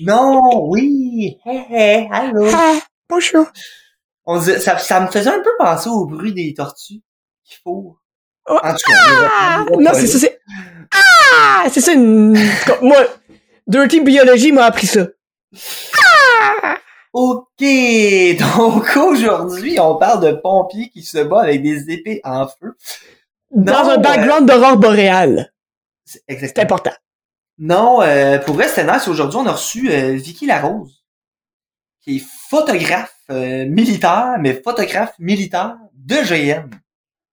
[0.00, 1.38] Non, oui.
[1.46, 2.46] Hé, hé, allô.
[2.54, 2.78] Ah,
[3.08, 3.46] bonjour.
[4.26, 7.00] On disait- ça, ça me faisait un peu penser au bruit des tortues
[7.44, 7.96] qui fourrent.
[8.48, 8.94] Oh, En tout cas,
[9.30, 9.64] Ah!
[9.78, 10.40] Non, c'est ça, c'est.
[10.92, 11.64] Ah!
[11.70, 12.36] C'est ça une.
[12.82, 12.96] Moi,
[13.66, 15.06] Dirty Biology m'a appris ça.
[17.12, 22.76] Ok, donc aujourd'hui, on parle de pompiers qui se battent avec des épées en feu.
[23.52, 25.52] Dans Non, un background d'aurore boréale.
[26.04, 26.90] C'est important.
[27.58, 29.06] Non, euh, pour vrai, c'était nice.
[29.08, 31.04] Aujourd'hui, on a reçu euh, Vicky Larose,
[32.02, 36.68] qui est photographe euh, militaire, mais photographe militaire de GN.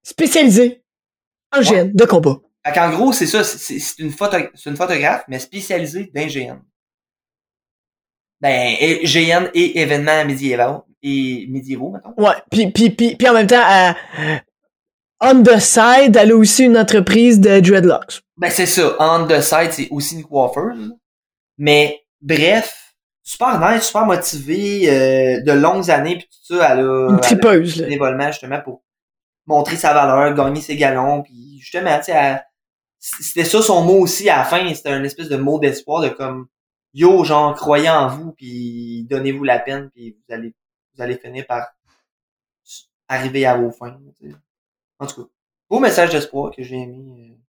[0.03, 0.83] Spécialisé
[1.51, 2.37] en gène de combat.
[2.65, 6.59] Fait qu'en gros, c'est ça, c'est- une, photo, une photographe, mais spécialisée dans GN.
[8.39, 12.13] Ben, et- GN et événements médiévaux, et médiévaux, mettons.
[12.17, 12.35] Ouais.
[12.51, 13.95] Puis, puis, puis, puis en même temps, à-
[15.19, 18.21] on the side, elle a aussi une entreprise de dreadlocks.
[18.41, 18.95] Ben, c'est ça.
[18.99, 20.97] On the side, c'est aussi une coiffeuse.
[21.59, 27.09] Mais, bref, super nice, super motivée, euh, de longues années, puis tout ça, elle a...
[27.09, 28.31] Une elle a tripeuse, là.
[28.31, 28.81] justement pour
[29.45, 32.41] montrer sa valeur, gagner ses galons, puis justement, tu sais,
[32.97, 36.09] c'était ça son mot aussi à la fin, c'était un espèce de mot d'espoir de
[36.09, 36.47] comme
[36.95, 40.55] yo, genre croyez en vous, puis donnez-vous la peine, puis vous allez
[40.95, 41.67] vous allez finir par
[43.07, 43.99] arriver à vos fins.
[44.99, 45.29] En tout cas,
[45.69, 47.40] beau message d'espoir que j'ai aimé.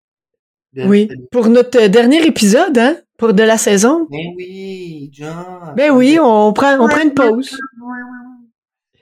[0.79, 1.09] Euh, de- Oui.
[1.31, 4.07] Pour notre euh, dernier épisode, hein, pour de la saison.
[4.11, 5.75] Ben oui, John.
[5.77, 7.57] Ben oui, on prend, on prend une pause.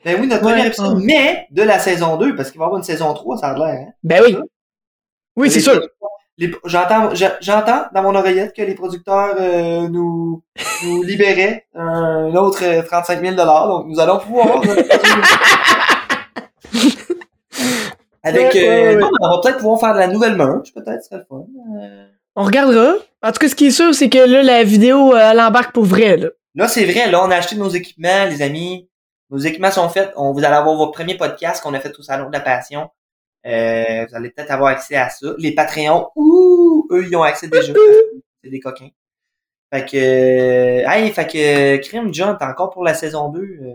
[0.04, 1.04] Ben oui, notre Ouais, premier épisode, ouais.
[1.04, 3.54] mais de la saison 2, parce qu'il va y avoir une saison 3, ça a
[3.58, 3.92] l'air, hein.
[4.02, 4.36] Ben oui.
[5.36, 5.80] Oui, c'est sûr.
[6.64, 10.42] J'entends, je- j'entends dans mon oreillette que les producteurs euh, nous,
[10.84, 14.62] nous libéraient un autre euh, 35 000 donc nous allons pouvoir.
[18.22, 21.08] Avec, Ouais, ouais, euh, on va peut-être pouvoir faire de la nouvelle merch, peut-être, ce
[21.08, 21.46] serait le fun.
[21.80, 22.94] Euh, On regardera.
[23.22, 25.72] En tout cas, ce qui est sûr, c'est que là, la vidéo, euh, elle embarque
[25.72, 26.28] pour vrai, là.
[26.54, 28.88] Là, c'est vrai, là, on a acheté nos équipements, les amis.
[29.30, 30.12] Nos équipements sont faits.
[30.16, 32.90] On, vous allez avoir votre premier podcast qu'on a fait au Salon de la Passion.
[33.46, 35.28] Euh, vous allez peut-être avoir accès à ça.
[35.38, 37.72] Les Patreons, ouh, eux, ils ont accès déjà.
[38.42, 38.90] C'est des coquins.
[39.72, 43.40] Fait que, euh, hey, fait que, Crime, John, t'es encore pour la saison 2.
[43.40, 43.74] Euh,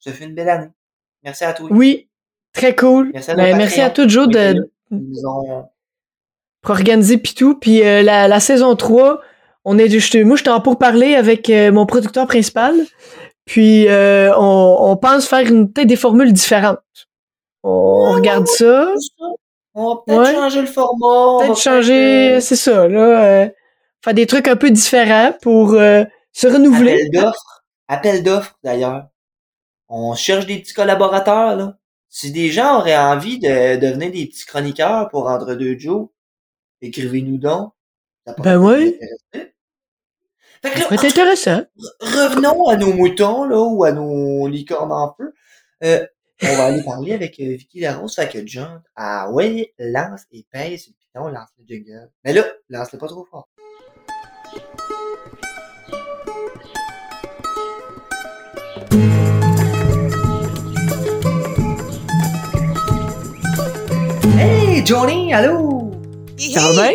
[0.00, 0.70] ça fait une belle année.
[1.22, 1.68] Merci à toi.
[1.70, 2.08] Oui.
[2.52, 3.10] Très cool.
[3.14, 3.90] Merci à Ben, merci à
[4.26, 4.70] de,
[5.26, 5.64] ont,
[6.60, 7.16] pour organiser.
[7.54, 9.20] Puis euh, la, la saison 3,
[9.64, 12.74] on est, je, moi, j'étais en pour parler avec euh, mon producteur principal.
[13.44, 16.78] Puis euh, on, on pense faire une- peut-être des formules différentes.
[17.64, 18.88] On regarde ça.
[19.74, 20.34] on va peut-être Ouais.
[20.34, 21.44] changer le format.
[21.46, 23.24] Peut-être changer, c'est ça, là.
[23.24, 23.48] euh,
[24.04, 26.92] faire des trucs un peu différents pour euh, se renouveler.
[26.92, 27.62] Appel d'offres.
[27.88, 29.06] Appel d'offres, d'ailleurs.
[29.88, 31.76] On cherche des petits collaborateurs, là.
[32.14, 36.08] Si des gens auraient envie de devenir des petits chroniqueurs pour Entre deux Joe,
[36.82, 37.72] écrivez-nous donc.
[38.26, 38.58] Ben
[40.82, 41.62] pourrait être intéressant.
[42.00, 45.32] revenons à nos moutons, là, ou à nos licornes en feu.
[45.84, 46.06] Euh,
[46.42, 48.14] on va aller parler avec euh, Vicky Larose.
[48.14, 52.10] Fait que John, ah ouais, lance et pèse le piton, lance le jingle.
[52.24, 53.48] Mais là, lance-le pas trop fort.
[64.38, 65.90] Hey, Johnny, allô?
[66.52, 66.92] Ça va bien?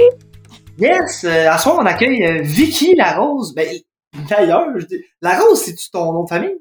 [0.79, 3.53] Yes, euh, à soir, on accueille euh, Vicky Larose.
[3.55, 3.67] Ben,
[4.29, 6.57] d'ailleurs, je dis, Larose, c'est-tu ton nom de famille?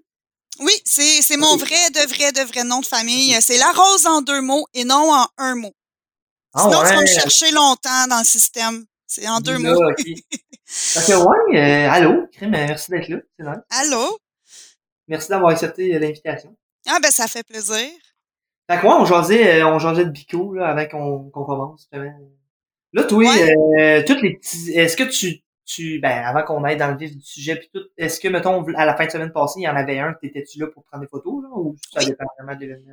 [0.60, 3.37] Oui, c'est c'est mon vrai, de vrai, de vrai nom de famille.
[3.42, 5.72] C'est la rose en deux mots et non en un mot.
[6.54, 8.84] Ah Sinon, tu vas me chercher longtemps dans le système.
[9.06, 9.91] C'est en deux Là, mots.
[9.91, 10.04] ok.
[11.06, 12.10] Que ouais, euh, allô,
[12.43, 13.19] euh, merci d'être là.
[13.38, 13.58] C'est nice.
[13.70, 14.19] Allô?
[15.06, 16.56] Merci d'avoir accepté euh, l'invitation.
[16.88, 17.88] Ah ben ça fait plaisir.
[18.69, 21.88] Fait que ouais, on jasait, euh, on jasait de bico là, avant qu'on qu'on commence.
[22.93, 23.25] Là, toi,
[23.78, 24.72] euh, toutes les petits.
[24.72, 26.00] Est-ce que tu, tu.
[26.00, 28.84] Ben, avant qu'on aille dans le vif du sujet puis tout, est-ce que, mettons, à
[28.84, 31.09] la fin de semaine passée, il y en avait un, t'étais-tu là pour prendre des
[31.09, 32.93] photos, là, ou ça dépend vraiment de l'événement?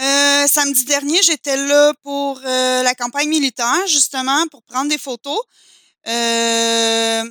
[0.00, 5.38] Euh, samedi dernier, j'étais là pour euh, la campagne militaire, justement, pour prendre des photos.
[6.06, 7.24] Euh,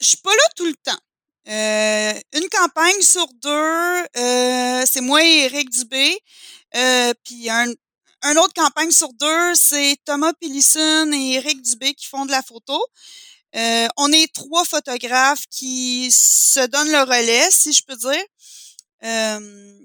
[0.00, 0.98] je suis pas là tout le temps.
[1.48, 6.18] Euh, une campagne sur deux, euh, c'est moi et Eric Dubé.
[6.74, 7.66] Euh, puis un,
[8.36, 12.84] autre campagne sur deux, c'est Thomas Pillison et Eric Dubé qui font de la photo.
[13.54, 18.24] Euh, on est trois photographes qui se donnent le relais, si je peux dire.
[19.04, 19.78] Euh,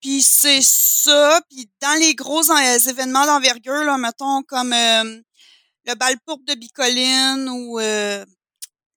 [0.00, 1.40] puis c'est ça.
[1.48, 7.78] Puis dans les gros euh, événements d'envergure, mettons comme le bal pourpre de Bicoline ou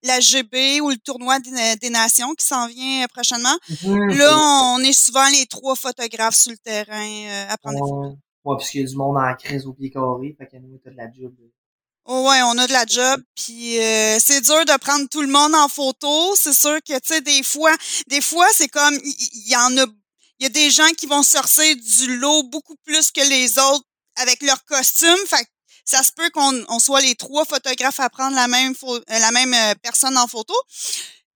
[0.03, 3.57] la GB ou le tournoi des, des nations qui s'en vient euh, prochainement.
[3.83, 8.18] Là, on est souvent les trois photographes sur le terrain euh, à prendre des photos.
[8.44, 10.80] Ouais, parce qu'il y a du monde en crise au pied carré, fait que nous,
[10.83, 11.31] t'as de la job.
[12.06, 15.27] Oh ouais, on a de la job, puis euh, c'est dur de prendre tout le
[15.27, 16.36] monde en photo.
[16.36, 17.75] C'est sûr que tu sais des fois,
[18.07, 19.86] des fois c'est comme il y, en a,
[20.39, 23.86] il y a des gens qui vont sortir du lot beaucoup plus que les autres
[24.15, 25.19] avec leur costume.
[25.27, 25.45] Fait
[25.91, 28.73] ça se peut qu'on on soit les trois photographes à prendre la même
[29.07, 30.53] la même personne en photo.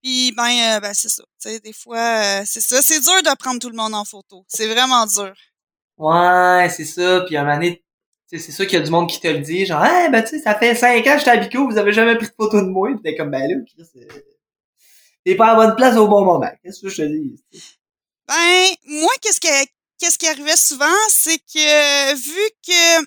[0.01, 1.23] Puis ben, ben c'est ça.
[1.45, 2.81] Des fois c'est ça.
[2.81, 4.45] C'est dur de prendre tout le monde en photo.
[4.47, 5.33] C'est vraiment dur.
[5.97, 7.21] Ouais, c'est ça.
[7.27, 7.83] Puis à un moment donné,
[8.29, 10.29] c'est sûr qu'il y a du monde qui te le dit, genre, hey, ben, tu
[10.29, 12.59] sais, ça fait cinq ans que j'étais à Bico, vous avez jamais pris de photo
[12.61, 12.89] de moi.
[12.95, 13.55] Pis t'es comme, ben là,
[15.23, 16.51] t'es pas à bonne place au bon moment.
[16.63, 17.35] Qu'est-ce que je te dis?
[18.27, 19.65] Ben, moi, qu'est-ce que,
[19.99, 23.05] qu'est-ce qui arrivait souvent, c'est que, vu que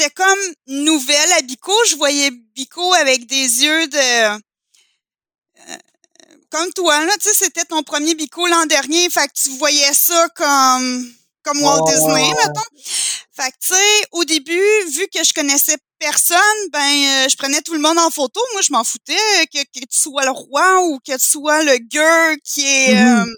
[0.00, 4.38] j'étais comme nouvelle à Bico, je voyais Bico avec des yeux de, euh,
[6.50, 9.92] comme toi, là, tu sais, c'était ton premier Bico l'an dernier, fait que tu voyais
[9.92, 11.12] ça comme,
[11.42, 12.82] comme Walt Disney, mettons.
[13.32, 16.38] Fait que, tu sais, au début, vu que je connaissais personne,
[16.72, 18.40] ben, euh, je prenais tout le monde en photo.
[18.52, 21.78] Moi, je m'en foutais que, que, tu sois le roi ou que tu sois le
[21.78, 22.94] gars qui est...
[22.94, 23.28] Mm-hmm.
[23.28, 23.34] Euh,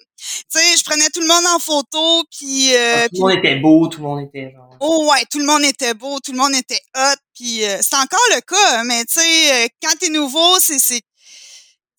[0.50, 2.74] tu sais, je prenais tout le monde en photo, puis...
[2.74, 4.76] Euh, ah, tout le monde était beau, tout le monde était genre...
[4.80, 8.28] Oh ouais, tout le monde était beau, tout le monde était hot, puis c'est encore
[8.34, 10.78] le cas, mais tu sais, quand t'es nouveau, c'est...
[10.78, 11.02] c'est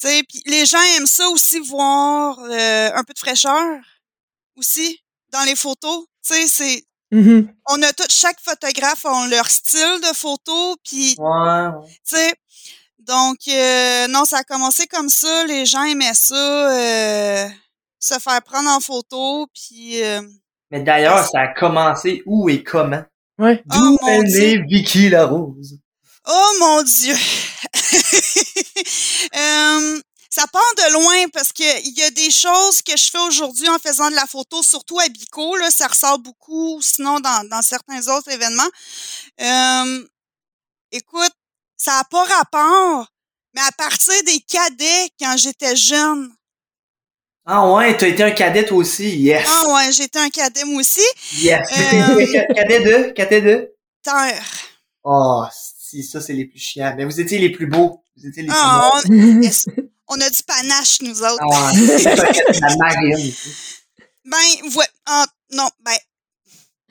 [0.02, 3.80] tu sais, les gens aiment ça aussi, voir un peu de fraîcheur
[4.58, 5.00] aussi
[5.32, 6.06] dans les photos.
[6.28, 6.84] Tu sais, c'est
[7.14, 7.48] Mm-hmm.
[7.70, 11.70] On a tout, chaque photographe a leur style de photo, puis ouais.
[11.86, 12.34] tu sais,
[12.98, 15.46] donc euh, non, ça a commencé comme ça.
[15.46, 17.48] Les gens aimaient ça, euh,
[18.04, 20.04] se faire prendre en photo, puis.
[20.04, 20.22] Euh,
[20.72, 23.04] Mais d'ailleurs, ça a commencé où et comment?
[23.40, 23.62] Ouais.
[23.66, 25.78] D'où Oh, est mon née Vicky Larose?
[26.28, 27.16] Oh mon Dieu!
[29.36, 33.20] Euh, ça part de loin parce que il y a des choses que je fais
[33.20, 37.48] aujourd'hui en faisant de la photo, surtout à Bico, là, ça ressort beaucoup, sinon dans,
[37.50, 38.70] dans certains autres événements.
[39.42, 40.08] Euh,
[40.92, 41.32] écoute,
[41.78, 43.08] ça n'a pas rapport,
[43.54, 46.32] mais à partir des cadets quand j'étais jeune.
[47.46, 49.46] Ah ouais, t'as été un cadet toi aussi, yes.
[49.48, 51.02] Ah ouais, j'étais un cadet moi aussi.
[51.34, 51.60] Yes.
[51.94, 52.26] Euh,
[52.56, 53.74] cadet de, cadet de.
[54.02, 54.44] Terre.
[55.04, 56.94] Oh, si, ça c'est les plus chiants.
[56.96, 58.02] Mais vous étiez les plus beaux.
[58.18, 59.14] Vous étiez les plus Ah, beaux.
[59.14, 61.38] on, on a du panache, nous autres.
[61.42, 63.34] Ah ouais, c'est la marine.
[64.26, 64.38] Ben,
[64.78, 65.98] ouais, ah, non, ben,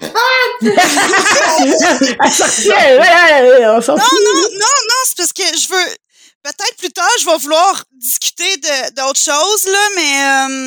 [0.63, 5.69] Elle sortait, ouais, ouais, ouais, on s'en Non, non, non, non, c'est parce que je
[5.69, 5.97] veux.
[6.43, 10.23] Peut-être plus tard, je vais vouloir discuter de- d'autres choses, là, mais.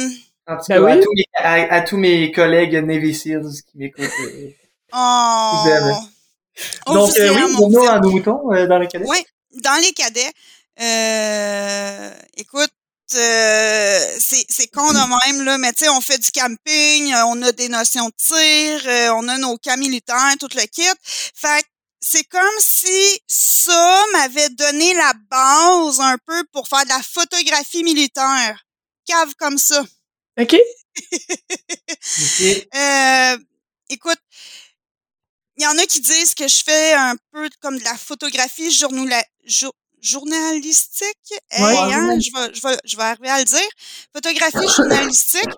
[0.08, 0.10] euh,
[0.48, 1.02] En tout Ben cas, à, oui.
[1.04, 4.06] tous mes, à, à tous mes collègues Navy Seals qui m'écoutent.
[4.06, 4.50] euh,
[4.94, 6.00] oh,
[6.88, 9.06] on Donc, euh, oui, on à nos moutons euh, dans les cadets?
[9.08, 9.18] Oui,
[9.64, 10.32] dans les cadets.
[10.82, 12.72] Euh, écoute,
[13.16, 17.26] euh, c'est c'est con de même, là, mais tu sais, on fait du camping, euh,
[17.28, 20.84] on a des notions de tir, euh, on a nos cas militaires, tout le kit.
[21.36, 21.68] Fait que
[22.08, 27.84] c'est comme si ça m'avait donné la base un peu pour faire de la photographie
[27.84, 28.64] militaire.
[29.08, 29.84] Cave comme ça.
[30.40, 30.54] OK.
[30.56, 30.58] Ok.
[32.76, 33.38] Euh,
[33.90, 34.20] écoute,
[35.58, 38.72] il y en a qui disent que je fais un peu comme de la photographie
[38.72, 41.34] jour- journalistique.
[41.50, 41.94] Hey, Ouais.
[41.94, 43.70] hein, je, vais, je, vais, je vais arriver à le dire.
[44.14, 45.50] Photographie journalistique.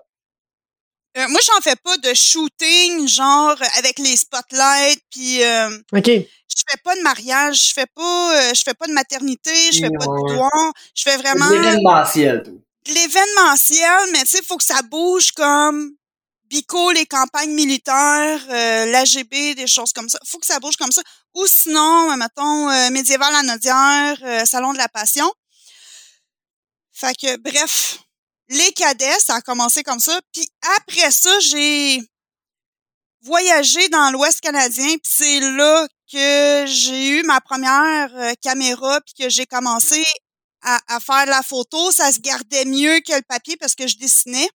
[1.16, 6.10] Euh, moi, j'en fais pas de shooting, genre avec les spotlights, puis euh, OK.
[6.48, 9.80] Je fais pas de mariage, je fais pas, euh, je fais pas de maternité, je
[9.80, 12.62] fais pas de boudoir, je fais vraiment L'événementiel, tout.
[12.86, 15.92] l'événementiel, mais tu sais, faut que ça bouge comme
[16.48, 20.18] Bico, les campagnes militaires, euh, l'AGB, des choses comme ça.
[20.26, 21.02] faut que ça bouge comme ça.
[21.34, 25.30] Ou sinon, euh, mettons, euh, médiéval à Nodière, euh, Salon de la Passion.
[26.92, 27.98] Fait que, bref,
[28.48, 30.18] les cadets, ça a commencé comme ça.
[30.32, 32.00] Puis après ça, j'ai
[33.20, 39.14] voyagé dans l'Ouest canadien, puis c'est là que j'ai eu ma première euh, caméra, puis
[39.24, 40.04] que j'ai commencé
[40.62, 41.90] à, à faire la photo.
[41.90, 44.48] Ça se gardait mieux que le papier parce que je dessinais.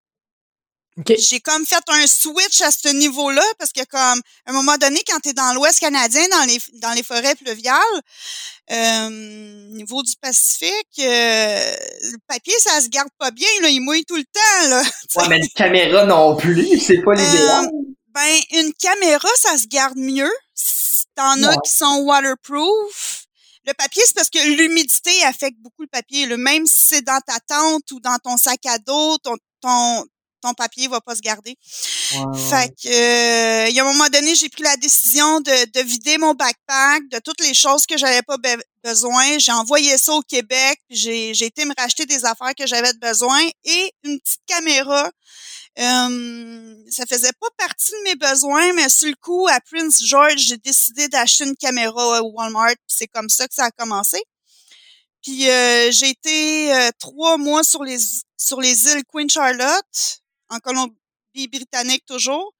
[0.99, 1.15] OK.
[1.19, 5.01] J'ai comme fait un switch à ce niveau-là parce que comme à un moment donné,
[5.09, 7.81] quand tu es dans l'Ouest canadien, dans les dans les forêts pluviales,
[8.71, 9.09] euh,
[9.71, 14.17] niveau du Pacifique, euh, le papier, ça se garde pas bien, là, il mouille tout
[14.17, 14.69] le temps.
[14.69, 14.83] Là.
[15.17, 17.69] Ouais, mais une caméra non plus, c'est pas l'idéal.
[18.15, 20.33] Ben, une caméra, ça se garde mieux.
[21.15, 23.25] T'en as qui sont waterproof.
[23.67, 26.27] Le papier, c'est parce que l'humidité affecte beaucoup le papier.
[26.27, 26.37] là.
[26.37, 30.05] Même si c'est dans ta tente ou dans ton sac à dos, ton, ton,
[30.41, 31.57] ton papier va pas se garder.
[32.51, 35.81] Fait que, euh, il y a un moment donné, j'ai pris la décision de, de
[35.87, 39.39] vider mon backpack de toutes les choses que j'avais pas be- besoin.
[39.39, 40.81] J'ai envoyé ça au Québec.
[40.91, 45.09] j'ai été me racheter des affaires que j'avais besoin et une petite caméra
[45.79, 50.37] Euh, ça faisait pas partie de mes besoins, mais sur le coup, à Prince George,
[50.37, 52.75] j'ai décidé d'acheter une caméra à Walmart.
[52.87, 54.23] C'est comme ça que ça a commencé.
[55.23, 57.99] Puis euh, j'ai été euh, trois mois sur les
[58.37, 62.53] sur les îles Queen Charlotte, en Colombie-Britannique toujours.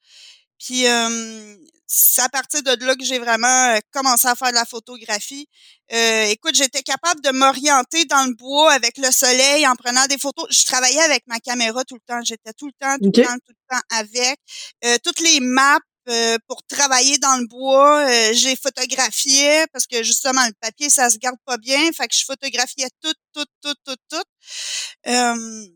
[0.65, 4.65] Puis euh, c'est à partir de là que j'ai vraiment commencé à faire de la
[4.65, 5.47] photographie.
[5.91, 10.47] écoute, j'étais capable de m'orienter dans le bois avec le soleil en prenant des photos.
[10.51, 12.23] Je travaillais avec ma caméra tout le temps.
[12.25, 14.39] J'étais tout le temps, tout le temps, tout le temps avec.
[15.03, 15.79] toutes les maps
[16.09, 21.09] euh, pour travailler dans le bois, euh, j'ai photographié parce que justement le papier ça
[21.09, 24.23] se garde pas bien, fait que je photographiais tout, tout, tout, tout, tout.
[25.07, 25.67] Euh,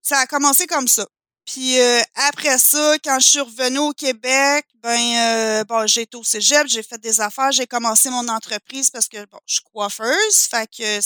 [0.00, 1.06] ça a commencé comme ça.
[1.46, 1.76] Puis
[2.14, 6.82] après ça, quand je suis revenue au Québec, ben bon, j'ai été au Cégep, j'ai
[6.82, 11.00] fait des affaires, j'ai commencé mon entreprise parce que bon, je suis coiffeuse, fait que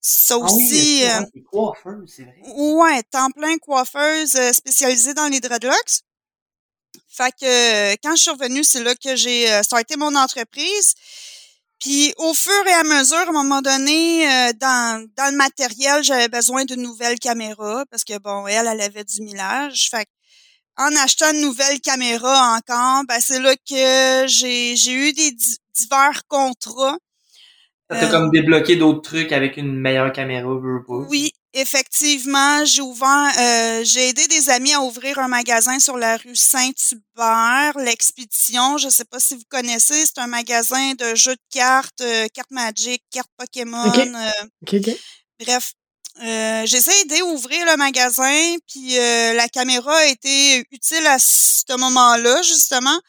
[0.00, 1.02] ça Ah aussi.
[1.04, 2.36] oui, c'est coiffeuse, c'est vrai.
[2.54, 6.02] ouais, temps plein coiffeuse spécialisée dans les dreadlocks.
[7.08, 10.94] Fait que euh, quand je suis revenue, c'est là que j'ai euh, starté mon entreprise.
[11.80, 16.02] Puis au fur et à mesure, à un moment donné, euh, dans, dans le matériel,
[16.02, 19.88] j'avais besoin d'une nouvelle caméra parce que bon, elle, elle avait du millage.
[19.90, 20.10] Fait que,
[20.78, 25.32] en achetant une nouvelle caméra encore, ben c'est là que j'ai, j'ai eu des
[25.74, 26.98] divers contrats.
[27.90, 31.06] Ça t'a comme débloqué d'autres trucs avec une meilleure caméra, veux pas.
[31.08, 36.18] Oui, effectivement, j'ai ouvert, euh, j'ai aidé des amis à ouvrir un magasin sur la
[36.18, 38.76] rue Saint-Hubert, l'expédition.
[38.76, 42.50] Je sais pas si vous connaissez, c'est un magasin de jeux de cartes, euh, cartes
[42.50, 43.90] Magic, cartes Pokémon.
[43.90, 44.30] Euh,
[45.40, 45.72] bref,
[46.22, 51.76] euh, j'ai aidé à ouvrir le magasin, puis la caméra a été utile à ce
[51.76, 53.00] moment-là justement.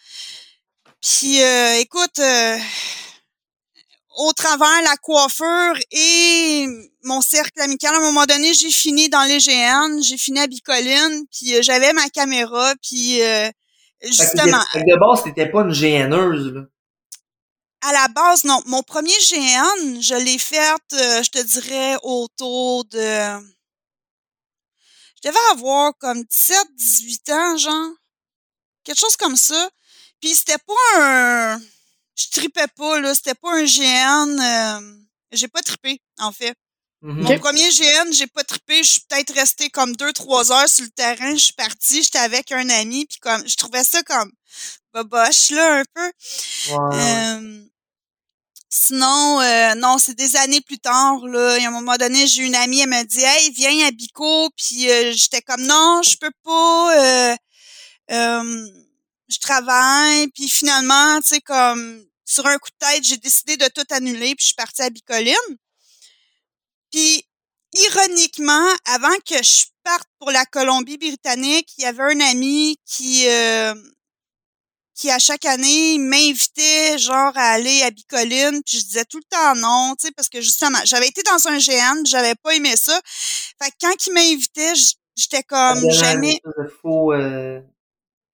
[1.02, 1.40] Puis
[1.80, 2.20] écoute
[4.18, 6.66] au travers la coiffure et
[7.04, 10.48] mon cercle amical, à un moment donné, j'ai fini dans les GN, j'ai fini à
[10.48, 13.50] Bicoline, puis euh, j'avais ma caméra, puis euh,
[14.02, 14.60] justement...
[14.74, 16.62] Fait de base, t'étais pas une GNeuse, là.
[17.82, 18.60] À la base, non.
[18.66, 22.98] Mon premier GN, je l'ai fait, euh, je te dirais, autour de...
[25.16, 27.92] Je devais avoir comme 17, 18 ans, genre.
[28.84, 29.70] Quelque chose comme ça.
[30.20, 31.60] Puis c'était pas un
[32.18, 33.14] je tripais pas, là.
[33.14, 34.40] C'était pas un GN.
[34.40, 34.98] Euh,
[35.32, 36.56] j'ai pas trippé, en fait.
[37.04, 37.22] Mm-hmm.
[37.22, 38.84] Mon premier GN, j'ai pas trippé.
[38.84, 41.34] Je suis peut-être restée comme deux, trois heures sur le terrain.
[41.34, 44.32] Je suis partie, j'étais avec un ami, puis comme je trouvais ça comme
[44.94, 46.12] boboche, là, un peu.
[46.94, 47.62] Euh,
[48.70, 51.60] sinon, euh, non, c'est des années plus tard, là.
[51.60, 54.50] Et à un moment donné, j'ai une amie, elle m'a dit Hey, viens à Bico,
[54.58, 57.38] puis j'étais comme non, je peux pas.
[59.30, 63.68] Je travaille, puis finalement, tu sais, comme sur un coup de tête, j'ai décidé de
[63.74, 65.58] tout annuler, puis je suis partie à Bicoline.
[66.92, 67.24] Puis,
[67.74, 73.74] ironiquement, avant que je parte pour la Colombie-Britannique, il y avait un ami qui, euh,
[74.94, 79.24] qui à chaque année m'invitait genre à aller à Bicoline, puis je disais tout le
[79.30, 82.76] temps non, tu sais, parce que justement, j'avais été dans un GN, j'avais pas aimé
[82.76, 83.00] ça.
[83.62, 84.74] Fait que quand il m'invitait,
[85.16, 86.42] j'étais comme jamais.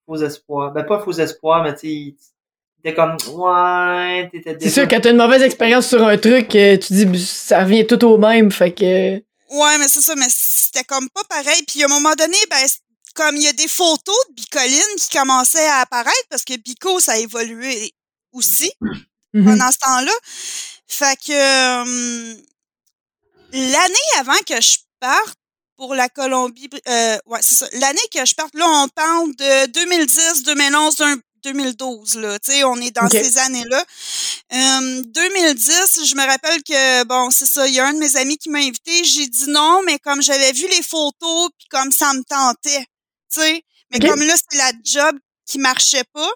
[0.05, 0.71] Faux, espoir.
[0.71, 2.15] Ben pas faux espoir, mais tu
[2.83, 6.77] T'es comme, ouais, t'étais C'est sûr, quand t'as une mauvaise expérience sur un truc, euh,
[6.77, 9.15] tu dis, ça revient tout au même, fait que.
[9.15, 11.63] Ouais, mais c'est ça, mais c'était comme pas pareil.
[11.65, 12.57] Puis à un moment donné, ben,
[13.15, 16.99] comme il y a des photos de Bicoline qui commençaient à apparaître parce que Bico,
[16.99, 17.93] ça a évolué
[18.33, 18.71] aussi
[19.33, 19.45] Mhm.
[19.45, 20.11] pendant ce temps-là.
[20.87, 22.37] Fait que hum,
[23.53, 25.37] l'année avant que je parte
[25.77, 27.67] pour la Colombie, euh, ouais, c'est ça.
[27.73, 30.95] L'année que je parte, là, on parle de 2010, 2011,
[31.43, 32.39] 2012, là.
[32.39, 33.83] Tu sais, on est dans ces années-là.
[34.51, 38.37] 2010, je me rappelle que, bon, c'est ça, il y a un de mes amis
[38.37, 39.03] qui m'a invité.
[39.03, 42.85] J'ai dit non, mais comme j'avais vu les photos, puis comme ça me tentait,
[43.31, 43.63] tu sais.
[43.91, 46.31] Mais comme là, c'est la job qui marchait pas.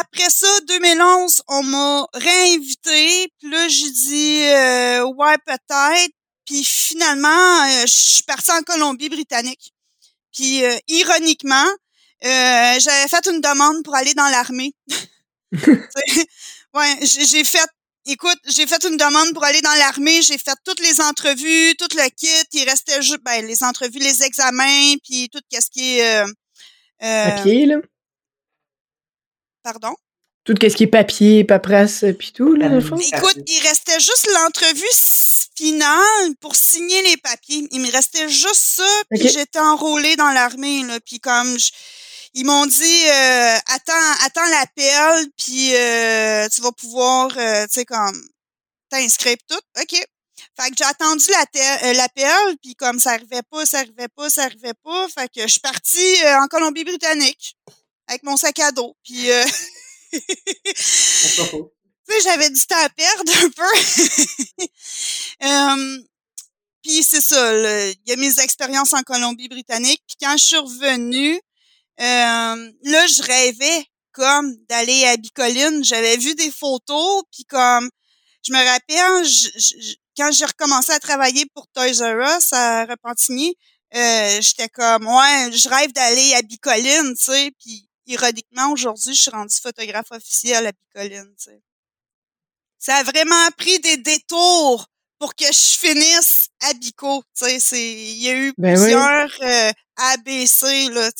[0.00, 3.28] Après ça, 2011, on m'a réinvité.
[3.38, 6.14] Puis là, j'ai dit, euh, ouais, peut-être.
[6.46, 9.72] Puis finalement, euh, je suis partie en Colombie-Britannique.
[10.32, 11.66] Puis euh, ironiquement,
[12.24, 14.74] euh, j'avais fait une demande pour aller dans l'armée.
[16.74, 17.68] ouais, j'ai fait
[18.06, 21.88] écoute, j'ai fait une demande pour aller dans l'armée, j'ai fait toutes les entrevues, tout
[21.96, 26.24] le kit, il restait juste ben, les entrevues, les examens, puis tout ce qui est
[26.24, 26.26] euh,
[27.36, 27.76] papier là?
[29.62, 29.94] Pardon?
[30.44, 32.96] Tout ce qui est papier, paperasse, puis tout, là, dans le fond.
[32.96, 34.84] Écoute, il restait juste l'entrevue
[35.56, 37.66] finale pour signer les papiers.
[37.70, 40.98] Il me restait juste ça, puis j'étais enrôlée dans l'armée, là.
[41.00, 41.56] Puis comme,
[42.34, 47.84] ils m'ont dit, euh, attends, attends l'appel, puis euh, tu vas pouvoir, euh, tu sais,
[47.84, 48.20] comme,
[48.90, 49.60] t'inscrire tout.
[49.80, 50.04] OK.
[50.60, 54.30] Fait que j'ai attendu la euh, l'appel, puis comme ça arrivait pas, ça arrivait pas,
[54.30, 57.56] ça arrivait pas, fait que je suis partie euh, en Colombie-Britannique
[58.06, 58.96] avec mon sac à dos.
[59.04, 59.44] Puis euh,
[62.22, 63.62] j'avais du temps à perdre un peu.
[66.82, 70.02] puis c'est ça, il y a mes expériences en Colombie-Britannique.
[70.20, 71.40] Quand je suis revenue,
[72.00, 75.84] euh, là, je rêvais comme d'aller à Bicoline.
[75.84, 77.90] J'avais vu des photos, puis comme
[78.46, 79.26] je me rappelle,
[80.16, 83.56] quand j'ai recommencé à travailler pour Toys R Us à Repentigny,
[83.94, 87.52] euh, j'étais comme ouais, je rêve d'aller à Bicoline, tu sais.
[87.60, 91.34] Puis ironiquement, aujourd'hui, je suis rendue photographe officielle à Bicoline.
[92.78, 94.86] Ça a vraiment pris des détours
[95.18, 97.22] pour que je finisse à Bico.
[97.72, 98.82] Il y a eu Ben oui.
[98.82, 101.10] plusieurs euh, ABC, là.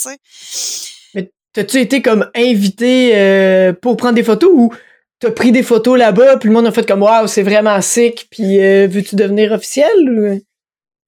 [1.14, 4.75] Mais t'as-tu été comme invité euh, pour prendre des photos ou
[5.21, 8.29] t'as pris des photos là-bas, puis le monde a fait comme Waouh, c'est vraiment sick,
[8.31, 10.11] puis euh, veux-tu devenir officiel?
[10.11, 10.41] Ou...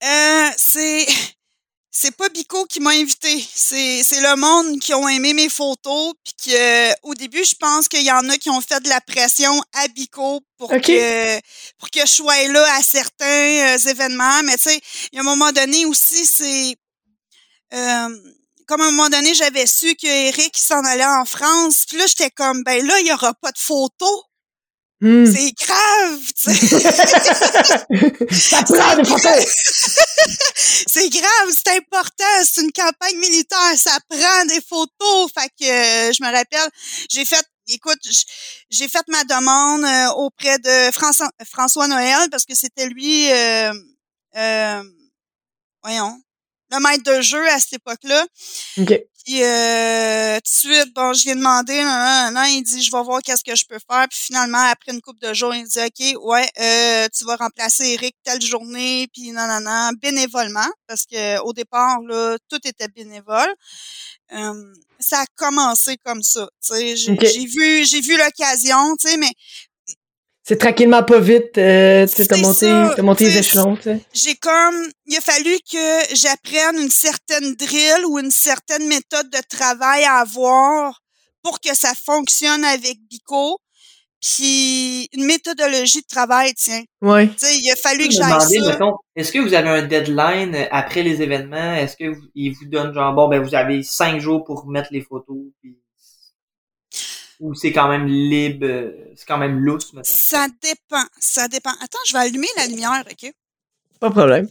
[0.05, 1.07] Euh, c'est
[1.99, 6.13] c'est pas Bico qui m'a invité, c'est c'est le monde qui ont aimé mes photos
[6.23, 9.01] puis que au début je pense qu'il y en a qui ont fait de la
[9.01, 11.41] pression à Bico pour que
[11.79, 13.25] pour que je sois là à certains
[13.77, 16.77] euh, événements, mais tu sais, il y a un moment donné aussi c'est
[17.73, 18.09] euh,
[18.67, 21.85] comme à un moment donné, j'avais su que Eric s'en allait en France.
[21.89, 24.23] Puis là, j'étais comme, ben là, il y aura pas de photos.
[25.01, 25.27] Hmm.
[25.27, 26.81] C'est grave, tu sais.
[28.35, 29.47] Ça prend des photos!
[30.87, 35.31] c'est grave, c'est important, c'est une campagne militaire, ça prend des photos.
[35.35, 36.71] Fait que euh, je me rappelle,
[37.11, 37.99] j'ai fait écoute,
[38.71, 43.73] j'ai fait ma demande euh, auprès de François, François Noël parce que c'était lui euh,
[44.37, 44.83] euh,
[45.83, 46.21] voyons,
[46.71, 48.27] le maître de jeu à cette époque-là.
[48.79, 49.01] OK.
[49.27, 52.81] Puis euh, tout de suite, bon, je lui ai demandé, non, non, non, il dit,
[52.81, 54.07] je vais voir qu'est-ce que je peux faire.
[54.09, 57.87] Puis finalement, après une couple de jours, il dit, OK, ouais, euh, tu vas remplacer
[57.95, 62.87] Eric telle journée, puis non, non, non, bénévolement, parce que au départ, là, tout était
[62.87, 63.53] bénévole.
[64.33, 66.49] Euh, ça a commencé comme ça.
[66.63, 67.25] Tu sais, j'ai OK.
[67.25, 69.33] j'ai vu, j'ai vu l'occasion, tu sais, mais
[70.49, 74.01] C'est tranquillement pas vite, euh, tu sais, t'as C'est monté, monté les échelons, tu sais.
[74.15, 74.77] j'ai comme
[75.07, 80.19] il a fallu que j'apprenne une certaine drill ou une certaine méthode de travail à
[80.19, 81.03] avoir
[81.43, 83.59] pour que ça fonctionne avec Bico
[84.23, 87.27] puis une méthodologie de travail tiens Ouais.
[87.29, 90.65] tu sais il a fallu Je que j'aille est-ce que vous avez un deadline euh,
[90.71, 91.75] après les événements?
[91.75, 94.89] Est-ce que vous, ils vous donnent genre bon ben vous avez cinq jours pour mettre
[94.93, 95.77] les photos puis
[97.41, 101.99] ou c'est quand même libre, euh, c'est quand même lousse, ça dépend ça dépend attends
[102.07, 103.33] je vais allumer la lumière ok?
[104.01, 104.49] Pas de problème.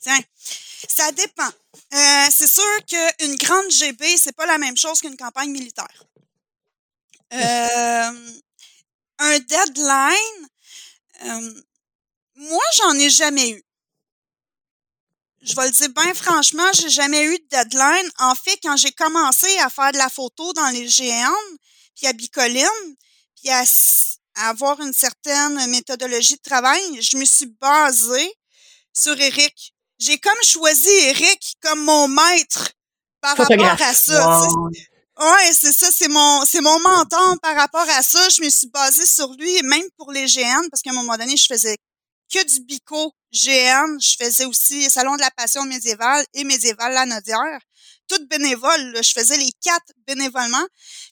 [0.00, 0.20] Tiens,
[0.88, 1.48] ça dépend.
[1.94, 6.04] Euh, c'est sûr qu'une grande GB, c'est pas la même chose qu'une campagne militaire.
[7.32, 8.12] Euh,
[9.18, 10.48] un deadline,
[11.24, 11.62] euh,
[12.36, 13.63] moi, j'en ai jamais eu.
[15.44, 18.10] Je vais le dire bien franchement, j'ai jamais eu de deadline.
[18.18, 21.34] En fait, quand j'ai commencé à faire de la photo dans les GN,
[21.94, 22.96] puis à Bicoline,
[23.36, 23.62] puis à,
[24.48, 28.32] avoir une certaine méthodologie de travail, je me suis basée
[28.92, 29.74] sur Eric.
[29.98, 32.72] J'ai comme choisi Eric comme mon maître
[33.20, 33.78] par Photographe.
[33.78, 34.48] rapport à ça.
[34.48, 34.70] Wow.
[35.20, 38.28] Ouais, c'est ça, c'est mon c'est mon mentor par rapport à ça.
[38.30, 41.36] Je me suis basée sur lui, même pour les GN, parce qu'à un moment donné,
[41.36, 41.76] je faisais
[42.34, 43.98] que du bico GN.
[44.00, 47.60] Je faisais aussi Salon de la Passion médiévale et médiévale la Nodière.
[48.08, 49.02] Toutes bénévoles, là.
[49.02, 50.66] je faisais les quatre bénévolement.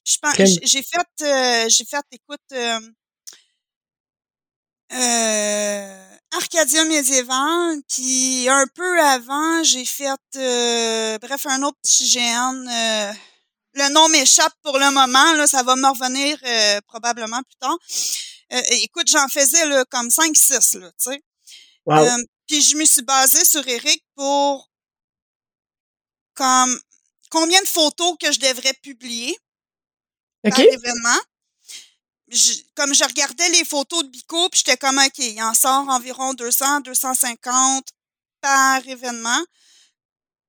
[0.04, 2.80] Puis Je j'ai fait, euh, j'ai fait, écoute, euh,
[4.92, 12.66] euh, Arcadia médiéval, puis un peu avant, j'ai fait, euh, bref, un autre petit GN.
[12.68, 13.12] euh,
[13.74, 17.76] le nom m'échappe pour le moment, là, ça va me revenir euh, probablement plus tard.
[18.52, 21.22] Euh, écoute, j'en faisais là, comme 5-6, là, tu sais.
[21.86, 21.96] Wow.
[22.04, 22.16] Euh,
[22.48, 24.70] puis je me suis basée sur Eric pour
[26.34, 26.78] comme
[27.30, 29.36] combien de photos que je devrais publier
[30.44, 30.50] OK?
[30.50, 31.20] par événement.
[32.28, 35.88] Je- comme je regardais les photos de Bico, puis j'étais comme, OK, il en sort
[35.88, 37.88] environ 200, 250
[38.40, 39.44] par événement.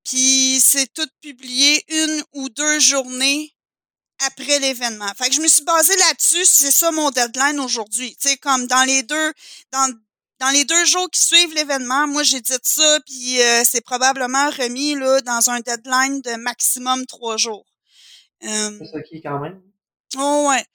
[0.04, 3.53] Puis c'est tout publié une ou deux journées
[4.28, 5.12] après l'événement.
[5.18, 8.16] Fait que je me suis basée là-dessus, c'est ça mon deadline aujourd'hui.
[8.22, 9.34] Tu sais, comme dans les deux,
[9.72, 9.94] dans,
[10.40, 14.50] dans les deux jours qui suivent l'événement, moi j'ai dit ça, puis euh, c'est probablement
[14.50, 17.66] remis là, dans un deadline de maximum trois jours.
[18.44, 19.62] Euh, C'est ça qui est quand même.
[20.18, 20.66] Oh ouais.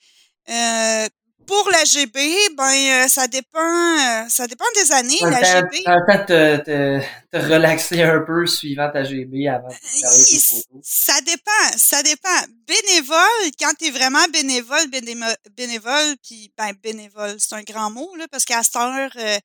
[0.49, 1.09] Euh,
[1.49, 2.21] pour la GB,
[2.57, 2.65] ben
[3.05, 5.17] euh, ça dépend euh, ça dépend des années.
[5.21, 7.01] T'as La temps- GB, temps te, te,
[7.33, 10.63] te relaxer un peu suivant ta GB avant de photos.
[10.83, 12.29] ça dépend, ça dépend.
[12.67, 18.27] Bénévole, quand t'es vraiment bénévole, bénémo- bénévole, puis ben bénévole, c'est un grand mot là,
[18.31, 19.39] parce qu'à cette heure, euh,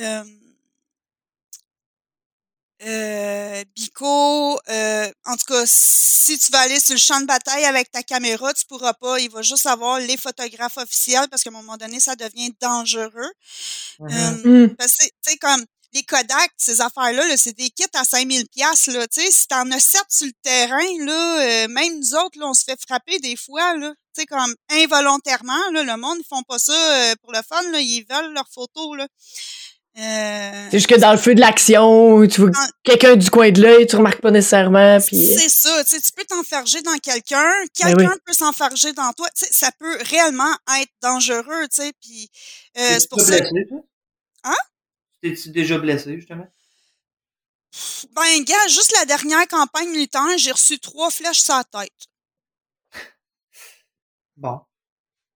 [0.00, 0.22] euh,
[2.84, 7.64] euh, Bico, euh, en tout cas, si tu vas aller sur le champ de bataille
[7.64, 9.18] avec ta caméra, tu pourras pas.
[9.20, 13.32] Il va juste avoir les photographes officiels parce qu'à un moment donné, ça devient dangereux.
[14.00, 14.42] Mhm.
[14.46, 18.04] Euh, parce que, tu sais, comme les Kodak, ces affaires-là, là, c'est des kits à
[18.04, 21.98] 5000 pièces là, tu sais, si t'en as sept sur le terrain, là, euh, même
[21.98, 25.82] nous autres, là, on se fait frapper des fois, là, tu sais, comme involontairement, là,
[25.82, 28.96] le monde, ils font pas ça euh, pour le fun, là, ils veulent leurs photos,
[28.96, 29.06] là.
[29.98, 32.50] Euh, C'est juste que dans le feu de l'action, tu vois
[32.82, 35.34] quelqu'un du coin de l'œil, tu remarques pas nécessairement, puis...
[35.36, 38.20] c'est ça, tu sais, tu peux t'enfarger dans quelqu'un, Ben quelqu'un oui.
[38.24, 40.50] peut s'enfarger dans toi, tu sais, ça peut réellement
[40.80, 42.30] être dangereux, tu sais, puis
[42.78, 43.80] euh, c'est pour déjà ça blessé, toi?
[44.44, 44.56] Hein?
[45.22, 46.48] T'es-tu déjà blessé, justement?
[48.14, 51.92] Ben, gars, juste la dernière campagne militaire, j'ai reçu trois flèches sur la tête.
[54.36, 54.60] Bon.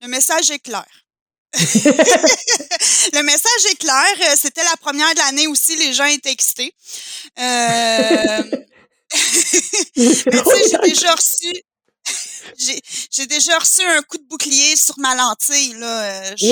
[0.00, 1.05] Le message est clair.
[1.56, 4.14] Le message est clair.
[4.22, 5.76] Euh, C'était la première de l'année aussi.
[5.76, 6.72] Les gens étaient excités.
[7.38, 8.42] Euh...
[9.96, 11.62] Mais tu sais, j'ai déjà reçu...
[13.10, 16.02] J'ai déjà reçu un coup de bouclier sur ma lentille, là.
[16.02, 16.46] Euh, je-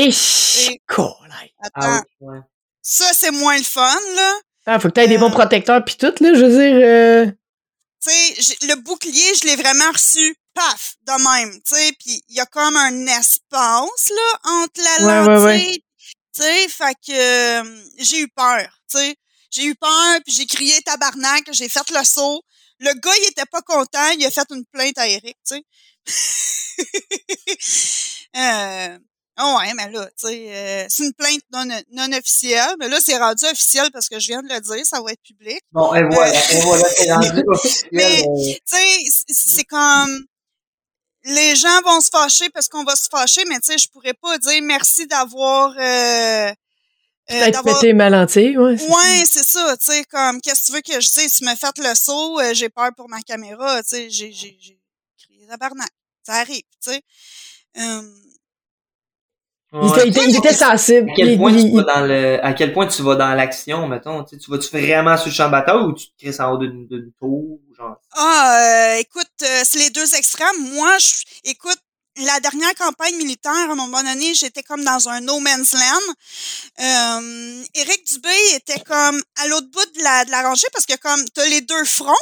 [0.70, 0.80] Et-.
[0.88, 1.16] Attends,
[1.76, 2.02] Ah,
[2.82, 4.34] ça, c'est moins le fun, là.
[4.66, 5.18] Ah, faut que t'aies des Euh.
[5.18, 6.86] bons protecteurs pis tout, là, je veux dire...
[6.86, 7.26] euh,
[8.02, 8.10] tu
[8.42, 12.40] sais, le bouclier, je l'ai vraiment reçu, paf, de même, tu sais, puis il y
[12.40, 15.84] a comme un espace, là, entre la Ouais, ouais, lentille, ouais.
[16.34, 19.16] tu sais, fait que euh, j'ai eu peur, tu sais.
[19.50, 22.42] J'ai eu peur, puis j'ai crié tabarnak, j'ai fait le saut.
[22.80, 25.64] Le gars, il était pas content, il a fait une plainte à Eric, tu sais.
[28.36, 28.98] euh,
[29.40, 32.98] oh ouais, mais là, tu sais, euh, c'est une plainte non, non officielle, mais là,
[33.00, 35.60] c'est rendu officiel parce que je viens de le dire, ça va être public.
[35.72, 37.88] Bon, et voilà, et voilà, c'est rendu officiel.
[37.92, 40.24] Mais- euh, tu sais, c'est comme
[41.24, 44.14] les gens vont se fâcher parce qu'on va se fâcher, mais tu sais, je pourrais
[44.14, 46.52] pas dire merci d'avoir euh, euh,
[47.28, 48.76] Peut-être d'avoir péter ma lentille, ouais.
[48.76, 48.94] c'est ça.
[48.94, 51.54] Ouais, c'est ça, tu sais, comme qu'est-ce que tu veux que je dise, tu me
[51.54, 54.78] fait le saut, euh, j'ai peur pour ma caméra, tu sais, j'ai j'ai j'ai
[55.22, 55.88] crié tabarnak.
[56.26, 57.02] Ça arrive, tu sais.
[57.76, 58.14] Hum,
[59.72, 59.88] Il, ouais.
[59.88, 61.10] était, il était- il était sensible.
[61.10, 63.88] À quel point il- tu vas dans le, à quel point tu vas dans l'action,
[63.88, 66.38] mettons, tu sais, tu vas-tu vraiment sur le champ de bataille ou tu te crisses
[66.40, 67.96] en haut d'une, d'une tour, genre?
[68.12, 70.72] Ah, euh, écoute, euh, c'est les deux extrêmes.
[70.72, 71.12] Moi, je,
[71.44, 71.78] écoute,
[72.16, 76.14] la dernière campagne militaire, à un moment donné, j'étais comme dans un no man's land.
[76.80, 80.96] Euh, Éric Dubé était comme à l'autre bout de la, de la rangée parce que
[80.96, 82.14] comme t'as les deux fronts,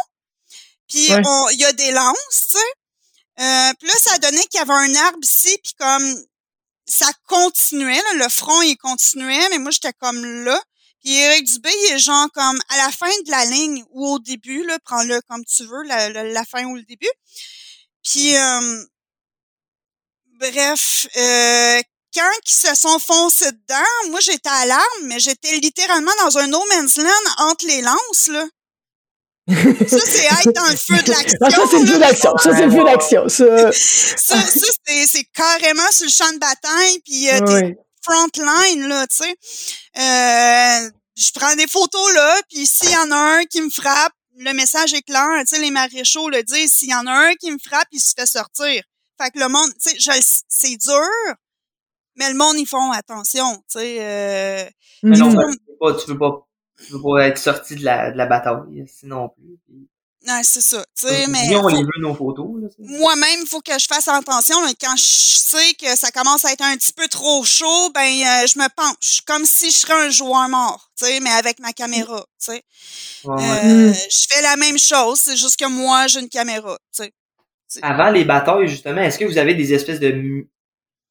[0.89, 1.23] puis Ouais.
[1.53, 2.65] il y a des lances, tu sais.
[3.41, 6.23] Euh, puis là, ça donnait qu'il y avait un arbre ici, puis comme
[6.87, 10.61] ça continuait, là, le front, il continuait, mais moi, j'étais comme là.
[11.03, 14.19] Puis Éric Dubé, il est genre comme à la fin de la ligne ou au
[14.21, 17.11] début, là, prends-le comme tu veux, la, la, la fin ou le début.
[18.05, 18.85] Puis, euh,
[20.39, 21.81] bref, euh,
[22.15, 26.47] quand ils se sont foncés dedans, moi, j'étais à l'arme, mais j'étais littéralement dans un
[26.47, 28.47] no man's land entre les lances, là.
[29.49, 31.39] Ça, c'est être dans le feu de l'action.
[31.43, 32.39] Ah, ça, c'est le feu d'action.
[32.39, 33.29] Ça, c'est le feu d'action.
[33.29, 37.73] Ça, Ça, ça c'est, carrément sur le champ de bataille, puis euh.
[38.03, 39.37] Front line, là, tu sais.
[39.97, 44.13] Euh, je prends des photos, là, puis s'il y en a un qui me frappe,
[44.39, 47.35] le message est clair, tu sais, les maréchaux le disent, s'il y en a un
[47.35, 48.83] qui me frappe, il se fait sortir.
[49.21, 51.35] Fait que le monde, tu sais, c'est dur,
[52.17, 53.97] mais le monde, ils font attention, tu sais.
[54.01, 54.71] Euh,
[55.03, 56.49] Mais non, tu veux pas, tu veux pas,
[56.87, 59.59] tu veux pas être sorti de la, de la bataille, sinon plus.
[60.27, 61.49] Non, c'est ça, tu sais, mais...
[61.49, 62.47] dis, on faut- les veut nos photos,
[62.79, 64.61] moi-même, il faut que je fasse attention.
[64.63, 64.69] là.
[64.81, 68.47] Quand je sais que ça commence à être un petit peu trop chaud, ben euh,
[68.47, 71.73] je me penche, comme si je serais un joueur mort, tu sais, mais avec ma
[71.73, 72.63] caméra, tu sais.
[73.25, 73.43] Ouais.
[73.43, 73.95] Euh, Mm.
[73.95, 77.13] Je fais la même chose, c'est juste que moi, j'ai une caméra, tu sais.
[77.83, 80.45] Avant les batailles, justement, est-ce que vous avez des espèces de m-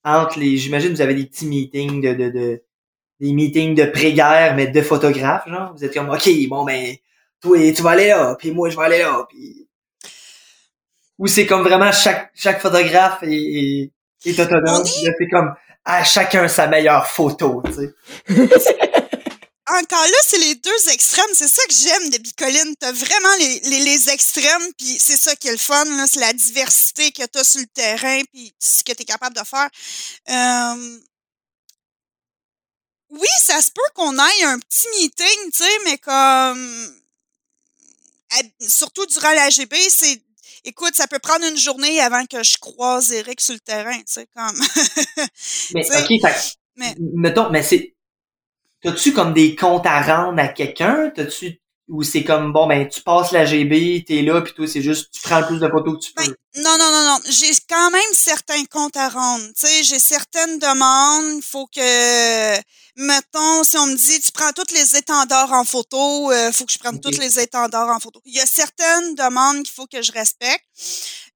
[0.06, 2.64] entre les, j'imagine que vous avez des petits meetings de, de, de
[3.20, 5.74] des meetings de pré-guerre, mais de photographes, genre?
[5.76, 6.96] Vous êtes comme, ok, bon ben,
[7.42, 9.68] toi, tu vas aller là, puis moi, je vais aller là, puis
[11.18, 13.92] ou c'est comme vraiment chaque chaque photographe est, est,
[14.26, 14.84] est autonome.
[14.86, 15.54] C'est comme
[15.86, 17.94] à chacun sa meilleure photo, tu sais.
[19.70, 21.34] Encore là, c'est les deux extrêmes.
[21.34, 22.76] C'est ça que j'aime de Bicoline.
[22.80, 26.06] T'as vraiment les, les, les extrêmes, puis c'est ça qui est le fun, là.
[26.08, 29.70] C'est la diversité que t'as sur le terrain, puis ce que t'es capable de faire.
[30.30, 31.00] Euh,
[33.12, 37.01] Oui, ça se peut qu'on aille un petit meeting, tu sais, mais comme...
[38.68, 40.22] Surtout durant la GB, c'est...
[40.66, 44.04] écoute, ça peut prendre une journée avant que je croise Eric sur le terrain, tu
[44.08, 44.60] sais, comme.
[45.74, 47.96] Mais, ok, fait, mais- mettons, mais c'est,
[48.84, 51.12] t'as-tu comme des comptes à rendre à quelqu'un?
[51.16, 51.61] T'as-tu,
[51.92, 55.12] ou c'est comme, bon, ben, tu passes la GB, t'es là, puis toi, c'est juste,
[55.12, 56.24] tu prends le plus de photos que tu peux.
[56.24, 57.20] Ben, non, non, non, non.
[57.30, 59.46] J'ai quand même certains comptes à rendre.
[59.48, 61.40] Tu sais, j'ai certaines demandes.
[61.40, 62.56] Il faut que,
[62.96, 66.72] mettons, si on me dit, tu prends tous les étendards en photo, il faut que
[66.72, 67.02] je prenne Ok.
[67.02, 68.22] tous les étendards en photo.
[68.24, 70.66] Il y a certaines demandes qu'il faut que je respecte.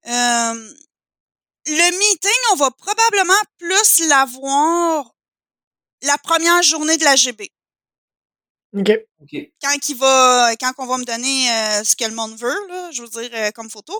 [0.07, 0.73] Euh,
[1.67, 5.11] le meeting, on va probablement plus l'avoir
[6.03, 7.51] la première journée de la GB.
[8.77, 8.91] OK.
[9.21, 9.41] Ok.
[9.61, 12.89] quand il va quand on va me donner euh, ce que le monde veut là,
[12.91, 13.99] je veux dire euh, comme photo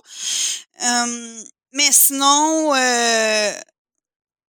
[0.84, 3.52] Euh, mais sinon euh,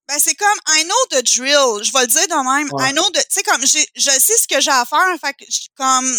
[0.08, 2.90] ben c'est comme I know the drill je vais le dire de même Ouais.
[2.90, 5.34] I know the tu sais comme j'ai je sais ce que j'ai à faire fait
[5.34, 6.18] que je- comme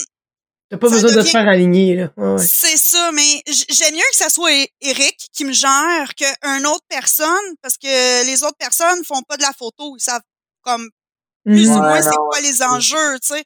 [0.70, 2.10] T'as pas Ça besoin de te faire aligner, là.
[2.18, 2.46] Ouais, ouais.
[2.46, 7.54] c'est ça mais j'aime mieux que ça soit Eric qui me gère qu'une autre personne
[7.62, 10.20] parce que les autres personnes font pas de la photo ils savent
[10.62, 10.90] comme
[11.52, 13.44] plus ou moins c'est quoi les enjeux, tu sais?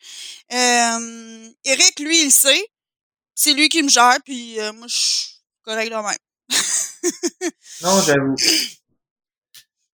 [0.53, 2.67] Euh, Eric, lui, il sait.
[3.35, 6.17] C'est lui qui me gère, puis euh, moi, je suis correct de même.
[7.83, 8.37] Non, j'avoue.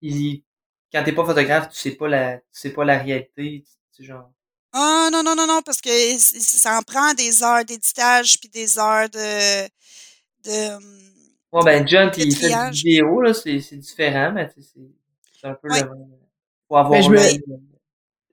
[0.02, 0.42] Il-
[0.92, 4.04] Quand t'es pas photographe, tu sais pas la, tu sais pas la réalité, tu sais,
[4.04, 4.30] genre.
[4.72, 8.78] Ah non, non, non, non, parce que ça en prend des heures d'éditage, puis des
[8.78, 9.66] heures de...
[10.44, 10.78] de
[11.52, 14.68] Ouais, ben, John, il fait des vidéos, là, c'est, c'est différent, mais tu sais,
[15.40, 15.82] c'est, un peu Ouais.
[15.82, 16.08] le même.
[16.68, 17.60] Faut avoir Ben, je me- le-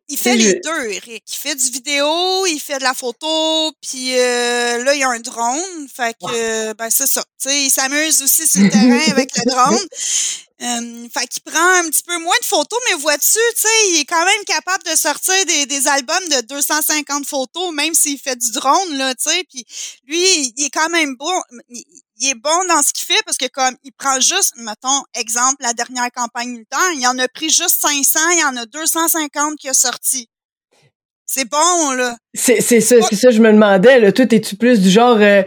[0.07, 1.23] il fait les deux, Eric.
[1.27, 5.09] Il fait du vidéo, il fait de la photo, puis euh, là, il y a
[5.09, 5.87] un drone.
[5.93, 7.23] Fait que, euh, ben, c'est ça.
[7.41, 9.87] Tu sais, il s'amuse aussi sur le terrain avec le drone.
[10.61, 13.39] Euh, fait qu'il prend un petit peu moins de photos, mais vois-tu,
[13.89, 18.19] il est quand même capable de sortir des, des albums de 250 photos, même s'il
[18.19, 19.43] fait du drone, là, tu sais.
[19.49, 19.65] Puis
[20.07, 21.41] lui, il est quand même bon.
[21.69, 21.83] Il,
[22.17, 25.57] il est bon dans ce qu'il fait parce que comme il prend juste, mettons, exemple,
[25.61, 29.57] la dernière campagne militaire, il en a pris juste 500, il y en a 250
[29.57, 30.29] qui a sorti.
[31.25, 32.15] C'est bon, là.
[32.33, 34.11] C'est, c'est ça, c'est ça, je me demandais, là.
[34.11, 35.41] Toi, es-tu plus du genre euh,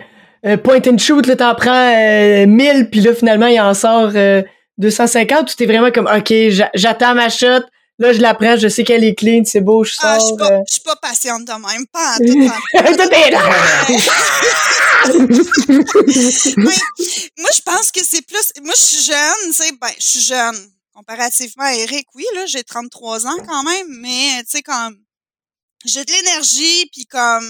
[0.44, 4.10] euh, point and shoot, là, t'en prends euh, 1000, puis là, finalement, il en sort
[4.14, 4.42] euh,
[4.78, 7.62] 250, ou t'es vraiment comme, OK, j'a- j'attends ma shot,
[7.98, 10.28] là, je la prends, je sais qu'elle est clean, c'est beau, je Ah, je suis
[10.28, 10.36] sors.
[10.38, 10.60] pas, euh.
[10.68, 12.40] je suis pas patiente de même, pas en tout.
[12.46, 12.52] en!
[16.56, 16.76] Mais
[17.36, 18.52] moi, je pense que c'est plus.
[18.62, 20.56] Moi, je suis jeune, tu sais, ben, je suis jeune.
[20.94, 24.96] Comparativement à Eric, oui, là, j'ai 33 ans quand même, mais tu sais, comme.
[25.84, 27.48] J'ai de l'énergie, puis comme.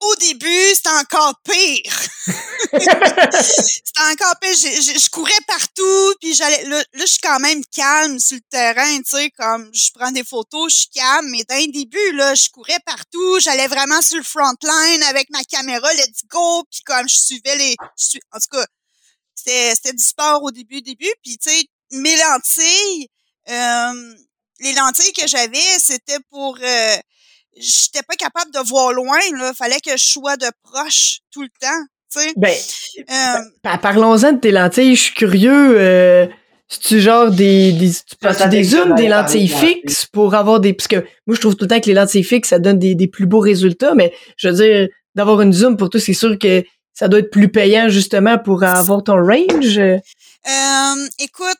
[0.00, 1.92] Au début, c'était encore pire.
[2.26, 4.54] c'était encore pire.
[4.60, 6.64] J'ai- j'ai- je courais partout, puis j'allais.
[6.64, 10.12] Là, là, je suis quand même calme sur le terrain, tu sais, comme je prends
[10.12, 14.18] des photos, je suis calme, mais le début, là, je courais partout, j'allais vraiment sur
[14.18, 17.74] le front line avec ma caméra, let's go, puis comme je suivais les.
[17.98, 18.66] je suis- en tout cas,
[19.34, 23.08] c'était c'était du sport au début, début, puis tu sais, mes lentilles,
[23.48, 24.14] euh,
[24.60, 26.58] les lentilles que j'avais, c'était pour.
[26.60, 26.96] Euh,
[27.56, 29.52] J'étais pas capable de voir loin, là.
[29.56, 32.32] Fallait que je sois de proche tout le temps, tu sais.
[32.36, 32.54] Ben,
[33.10, 35.76] Euh, pa- parlons-en de tes lentilles, je suis curieux.
[35.78, 36.26] Euh,
[36.68, 39.48] tu genre des, des tu des zooms, des lentilles.
[39.48, 42.24] fixes pour avoir des parce que moi je trouve tout le temps que les lentilles
[42.24, 45.76] fixes ça donne des, des plus beaux résultats, mais je veux dire d'avoir une zoom
[45.76, 49.78] pour toi c'est sûr que ça doit être plus payant justement pour avoir ton range.
[49.78, 49.96] Euh,
[51.20, 51.56] écoute,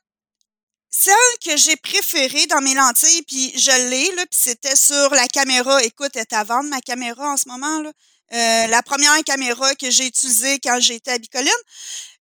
[0.98, 5.26] celle que j'ai préférée dans mes lentilles, puis je l'ai, là, puis c'était sur la
[5.28, 5.82] caméra.
[5.82, 7.92] Écoute, elle est à vendre, ma caméra, en ce moment, là.
[8.32, 11.50] Euh, la première caméra que j'ai utilisée quand j'étais à Bicoline.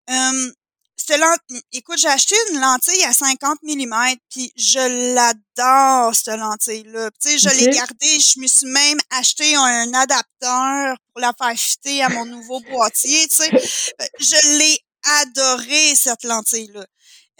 [0.09, 0.51] Euh,
[1.71, 7.09] écoute, j'ai acheté une lentille à 50 mm, puis je l'adore, cette lentille-là.
[7.21, 11.57] Tu sais, je l'ai gardée, je me suis même acheté un adapteur pour la faire
[11.57, 13.51] fitter à mon nouveau boîtier, tu sais.
[13.53, 14.79] Euh, Je l'ai
[15.21, 16.85] adoré, cette lentille-là.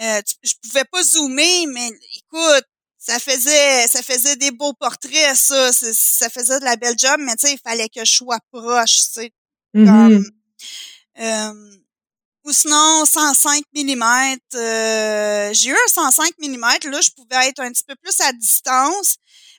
[0.02, 2.66] Euh, tu- je pouvais pas zoomer, mais écoute,
[2.98, 5.72] ça faisait, ça faisait des beaux portraits, ça.
[5.72, 8.98] Ça faisait de la belle job, mais tu sais, il fallait que je sois proche,
[8.98, 9.34] tu sais.
[9.74, 9.86] Mhm.
[9.86, 10.30] Comme,
[11.20, 11.76] euh,
[12.44, 14.04] ou sinon, 105 mm.
[14.56, 18.32] euh, j'ai eu un 105 mm, là, je pouvais être un petit peu plus à
[18.34, 19.16] distance.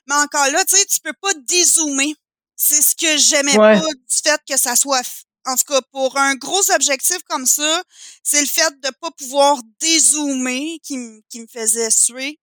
[0.07, 2.15] Mais encore là, tu sais, tu peux pas dézoomer.
[2.55, 3.79] C'est ce que j'aimais Ouais.
[3.79, 5.03] pas du fait que ça soit...
[5.47, 7.83] En tout cas, pour un gros objectif comme ça,
[8.23, 10.97] c'est le fait de pas pouvoir dézoomer qui,
[11.29, 12.39] qui me faisait suer.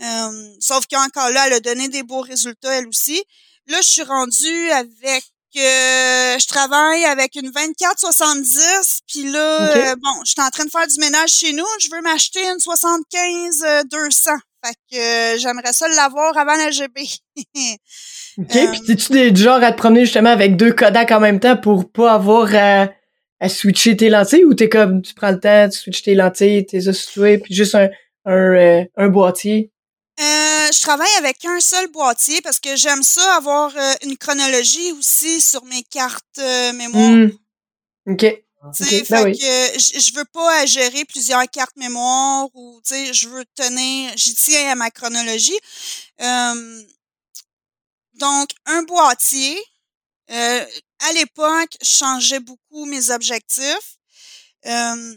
[0.00, 3.22] Euh, sauf qu'encore là, elle a donné des beaux résultats, elle aussi.
[3.66, 10.24] Là, je suis rendue avec euh, je travaille avec une 24-70, puis là, euh, bon,
[10.24, 14.30] je suis en train de faire du ménage chez nous, je veux m'acheter une 75-200.
[14.64, 17.06] Fait que euh, j'aimerais ça l'avoir avant la GB.
[18.38, 21.20] OK, Euh, puis t'es-tu des- du genre à te promener justement avec deux Kodak en
[21.20, 22.88] même temps pour pas avoir à,
[23.40, 26.64] à switcher tes lentilles ou t'es comme, tu prends le temps, tu switches tes lentilles,
[26.64, 27.88] tes situées, puis juste un,
[28.24, 29.70] un, euh, un boîtier?
[30.20, 30.24] Euh,
[30.72, 35.40] je travaille avec un seul boîtier parce que j'aime ça avoir euh, une chronologie aussi
[35.40, 36.40] sur mes cartes
[36.74, 37.10] mémoire.
[37.10, 37.30] Hmm.
[38.06, 38.26] OK.
[38.74, 39.38] Sais, ben fait oui.
[39.38, 44.70] que je veux pas à gérer plusieurs cartes mémoire ou je veux tenir, j'y tiens
[44.70, 45.58] à ma chronologie.
[46.22, 46.82] Euh,
[48.22, 49.58] donc un boîtier.
[50.30, 50.64] Euh,
[51.08, 53.96] à l'époque, je changeais beaucoup mes objectifs.
[54.64, 55.14] Euh,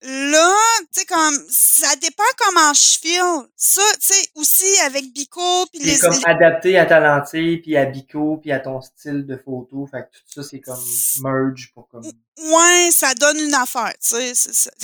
[0.00, 0.54] là,
[0.92, 3.46] tu sais comme ça dépend comment je file.
[3.54, 7.76] Ça, tu sais aussi avec Bico puis les C'est comme adapté à ta lentille, puis
[7.76, 9.86] à Bico, puis à ton style de photo.
[9.86, 10.82] Fait que tout ça, c'est comme
[11.22, 12.04] merge pour comme...
[12.04, 14.70] ouais, ça donne une affaire, tu sais, c'est ça.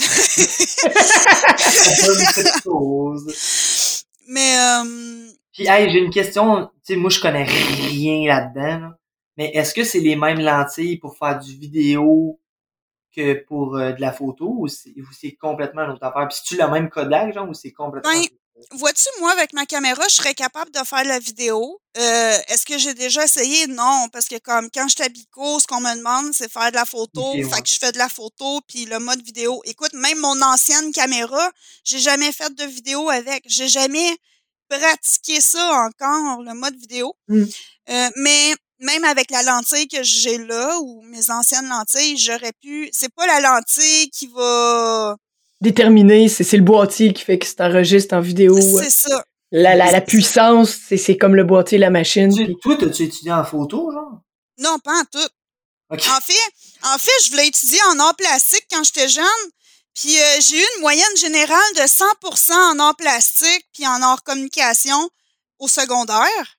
[2.07, 3.33] Une petite chose.
[4.27, 6.67] Mais euh, Puis, hey, j'ai une question.
[6.85, 8.79] Tu sais, moi, je connais rien là-dedans.
[8.87, 8.97] là.
[9.37, 12.39] Mais est-ce que c'est les mêmes lentilles pour faire du vidéo
[13.15, 16.27] que pour euh, de la photo ou c'est complètement une autre affaire?
[16.27, 18.11] Puis, c'est-tu le même codage, genre, ou c'est complètement...
[18.11, 18.25] Ben,
[18.71, 21.79] Vois-tu, moi, avec ma caméra, je serais capable de faire de la vidéo.
[21.97, 23.67] Euh, Est-ce que j'ai déjà essayé?
[23.67, 26.83] Non, parce que comme quand je t'habico, ce qu'on me demande, c'est faire de la
[26.83, 27.21] photo.
[27.21, 29.61] Ok, Fait que je fais de la photo, puis le mode vidéo.
[29.63, 31.49] Écoute, même mon ancienne caméra,
[31.85, 33.43] j'ai jamais fait de vidéo avec.
[33.45, 34.17] J'ai jamais
[34.69, 37.13] pratiqué ça encore, le mode vidéo.
[37.27, 37.43] Mm.
[37.89, 42.89] Euh, mais même avec la lentille que j'ai là, ou mes anciennes lentilles, j'aurais pu...
[42.93, 45.17] C'est pas la lentille qui va...
[45.61, 48.57] Déterminé, c'est c'est le boîtier qui fait que c'est enregistre en vidéo.
[48.79, 49.25] C'est ça.
[49.51, 52.33] La, la, la puissance, c'est c'est comme le boîtier, la machine.
[52.33, 54.21] Tu- toi, t'as-tu étudié en photo, genre?
[54.57, 55.29] Non, pas en tout.
[55.89, 56.33] En fait,
[56.83, 59.25] en fait, je voulais étudier en arts plastiques quand j'étais jeune.
[59.99, 64.23] Puis euh, j'ai eu une moyenne générale de 100% en arts plastiques puis en arts
[64.23, 65.09] communication
[65.59, 66.55] au secondaire.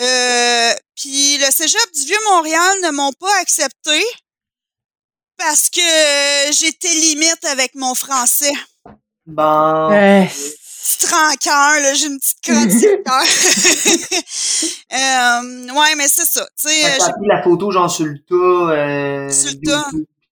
[0.00, 4.02] Euh, puis le Cégep du Vieux-Montréal ne m'ont pas accepté
[5.38, 5.80] parce que
[6.52, 8.52] j'étais limite avec mon français.
[9.26, 9.92] Bon...
[9.92, 10.24] Euh,
[10.86, 12.68] Petit rancœur, là, j'ai une petite crotte
[14.92, 16.46] euh, ouais, mais c'est ça.
[16.60, 18.34] Tu sais, que euh, t'as pris la photo, genre, sur le tas,
[18.74, 19.30] euh...
[19.30, 19.88] Sur le tas.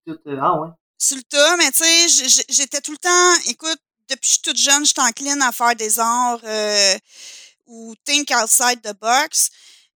[0.09, 0.67] euh, Ah, ouais.
[1.03, 4.41] Sur le tas, mais tu sais, j'étais tout le temps, écoute, depuis que je suis
[4.41, 6.97] toute jeune, j'étais encline à faire des arts euh,
[7.67, 9.49] ou think outside the box.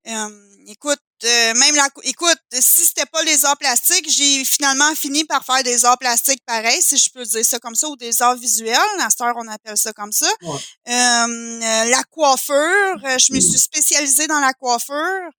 [0.08, 0.30] Euh,
[0.68, 5.44] écoute, euh, même la, écoute, si c'était pas les arts plastiques, j'ai finalement fini par
[5.44, 8.38] faire des arts plastiques pareils, si je peux dire ça comme ça, ou des arts
[8.38, 8.78] visuels.
[9.00, 10.30] À cette heure, on appelle ça comme ça.
[10.44, 10.60] Ouais.
[10.90, 15.30] Euh, la coiffure, euh, je me suis spécialisée dans la coiffure.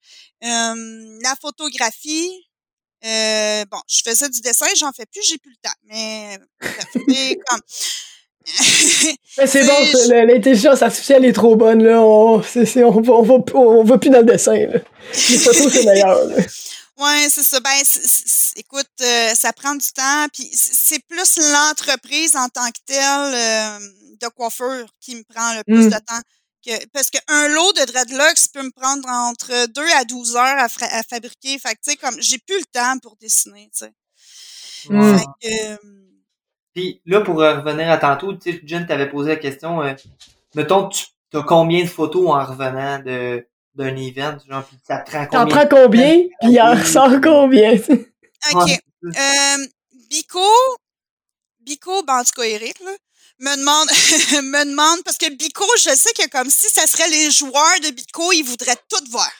[0.44, 2.47] Euh, la photographie.
[3.04, 5.76] Euh, bon, je faisais du dessin, j'en fais plus, j'ai plus le temps.
[5.84, 6.38] Mais
[7.06, 7.60] mais comme
[9.38, 12.00] Mais c'est bon, l'intelligence artificielle est trop bonne, là.
[12.00, 14.78] On, on, va, on, va, on va plus dans le dessin, là.
[15.30, 16.36] Les photos, c'est meilleur, là.
[17.00, 17.60] Ouais, c'est ça.
[17.60, 17.70] Ben,
[18.56, 20.26] écoute, euh, ça prend du temps.
[20.32, 23.78] Puis c'est plus l'entreprise en tant que telle euh,
[24.20, 25.90] de coiffure qui me prend le plus Mm.
[25.90, 26.20] de temps.
[26.64, 30.68] Que, parce qu'un lot de dreadlocks peut me prendre entre 2 à 12 heures à,
[30.68, 31.58] fra- à fabriquer.
[31.58, 33.92] Fait que, tu sais, comme, j'ai plus le temps pour dessiner, tu sais.
[34.90, 35.00] Mm.
[35.00, 35.18] Ouais.
[35.18, 35.76] Fait que, euh,
[36.74, 39.94] Puis là, pour euh, revenir à tantôt, tu sais, Jen t'avait posé la question, euh,
[40.54, 45.10] mettons, tu as combien de photos en revenant de d'un event, genre, puis ça te
[45.10, 45.56] prend T'en combien?
[45.66, 47.74] prends combien, puis il en ressort combien?
[48.52, 48.66] OK.
[48.66, 48.80] Ouais.
[49.04, 49.66] Euh,
[50.10, 50.40] Bico,
[51.60, 52.90] Bico, ben en tout cas Eric, là,
[53.38, 53.88] me demande,
[54.42, 57.90] me demande, parce que Bico, je sais que comme si ça serait les joueurs de
[57.90, 59.30] Bico, ils voudraient tout voir.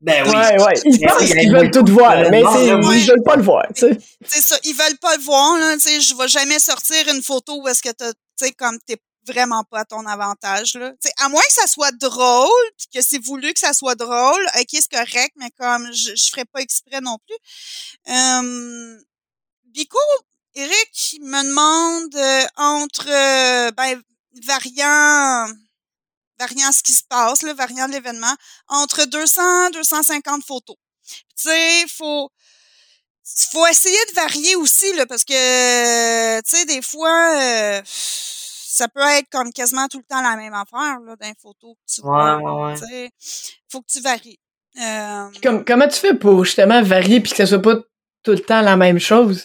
[0.00, 0.36] Ben oui.
[0.36, 0.80] Ouais, ouais.
[0.84, 2.66] Ils pensent qu'ils veulent tout voir, mais ouais.
[2.66, 3.98] ils veulent pas le voir, tu sais.
[4.26, 7.22] C'est ça, ils veulent pas le voir, là, tu sais, je vais jamais sortir une
[7.22, 10.90] photo où est-ce que t'as, tu sais, comme t'es vraiment pas à ton avantage, là.
[10.90, 13.94] Tu sais, à moins que ça soit drôle, puis que c'est voulu que ça soit
[13.94, 18.12] drôle, ok, c'est correct, mais comme, je, je ferais pas exprès non plus.
[18.12, 18.98] Euh,
[19.72, 19.98] Bico,
[20.54, 24.00] Eric me demande euh, entre, euh, ben,
[24.46, 25.52] variant,
[26.38, 28.34] variant ce qui se passe, là, variant de l'événement,
[28.68, 30.76] entre 200 250 photos.
[31.06, 32.30] Tu sais, faut,
[33.52, 39.00] faut essayer de varier aussi, là, parce que, tu sais, des fois, euh, ça peut
[39.00, 42.00] être comme quasiment tout le temps la même affaire, là, dans les photos que tu
[42.00, 42.36] vois.
[42.36, 42.74] Ouais, ouais, ouais.
[42.74, 43.10] Tu sais,
[43.70, 44.38] faut que tu varies.
[44.80, 47.76] Euh, comme, comment tu fais pour justement varier puis que ça soit pas
[48.22, 49.44] tout le temps la même chose?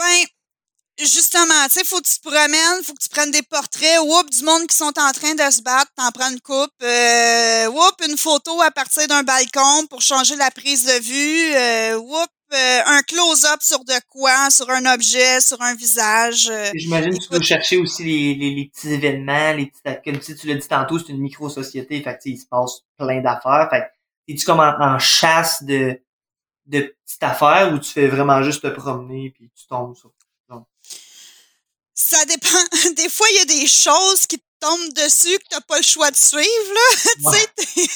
[0.00, 0.24] Ben,
[0.98, 4.30] justement, tu sais, faut que tu te promènes, faut que tu prennes des portraits, whoop,
[4.30, 7.94] du monde qui sont en train de se battre, t'en prends une coupe, euh, whoop,
[8.08, 12.80] une photo à partir d'un balcon pour changer la prise de vue, euh, whoop, euh,
[12.86, 16.48] un close-up sur de quoi, sur un objet, sur un visage.
[16.50, 20.20] euh, J'imagine que tu peux chercher aussi les, les, les petits événements, les petits, comme
[20.22, 23.68] si tu l'as dit tantôt, c'est une micro-société, fait que, il se passe plein d'affaires.
[23.70, 26.00] Fait que, es-tu comme en, en chasse de,
[26.70, 30.12] de petites affaires ou tu fais vraiment juste te promener puis tu tombes sur.
[32.02, 32.64] Ça dépend.
[32.96, 35.84] Des fois, il y a des choses qui te tombent dessus que t'as pas le
[35.84, 36.96] choix de suivre, là.
[37.76, 37.86] tu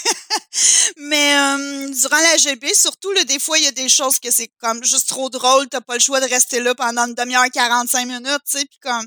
[0.53, 0.93] sais.
[0.99, 4.31] Mais euh, durant la GB, surtout, là, des fois, il y a des choses que
[4.31, 5.69] c'est comme juste trop drôle.
[5.71, 8.67] T'as pas le choix de rester là pendant une demi-heure, 45 minutes, tu sais.
[8.67, 9.07] Puis comme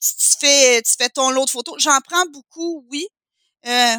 [0.00, 1.76] tu, fais, tu fais ton lot de photos.
[1.78, 3.06] J'en prends beaucoup, oui.
[3.66, 3.96] Euh,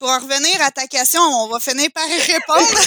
[0.00, 2.78] pour en revenir à ta question, on va finir par y répondre.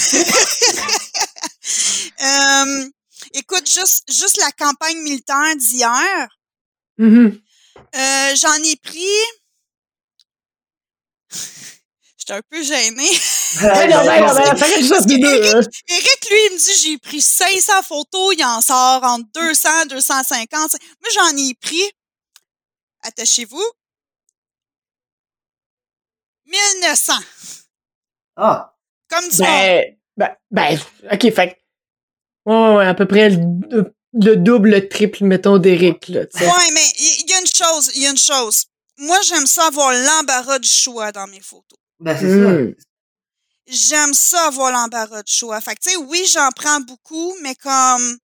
[2.22, 2.88] Euh,
[3.34, 6.28] écoute, juste, juste la campagne militaire d'hier,
[6.98, 7.40] Mhm.
[7.94, 9.06] euh, j'en ai pris.
[12.18, 13.10] J'étais un peu gênée.
[13.62, 14.36] Ouais, non, non.
[15.88, 20.72] Eric, lui, il me dit j'ai pris 500 photos, il en sort entre 200, 250.
[21.00, 21.82] Moi, j'en ai pris,
[23.02, 23.64] attachez-vous,
[26.46, 27.12] 1900.
[28.36, 28.74] Ah!
[29.08, 29.38] Comme du.
[29.38, 30.78] Ben, ben, ben,
[31.12, 31.58] ok, fait
[32.46, 36.12] ouais, ouais, ouais, à peu près le, le double, le triple, mettons, d'Eric, tu.
[36.12, 36.20] Ouais,
[36.74, 38.64] mais il y, a une chose, il y a une chose.
[38.98, 41.78] Moi, j'aime ça avoir l'embarras du choix dans mes photos.
[42.00, 42.74] Ben, c'est Hmm.
[43.68, 45.60] J'aime ça avoir l'embarras du choix.
[45.60, 48.16] Fait que, tu sais, oui, j'en prends beaucoup, mais comme,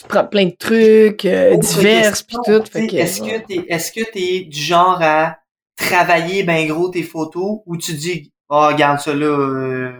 [0.00, 1.76] Tu prends plein de trucs, euh, ça.
[1.76, 2.92] divers, question, tout, fait tu que...
[2.92, 3.40] sais, Est-ce ouais.
[3.42, 5.38] que t'es, est-ce que t'es du genre à
[5.76, 9.92] travailler ben gros tes photos ou tu dis, oh, regarde ça là, euh,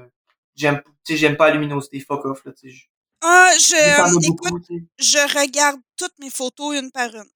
[0.57, 2.77] j'aime, tu sais, j'aime pas la luminosité, fuck off, là, tu sais.
[3.23, 4.67] Ah, je, as écoute,
[4.99, 7.31] je regarde toutes mes photos une par une.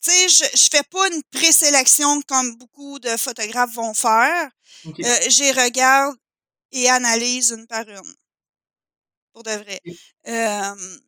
[0.00, 4.50] Tu sais, je, je fais pas une présélection comme beaucoup de photographes vont faire.
[4.84, 5.00] Ok.
[5.00, 6.16] Euh, j'y regarde
[6.70, 8.14] et analyse une par une.
[9.32, 9.80] Pour de vrai.
[10.28, 10.98] Euh,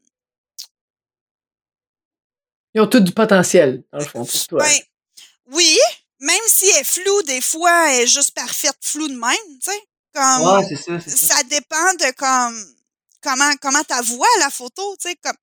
[2.75, 4.65] Ils ont tous du potentiel, dans le fond, pour toi.
[4.65, 4.79] ben,
[5.53, 5.79] oui,
[6.19, 9.71] même si elle est floue, des fois, elle est juste parfaite floue de même, tu
[9.71, 9.81] sais.
[10.13, 11.37] Comme, ouais, ça, c'est ça.
[11.37, 12.78] ça dépend de comme
[13.29, 15.37] comment comment ta voix la photo tu sais comme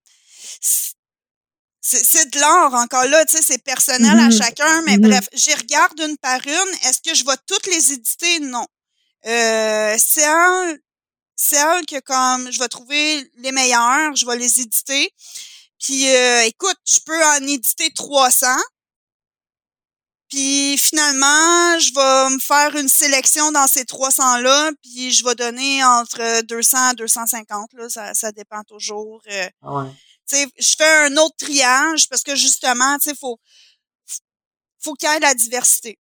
[1.81, 4.31] c'est c'est de l'art encore là tu sais c'est personnel à Mhm.
[4.31, 5.01] chacun mais Mhm.
[5.07, 8.39] bref j'y regarde une par une est-ce que je vais toutes les éditer?
[8.39, 8.65] Non
[9.27, 10.79] euh, celles
[11.35, 15.11] celles que comme je vais trouver les meilleures je vais les éditer
[15.79, 18.47] puis euh, écoute je peux en éditer 300
[20.29, 25.83] puis finalement, je vais me faire une sélection dans ces 300-là, puis je vais donner
[25.83, 27.73] entre 200 et 250.
[27.73, 29.21] Là, ça, ça dépend toujours.
[29.29, 29.89] euh, Ah ouais.
[30.27, 33.39] tu sais, je fais un autre triage parce que justement, tu sais, faut,
[34.83, 35.99] faut qu'il y ait de la diversité.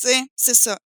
[0.00, 0.78] Tu sais, c'est ça.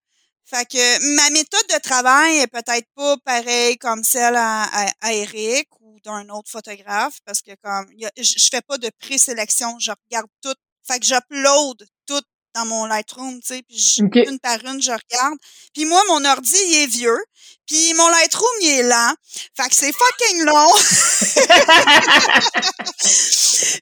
[0.44, 5.12] Fait que ma méthode de travail est peut-être pas pareille comme celle à, à, à
[5.12, 8.90] Eric ou d'un autre photographe parce que comme y a- je je fais pas de
[9.00, 10.54] présélection, je regarde tout.
[10.86, 12.20] Fait que j'upload tout
[12.54, 15.38] dans mon Lightroom, tu sais, puis je- une par une, je regarde.
[15.72, 17.18] Puis moi, mon ordi, il est vieux,
[17.66, 19.14] puis mon Lightroom, il est lent.
[19.56, 20.66] Fait que c'est fucking long.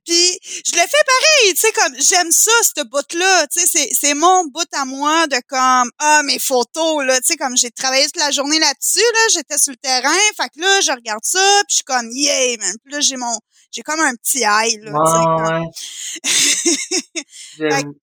[0.04, 3.46] Puis je le fais pareil, tu sais, comme j'aime ça, ce bout-là.
[3.48, 7.28] Tu sais, c'est, c'est mon bout à moi de comme Ah, mes photos, là, tu
[7.28, 10.60] sais, comme j'ai travaillé toute la journée là-dessus, là, j'étais sur le terrain, fait que
[10.60, 12.74] là, je regarde ça, puis je suis comme Yeah, man.
[12.84, 13.38] Puis là, j'ai mon.
[13.70, 14.92] J'ai comme un petit high, là.
[14.92, 15.70] Ouais,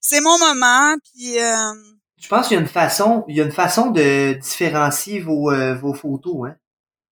[0.00, 1.72] c'est mon moment, puis euh,
[2.20, 5.50] Je pense qu'il y a une façon, il y a une façon de différencier vos,
[5.50, 6.56] euh, vos photos, hein.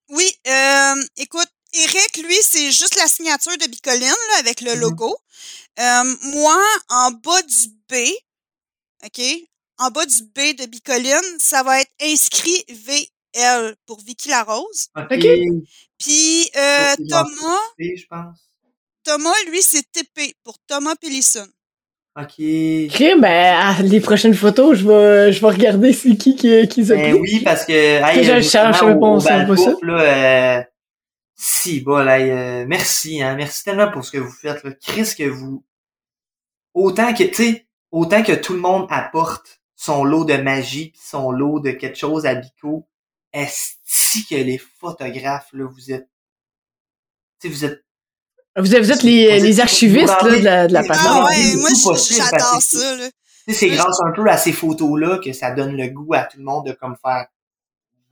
[0.09, 4.81] oui, euh, écoute, Eric, lui, c'est juste la signature de Bicoline, là, avec le Mhm.
[4.81, 5.17] logo.
[5.79, 7.95] Moi, en bas du B,
[9.05, 9.21] OK?
[9.79, 12.65] En bas du B de Bicoline, ça va être inscrit
[13.35, 14.89] VL pour Vicky Larose.
[14.97, 15.13] Ok.
[15.13, 15.27] Ok.
[15.99, 18.39] Puis euh, Thomas, je pense.
[19.05, 21.47] Thomas, lui, c'est TP pour Thomas Pellison.
[22.17, 22.35] Ok.
[22.39, 27.13] Ok, ben, les prochaines photos, je vais, je vais regarder c'est qui qui, qui Ben
[27.13, 27.13] pris.
[27.21, 29.47] oui, parce que, hey, je cherche, je ça.
[29.83, 30.63] là, euh,
[31.37, 34.73] si, bon, là, euh, merci, hein, merci tellement pour ce que vous faites, là.
[34.83, 35.65] Chris, que vous,
[36.75, 41.31] autant que, tu sais, autant que tout le monde apporte son lot de magie son
[41.31, 42.87] lot de quelque chose à Bico,
[43.33, 46.09] est-ce que les photographes, là, vous êtes,
[47.41, 47.85] tu sais, vous êtes
[48.57, 50.95] Vous êtes, vous êtes les, Vous les archivistes là, de la, de la Ah.
[50.99, 52.97] Ah ouais, c'est moi, j'adore parce que ça.
[52.97, 53.11] Là.
[53.47, 56.25] Tu sais, c'est grâce un peu à ces photos-là que ça donne le goût à
[56.25, 57.27] tout le monde de comme faire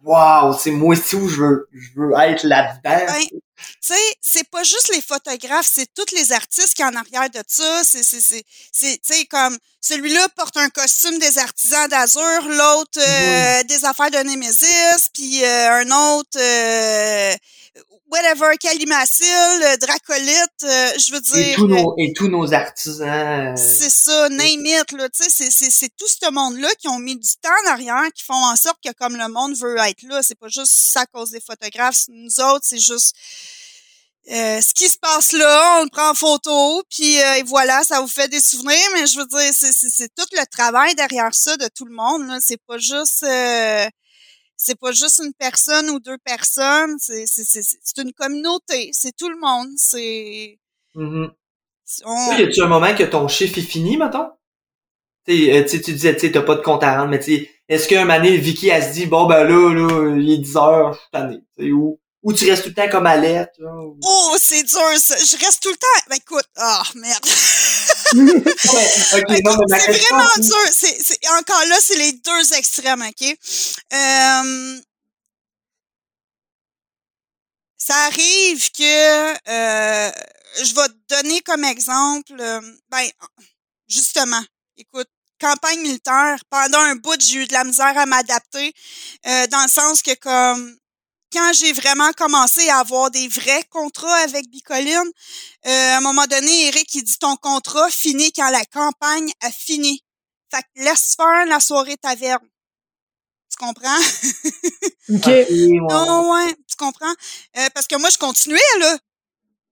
[0.04, 3.12] Wow, c'est moi aussi où je veux, je veux être là-dedans.
[3.58, 7.42] Tu sais, c'est pas juste les photographes, c'est tous les artistes qui en arrière de
[7.46, 7.82] ça.
[7.84, 12.98] C'est, c'est, c'est, c'est, tu sais, comme celui-là porte un costume des artisans d'Azur, l'autre
[12.98, 17.34] euh, des affaires de Nemesis, puis euh, un autre, euh,
[18.10, 21.36] whatever, Calimacil, Dracolite, euh, je veux dire.
[21.36, 23.08] Et tous nos, et tous nos artisans.
[23.08, 27.16] euh, C'est ça, name it, là, tu sais, c'est, tout ce monde-là qui ont mis
[27.16, 30.22] du temps en arrière, qui font en sorte que comme le monde veut être là,
[30.22, 33.14] c'est pas juste ça à cause des photographes, nous autres, c'est juste
[34.30, 37.82] euh, ce qui se passe là, on le prend en photo, puis euh, et voilà,
[37.82, 41.56] ça vous fait des souvenirs, mais je veux dire, c'est, tout le travail derrière ça
[41.56, 43.22] de tout le monde, c'est pas juste...
[43.22, 43.86] euh,
[44.58, 49.16] c'est pas juste une personne ou deux personnes, c'est, c'est, c'est, c'est une communauté, c'est
[49.16, 50.58] tout le monde, c'est...
[52.04, 54.30] on- Toi, y a-tu un moment que ton chiffre est fini, mettons?
[55.26, 57.20] T'sais, euh, t'sais, tu disais, tu t'as pas de compte à rendre, mais
[57.68, 60.56] est-ce qu'un moment donné, Vicky, elle se dit, bon, ben là, là, il est 10
[60.56, 61.38] heures, je suis tanné,
[61.72, 65.16] ou, ou tu restes tout le temps comme Alette, là, ou- Oh, c'est dur, ça.
[65.16, 66.00] Je reste tout le temps.
[66.10, 67.24] Ben, écoute, ah, merde.
[69.68, 71.32] C'est vraiment dur.
[71.38, 73.38] Encore là, c'est les deux extrêmes, OK?
[73.92, 74.80] Euh,
[77.78, 80.10] ça arrive que euh,
[80.62, 82.60] je vais te donner comme exemple, euh,
[82.90, 83.08] ben,
[83.88, 84.42] justement,
[84.76, 85.08] écoute,
[85.40, 88.74] campagne militaire, pendant un bout, j'ai eu de la misère à m'adapter,
[89.26, 90.76] euh, dans le sens que comme
[91.32, 95.10] quand j'ai vraiment commencé à avoir des vrais contrats avec Bicoline,
[95.66, 99.50] euh, à un moment donné, Eric, il dit ton contrat finit quand la campagne a
[99.50, 100.04] fini.
[100.50, 102.46] Fait que laisse faire la soirée taverne.
[103.50, 103.98] Tu comprends?
[105.10, 105.26] OK.
[105.26, 105.46] Ouais.
[105.90, 107.14] Non, ouais, tu comprends?
[107.56, 108.98] Euh, parce que moi, je continuais, là.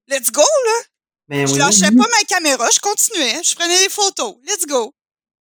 [0.09, 0.82] Let's go, là.
[1.28, 3.42] Ben Je oui, lâchais pas ma caméra, je continuais.
[3.42, 4.36] Je prenais des photos.
[4.44, 4.94] Let's go.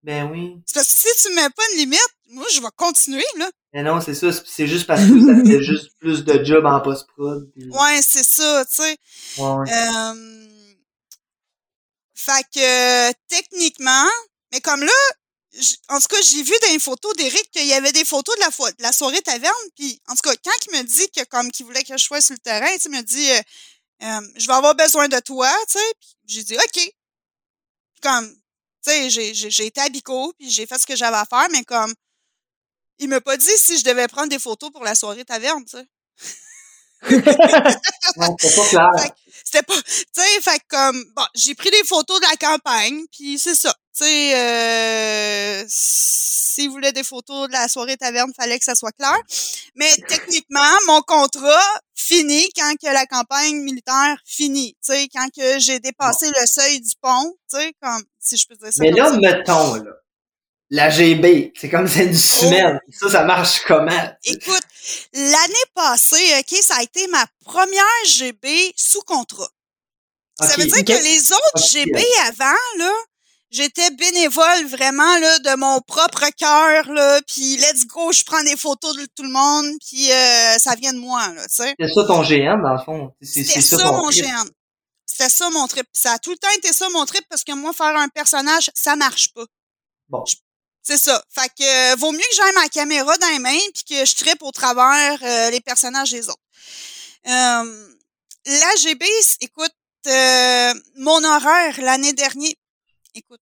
[0.03, 0.55] ben oui.
[0.66, 1.99] C'est parce que si tu mets pas une limite,
[2.30, 3.49] moi, je vais continuer, là.
[3.76, 6.80] Mais non, c'est ça, c'est- juste parce que ça fait juste plus de job en
[6.80, 7.51] post-prod.
[7.53, 8.97] puis- Ouais, c'est ça, tu sais.
[9.38, 9.73] Ouais, ouais.
[9.73, 10.47] Euh,
[12.15, 14.07] fait que, techniquement,
[14.53, 14.93] mais comme là,
[15.53, 18.34] j- en tout cas, j'ai vu dans les photos d'Éric qu'il y avait des photos
[18.36, 19.53] de la, fo- de la soirée taverne.
[19.76, 22.21] Puis, en tout cas, quand il me dit que comme qu'il voulait que je sois
[22.21, 23.41] sur le terrain, il me dit, euh,
[24.03, 25.93] euh, je vais avoir besoin de toi, tu sais.
[25.99, 26.93] Puis j'ai dit, OK.
[28.01, 31.17] Comme, tu sais, j'ai, j'ai, j'ai été à Bico, puis j'ai fait ce que j'avais
[31.17, 31.93] à faire, mais comme,
[33.00, 35.78] il m'a pas dit si je devais prendre des photos pour la soirée taverne, tu
[35.78, 35.86] sais.
[38.39, 38.89] C'est pas clair.
[39.43, 43.06] C'était pas, tu sais, fait que comme, bon, j'ai pris des photos de la campagne,
[43.12, 43.74] puis c'est ça.
[43.96, 48.91] Tu sais, euh, s'il voulait des photos de la soirée taverne, fallait que ça soit
[48.93, 49.16] clair.
[49.76, 54.76] Mais techniquement, mon contrat finit quand que la campagne militaire finit.
[54.84, 58.48] Tu sais, quand que j'ai dépassé le seuil du pont, tu sais, comme, si je
[58.48, 59.18] peux dire ça Mais là, ça.
[59.18, 59.91] mettons, là,
[60.70, 62.45] la GB, c'est comme celle du Oh.
[62.45, 62.80] semaine.
[62.91, 64.09] Ça, ça marche comment?
[64.24, 64.63] Écoute,
[65.13, 69.49] l'année passée, OK, ça a été ma première GB sous contrat.
[70.41, 71.68] Ça veut dire que les autres.
[71.72, 72.91] GB avant, là,
[73.51, 78.57] j'étais bénévole vraiment là de mon propre cœur là, puis let's go, je prends des
[78.57, 81.76] photos de tout le monde, puis euh, ça vient de moi là, tu sais.
[81.80, 83.13] C'est ça ton GM, dans le fond?
[83.22, 84.26] C'est c'est ça, ton mon trip?
[84.26, 84.49] GN.
[85.05, 85.88] C'était ça mon trip.
[85.93, 88.70] Ça a tout le temps été ça mon trip parce que moi faire un personnage,
[88.74, 89.45] ça marche pas.
[90.09, 90.24] Bon.
[90.88, 91.24] C'est ça.
[91.30, 94.16] Fait que euh, vaut mieux que j'aille ma caméra dans les mains puis que je
[94.16, 96.38] trippe au travers euh, les personnages des autres.
[97.28, 97.96] Euh,
[98.46, 99.04] la GB,
[99.42, 99.74] écoute,
[100.06, 102.54] euh, mon horaire l'année dernière,
[103.16, 103.40] écoute.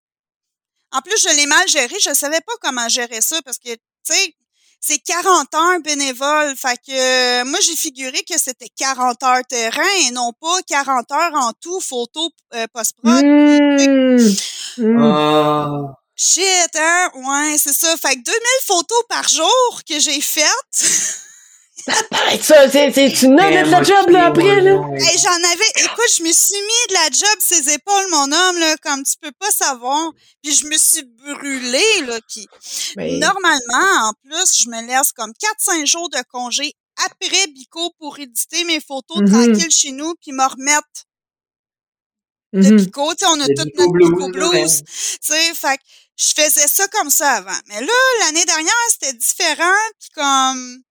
[0.93, 1.95] En plus, je l'ai mal géré.
[1.99, 4.35] Je savais pas comment gérer ça parce que, tu sais,
[4.79, 6.55] c'est 40 heures bénévoles.
[6.55, 11.11] Fait que euh, moi, j'ai figuré que c'était 40 heures terrain et non pas 40
[11.11, 13.25] heures en tout, photo, euh, post-prod.
[13.25, 14.35] Mmh.
[14.77, 15.03] Mmh.
[15.03, 16.02] Ah.
[16.15, 17.09] Shit, hein?
[17.15, 17.95] Ouais, c'est ça.
[17.97, 21.23] Fait que 2000 photos par jour que j'ai faites.
[22.11, 24.71] Pareil, ça, c'est, c'est, tu n'as de la job, là, après, là.
[24.95, 28.59] Hey, j'en avais, écoute, je me suis mis de la job ses épaules, mon homme,
[28.59, 30.11] là, comme tu peux pas savoir.
[30.43, 32.19] Puis je me suis brûlée, là.
[32.29, 32.47] Puis
[32.95, 36.73] Mais- normalement, en plus, je me laisse comme 4-5 jours de congé
[37.05, 39.31] après Bico pour éditer mes photos Mhm.
[39.31, 40.87] tranquilles chez nous, puis me remettre
[42.53, 42.77] de Mhm.
[42.77, 43.11] Bico.
[43.15, 44.51] Tu sais, on a Le tout Bico notre blues, Bico blues.
[44.51, 44.67] ben.
[44.69, 45.83] Tu sais, fait que
[46.15, 47.59] je faisais ça comme ça avant.
[47.67, 50.83] Mais là, l'année dernière, c'était différent, puis comme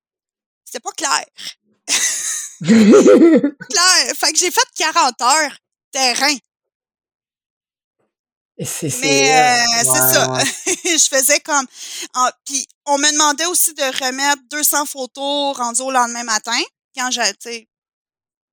[0.65, 1.25] c'était pas clair.
[2.63, 4.15] Clair.
[4.17, 5.57] Fait que j'ai fait 40 heures
[5.91, 6.37] terrain.
[8.57, 10.39] Et c'est, Mais euh, euh, c'est ça.
[10.85, 11.67] je faisais comme
[12.15, 16.61] ah, puis on me demandait aussi de remettre 200 photos rendues au lendemain matin
[16.95, 17.23] quand j'ai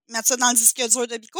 [0.09, 1.39] mettre ça dans le disque dur de Bico.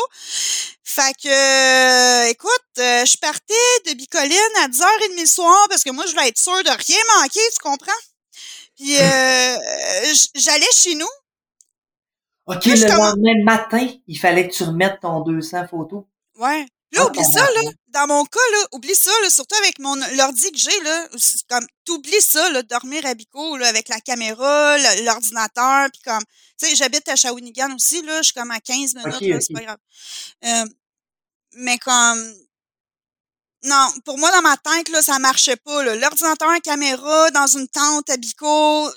[0.83, 2.49] Fait que euh, écoute,
[2.79, 3.53] euh, je partais
[3.87, 6.97] de Bicoline à 10h30 le soir parce que moi je voulais être sûre de rien
[7.19, 7.91] manquer, tu comprends?
[8.77, 9.57] Puis euh,
[10.13, 11.07] j- j'allais chez nous
[12.47, 16.03] OK, le lendemain matin, il fallait que tu remettes ton 200 photos.
[16.37, 16.65] Ouais.
[16.91, 17.71] Là, oublie ça, là.
[17.89, 21.07] Dans mon cas, là, oublie ça, là, surtout avec mon l'ordi que j'ai, là.
[21.17, 26.23] c'est Comme, t'oublies ça, là, dormir à Bico, là, avec la caméra, l'ordinateur, puis comme,
[26.59, 29.35] tu sais, j'habite à Shawinigan aussi, là, je suis comme à 15 minutes, Ok, là,
[29.35, 29.41] ok.
[29.41, 29.77] c'est pas grave.
[30.45, 30.65] Euh,
[31.53, 32.33] mais comme,
[33.63, 35.95] non, pour moi, dans ma tête, là, ça marchait pas, là.
[35.95, 38.89] L'ordinateur, la caméra, dans une tente à Bico,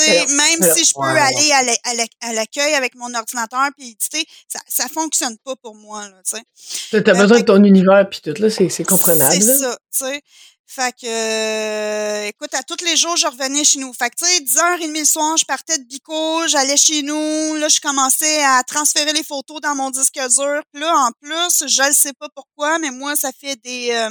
[0.00, 3.12] sais, même si je peux ouais, aller à la- à la- à l'accueil avec mon
[3.14, 7.02] ordinateur puis éditer, ça, ça fonctionne pas pour moi, là, tu sais.
[7.02, 9.34] T'as Euh, besoin de ton univers pis tout, là, c'est c'est comprenable.
[9.42, 10.22] C'est ça, tu sais.
[10.70, 13.90] Fait que, euh, écoute, à tous les jours, je revenais chez nous.
[13.94, 17.54] Fait que, tu sais, 10h30 le soir, je partais de Bico, j'allais chez nous.
[17.54, 20.60] Là, je commençais à transférer les photos dans mon disque dur.
[20.70, 23.92] Puis là, en plus, je ne sais pas pourquoi, mais moi, ça fait des...
[23.92, 24.10] euh,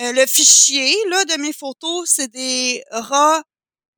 [0.00, 3.42] euh, le fichier, là, de mes photos, c'est des RAW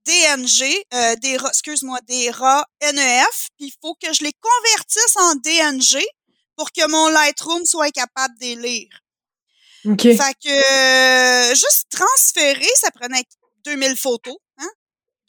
[0.07, 3.49] DNG, euh, des excuse-moi, des RAW NEF.
[3.59, 6.05] Puis il faut que je les convertisse en DNG
[6.57, 9.01] pour que mon Lightroom soit capable de les lire.
[9.87, 10.03] OK.
[10.03, 13.25] Fait que euh, juste transférer, ça prenait
[13.65, 14.69] 2000 photos, hein?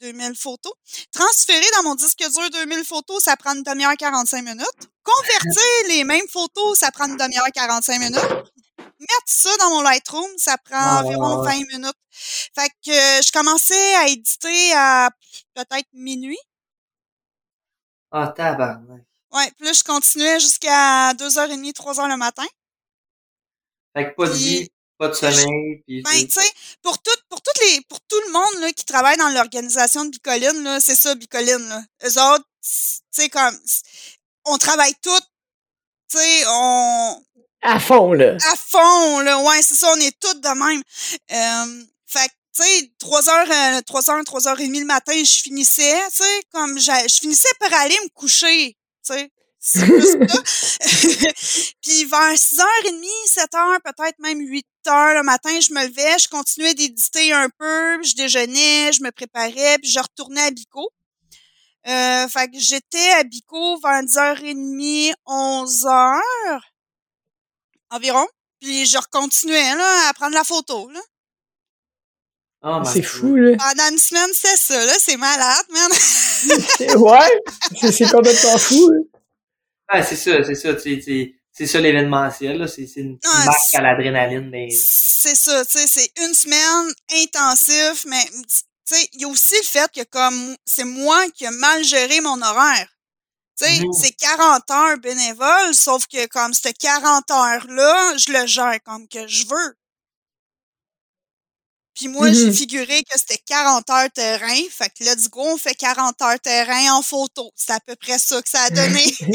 [0.02, 0.72] 2000 photos.
[1.12, 4.66] Transférer dans mon disque dur 2000 photos, ça prend une demi-heure 45 minutes.
[5.02, 8.52] Convertir les mêmes photos, ça prend une demi-heure 45 minutes.
[9.00, 11.96] Mettre ça dans mon Lightroom, ça prend Ah, environ ouais, 20 minutes.
[12.10, 15.10] Fait que euh, je commençais à éditer à
[15.54, 16.38] peut-être minuit.
[18.10, 19.02] Ah, tabarnak.
[19.32, 22.44] Ouais, puis là, je continuais jusqu'à 2h30, 3h le matin.
[23.96, 24.68] Fait que pas de vie,
[24.98, 26.50] pas de sommeil, puis Ben, tu sais,
[26.82, 30.10] pour tout, pour toutes les, pour tout le monde là, qui travaille dans l'organisation de
[30.10, 31.68] Bicoline, là, c'est ça, Bicoline.
[31.68, 31.82] Là.
[32.04, 33.58] Eux autres, tu sais, comme,
[34.44, 35.20] on travaille tout,
[36.08, 37.22] tu sais, on,
[37.62, 38.36] À fond, là.
[38.36, 40.82] à fond, là, ouais, c'est ça, on est tous de même.
[41.30, 44.86] Euh, fait que, tu sais, 3 heures, euh, 3 heures, 3 heures et demie le
[44.86, 49.30] matin, je finissais, tu sais, comme, je finissais par aller me coucher, tu sais.
[49.64, 49.86] C'est.
[51.82, 57.32] Puis vers 6h30, 7h, peut-être même 8h le matin, je me levais, je continuais d'éditer
[57.32, 60.90] un peu, je déjeunais, je me préparais, puis je retournais à Bico.
[61.86, 66.20] Euh, fait que j'étais à Bico vers 10h30, 11h
[67.92, 68.26] environ.
[68.60, 70.88] Puis je recontinuais là, à prendre la photo.
[70.90, 71.00] Là.
[72.64, 73.08] Oh my C'est God.
[73.08, 73.56] fou, là.
[73.58, 74.84] Pendant une semaine, c'est ça.
[74.84, 75.90] Là, c'est malade, man.
[77.00, 77.40] ouais.
[77.80, 78.90] C'est- C'est complètement fou.
[78.90, 78.98] là.
[79.98, 82.68] Ouais, c'est ça, c'est ça, c'est- c'est ça l'événementiel, là.
[82.68, 84.68] C'est c'est une petite Ah, marque c'est- à l'adrénaline, mais.
[84.70, 86.92] C'est ça, tu sais, c'est une semaine
[87.24, 91.44] intensif, mais tu sais, il y a aussi le fait que comme c'est moi qui
[91.44, 92.88] ai mal géré mon horaire.
[93.58, 98.78] Tu sais, c'est 40 heures bénévoles, sauf que comme cette 40 heures-là, je le gère
[98.84, 99.76] comme que je veux.
[101.94, 104.60] Puis moi, j'ai figuré que c'était 40 heures terrain.
[104.70, 107.50] Fait que let's go, on fait 40 heures terrain en photo.
[107.54, 109.14] C'est à peu près ça que ça a donné.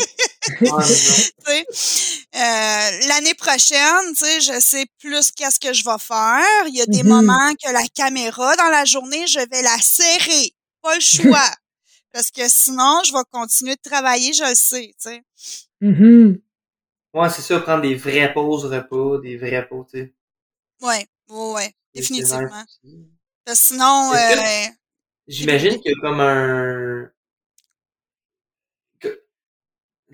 [2.35, 6.67] Euh, L'année prochaine, tu sais, je sais plus qu'est-ce que je vais faire.
[6.67, 7.09] Il y a des Mhm.
[7.09, 10.53] moments que la caméra, dans la journée, je vais la serrer.
[10.81, 11.01] Pas le
[11.41, 11.51] choix.
[12.13, 15.23] Parce que sinon, je vais continuer de travailler, je le sais, tu sais.
[15.81, 16.39] Mhm.
[17.13, 20.13] Ouais, c'est ça, prendre des vraies pauses repas, des vraies pauses, tu sais.
[20.81, 22.65] Ouais, ouais, ouais, définitivement.
[23.45, 24.71] Parce que sinon, que- euh,
[25.27, 27.11] J'imagine qu'il y a comme un.
[28.99, 29.21] que-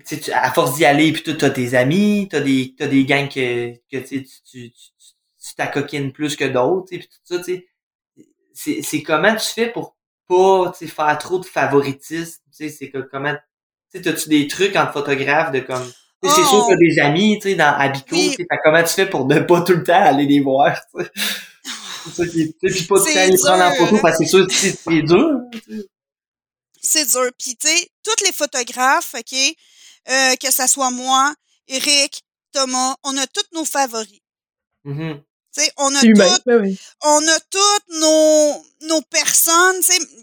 [0.06, 3.04] tu sais, à force d'y aller, puis toi, t'as tes amis, t'as des, t'as des
[3.04, 5.12] gangs que, que tu, sais, tu, tu, tu,
[5.48, 7.68] tu t'acoquines plus que d'autres, tu sais, puis tout ça, tu sais.
[8.54, 9.93] C'est, c'est comment tu fais pour
[10.28, 14.76] pas, faire trop de favoritisme, tu sais, c'est que comment, tu sais, t'as-tu des trucs
[14.76, 16.44] en photographe de comme, sais, c'est Oh.
[16.50, 18.30] sûr que t'as des amis, tu sais, dans Abico, Oui.
[18.30, 20.74] tu sais, fait comment tu fais pour ne pas tout le temps aller les voir,
[20.94, 21.10] tu sais?
[22.62, 24.00] Puis pas tout le temps les prendre en photo, hein?
[24.02, 25.40] parce que c'est sûr, sais, c'est dur,
[26.80, 27.30] c'est dur.
[27.38, 29.38] Puis, tu sais, tous les photographes, OK,
[30.10, 31.34] euh, que ça soit moi,
[31.68, 32.22] Eric,
[32.52, 34.20] Thomas, on a tous nos favoris.
[34.84, 35.16] Mhm.
[35.18, 35.24] Tu
[35.76, 36.78] on a tous Ben oui.
[37.02, 39.80] on a toutes nos, nos personnes,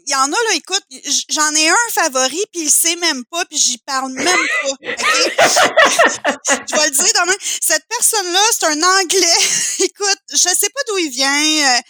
[0.08, 0.84] il y en a là, écoute,
[1.30, 4.70] j'en ai un favori puis il sait même pas puis j'y parle même pas.
[4.70, 4.78] OK?
[6.68, 7.36] je vais le dire demain.
[7.62, 9.38] Cette personne-là, c'est un anglais.
[9.80, 11.76] écoute, je sais pas d'où il vient.
[11.78, 11.82] euh,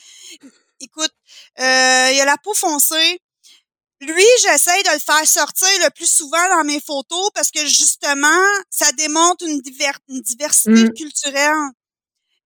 [0.80, 1.12] écoute,
[1.60, 3.20] euh, il a la peau foncée.
[4.02, 8.42] Lui, j'essaye de le faire sortir le plus souvent dans mes photos parce que justement,
[8.72, 10.94] ça démontre une, diver- une diversité Mm.
[10.94, 11.54] culturelle.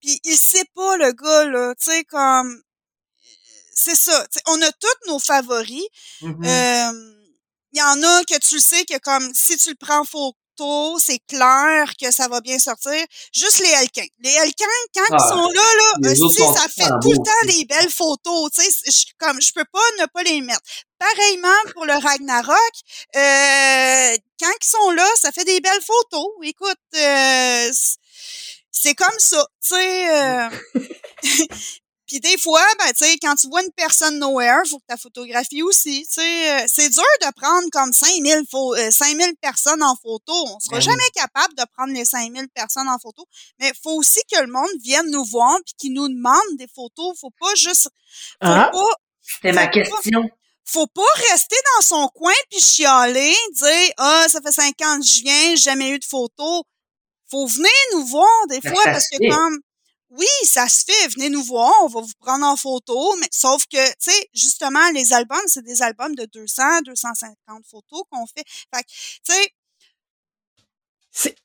[0.06, 2.62] Puis il sait pas le gars là, tu sais comme
[3.74, 4.24] c'est ça.
[4.46, 5.84] on a tous nos favoris.
[6.22, 6.44] Mhm.
[6.44, 7.12] Euh,
[7.72, 10.04] Il y en a que tu le sais que comme si tu le prends en
[10.04, 13.04] photo, c'est clair que ça va bien sortir.
[13.34, 14.06] Juste les Elkins.
[14.20, 15.62] Les Elkins, quand Ah, ils sont là,
[16.00, 18.50] là, aussi, ça fait tout le temps des belles photos.
[18.54, 20.62] Tu sais, comme je peux pas ne pas les mettre.
[20.98, 22.74] Pareillement pour le Ragnarok,
[23.16, 26.28] euh, quand ils sont là, ça fait des belles photos.
[26.44, 27.70] Écoute, euh,
[28.80, 30.08] c'est comme ça, tu sais.
[30.22, 30.48] Euh...
[32.06, 34.96] Puis des fois, ben, tu sais, quand tu vois une personne nowhere, faut que ta
[34.96, 39.96] photographie aussi, tu sais, euh, c'est dur de prendre comme 5000 euh, 5000 personnes en
[39.96, 40.32] photo.
[40.32, 40.82] On sera Ben oui.
[40.84, 43.24] jamais capable de prendre les 5000 personnes en photo,
[43.58, 47.18] mais faut aussi que le monde vienne nous voir puis qu'ils nous demandent des photos.
[47.20, 47.90] Faut pas juste faut
[48.40, 48.70] Ah.
[48.72, 48.88] pas
[49.20, 50.30] C'était ma pas- question.
[50.64, 51.02] faut pas
[51.32, 55.50] rester dans son coin puis chialer, dire ah ça fait cinq ans que je viens,
[55.50, 56.62] j'ai jamais eu de photos.
[57.30, 59.28] Faut venir nous voir des Ben, fois ça parce que fait.
[59.28, 59.58] comme
[60.10, 63.64] oui, ça se fait, venez nous voir, on va vous prendre en photo, mais sauf
[63.66, 67.36] que tu sais justement les albums, c'est des albums de 200, 250
[67.68, 68.44] photos qu'on fait.
[68.72, 69.52] Fait que tu sais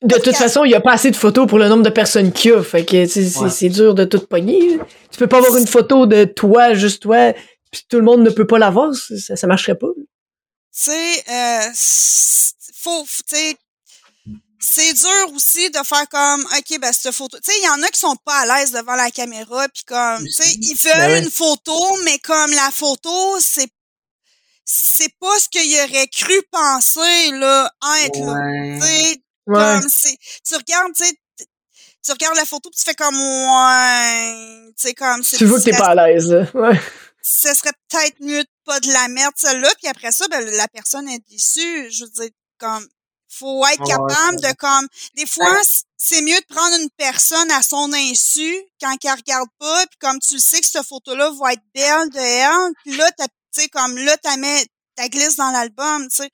[0.03, 2.31] De toute façon, il n'y a pas assez de photos pour le nombre de personnes
[2.33, 2.61] qu'il y a.
[2.63, 3.69] Fait que tu sais, c'est Ouais.
[3.69, 4.77] dur de tout pogner.
[5.11, 7.33] Tu peux pas avoir une photo de toi, juste toi,
[7.71, 8.93] puis tout le monde ne peut pas l'avoir.
[8.93, 9.87] Ça, ça marcherait pas.
[9.95, 10.03] tu
[10.71, 11.71] sais, euh,
[12.75, 13.55] faut, tu sais,
[14.63, 17.81] c'est dur aussi de faire comme, ok, ben cette photo, tu sais, il y en
[17.81, 20.93] a qui sont pas à l'aise devant la caméra, puis comme, tu sais, ils veulent
[20.97, 23.69] Ben une photo, mais comme la photo, c'est
[24.65, 27.71] c'est pas ce qu'ils auraient cru penser là
[28.03, 28.35] être là.
[28.79, 29.55] Tu sais, Ouais.
[29.57, 30.15] comme c'est,
[30.47, 31.17] tu regardes, tu sais,
[32.05, 35.59] tu regardes la photo, puis tu fais comme ouais, tu sais comme c'est Tu vois
[35.59, 36.31] que t'es pas à l'aise.
[36.53, 36.79] Ouais.
[37.23, 40.67] ce serait peut-être mieux de pas de la mettre celle-là puis après ça ben la
[40.67, 42.87] personne est déçue je veux dire comme
[43.31, 44.49] faut être Ouais, capable ouais.
[44.51, 45.57] de comme des fois
[45.97, 50.19] c'est mieux de prendre une personne à son insu quand elle regarde pas puis comme
[50.19, 53.27] tu le sais que cette photo là va être belle de elle puis là t'as-
[53.27, 54.65] tu sais comme là t'as mets
[55.09, 56.29] glisse dans l'album tu sais.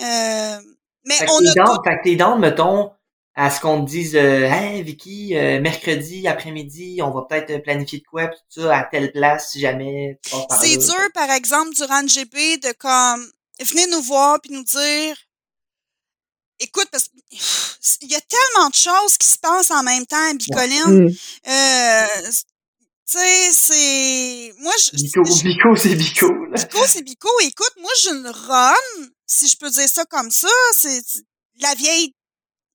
[0.00, 0.58] Euh,
[1.04, 2.92] mais Fait on a tout fait que t'es down, mettons,
[3.34, 7.98] à ce qu'on te dise, euh, hey Vicky, euh, mercredi après-midi, on va peut-être planifier
[8.00, 11.74] de quoi, pis tout ça, à telle place, si jamais tu c'est dur par exemple
[11.74, 15.16] durant le GP de comme venez nous voir puis nous dire
[16.60, 17.08] écoute parce
[17.98, 21.06] qu'il y a tellement de choses qui se passent en même temps à Bicoline.
[21.06, 21.14] Mm.
[21.48, 24.54] Euh, tu sais, c'est.
[24.58, 24.90] Moi, je.
[24.96, 26.28] Bico, Bico, c'est Bico.
[26.54, 27.28] Bico, c'est Bico.
[27.42, 28.74] Écoute, moi, j'ai une run,
[29.26, 30.48] si je peux dire ça comme ça.
[30.72, 31.24] C'est c'est
[31.60, 32.14] la vieille.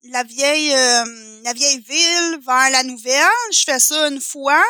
[0.08, 3.26] La vieille, euh, la vieille ville vers la nouvelle.
[3.52, 4.62] Je fais ça une fois.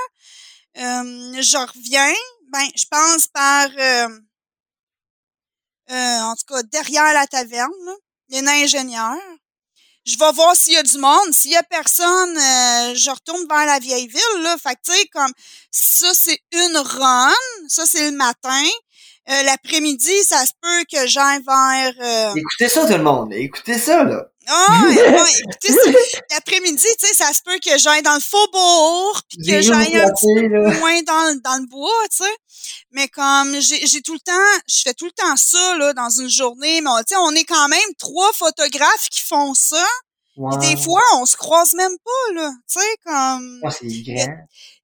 [0.78, 2.14] Euh, je reviens.
[2.50, 3.68] Ben, je pense par.
[3.76, 4.08] euh,
[5.90, 7.94] euh, en tout cas, derrière la taverne, là,
[8.29, 9.16] les ingénieurs.
[10.05, 11.33] Je vais voir s'il y a du monde.
[11.33, 14.43] S'il y a personne, euh, je retourne vers la vieille ville.
[14.43, 14.57] Là.
[14.62, 15.33] Fait que, tu sais, comme
[15.72, 17.33] ça, c'est une run.
[17.68, 18.62] Ça, c'est le matin.
[19.29, 21.93] Euh, L'après-midi, ça se peut que j'aille vers...
[22.01, 24.22] euh, Écoutez ça, tout le monde, écoutez ça, là.
[24.47, 25.97] ah, ouais, ouais, écoutez,
[26.31, 29.97] l'après-midi, tu sais, ça se peut que j'aille dans le faubourg, puis que J'ai j'aille
[29.97, 32.37] un petit peu moins dans, le- dans le bois, tu sais.
[32.90, 36.30] Mais comme j'ai tout le temps, je fais tout le temps ça là dans une
[36.30, 39.84] journée, mais on- tu sais, on est quand même trois photographes qui font ça.
[40.58, 44.34] Puis des fois, on se croise même pas là, tu sais comme Ah, c'est grand.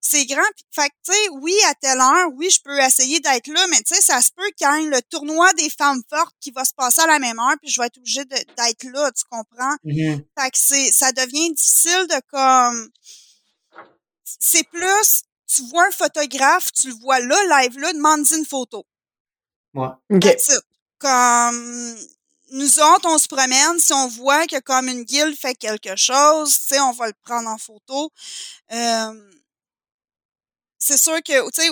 [0.01, 0.41] c'est grand.
[0.71, 3.77] Fait que, tu sais, oui, à telle heure, oui, je peux essayer d'être là, mais
[3.83, 6.65] tu sais, ça se peut qu'il y ait le tournoi des femmes fortes qui va
[6.65, 9.77] se passer à la même heure, puis je vais être obligée d'être là, tu comprends?
[9.85, 10.25] Mhm.
[10.39, 12.89] Fait que c'est, ça devient difficile de comme,
[14.41, 15.23] c'est plus,
[15.55, 18.85] tu vois un photographe, tu le vois là, live là, demande-y une photo.
[19.75, 19.89] Ouais.
[20.11, 20.21] OK.
[20.21, 20.61] That's it.
[20.99, 21.97] Comme,
[22.53, 26.55] nous autres, on se promène, si on voit que comme une guilde fait quelque chose,
[26.55, 28.11] tu sais, on va le prendre en photo.
[28.73, 29.31] Euh,
[30.79, 31.69] c'est sûr que, tu sais,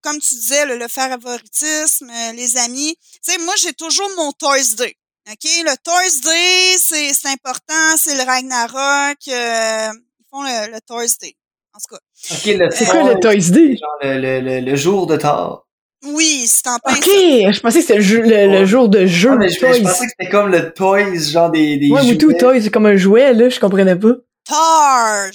[0.00, 4.32] comme tu disais, le, le favoritisme, euh, les amis, tu sais, moi, j'ai toujours mon
[4.32, 4.96] Toys Day.
[5.30, 5.44] OK?
[5.44, 9.18] Le Toys Day, c'est, c'est important, c'est le Ragnarok.
[9.28, 11.36] euh, ils font le, le Toys Day.
[11.74, 12.00] En tout cas.
[12.34, 13.76] Ok, le C'est quoi le Toys Day?
[13.76, 15.66] genre le, le, le, le jour de Thor.
[16.04, 19.30] Oui, c'est en plein Ok, je pensais que c'était le, le, jour de jeu.
[19.32, 22.12] Ah, mais je, pensais que c'était comme le Toys, genre des, des Ouais, jouets.
[22.12, 24.14] Moutou, Toys, c'est comme un jouet, là, je comprenais pas.
[24.46, 25.30] Toys.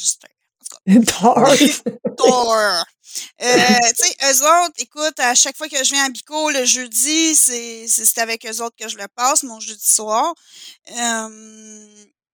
[2.18, 2.84] Thor.
[3.42, 3.56] Euh,
[3.98, 7.36] tu sais, eux autres, écoute, à chaque fois que je viens à Bico le jeudi,
[7.36, 10.34] c'est c'est c'est avec eux autres que je le passe, mon jeudi soir.
[10.92, 11.88] Euh,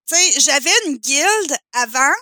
[0.07, 2.13] tu sais, j'avais une guilde avant,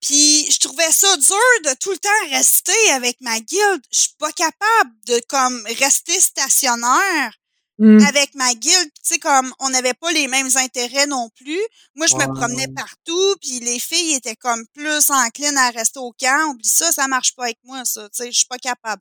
[0.00, 3.82] puis je trouvais ça dur de tout le temps rester avec ma guilde.
[3.92, 7.32] Je suis pas capable de comme rester stationnaire
[7.80, 8.00] Hmm.
[8.08, 11.60] avec ma guilde, tu sais, comme on n'avait pas les mêmes intérêts non plus.
[11.94, 16.10] Moi, je me promenais partout, puis les filles étaient comme plus enclines à rester au
[16.20, 16.50] camp.
[16.50, 18.08] Oublie ça, ça marche pas avec moi, ça.
[18.08, 19.00] Tu sais, je suis pas capable.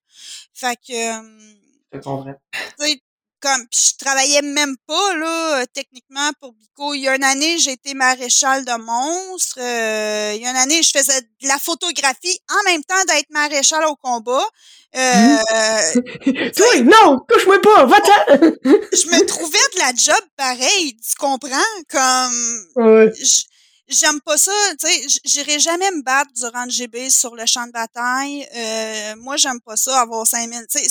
[0.53, 1.55] Fait que, euh,
[1.91, 2.35] Je comprends.
[2.53, 3.01] tu sais,
[3.39, 6.93] comme, je travaillais même pas, là, euh, techniquement, pour Bico.
[6.93, 9.59] Il y a une année, j'ai été maréchal de monstres.
[9.59, 13.29] Euh, il y a une année, je faisais de la photographie en même temps d'être
[13.29, 14.45] maréchal au combat.
[14.95, 15.37] Euh,
[16.55, 18.25] Toi, non, touche-moi pas, va-t'en!
[18.33, 21.49] je me trouvais de la job pareil, tu comprends?
[21.89, 23.11] Comme, Ouais.
[23.87, 27.67] j'aime pas ça, tu sais, j'irai jamais me battre durant le GB sur le champ
[27.67, 28.47] de bataille.
[28.55, 30.87] Euh, moi, j'aime pas ça, avoir 5000, tu sais,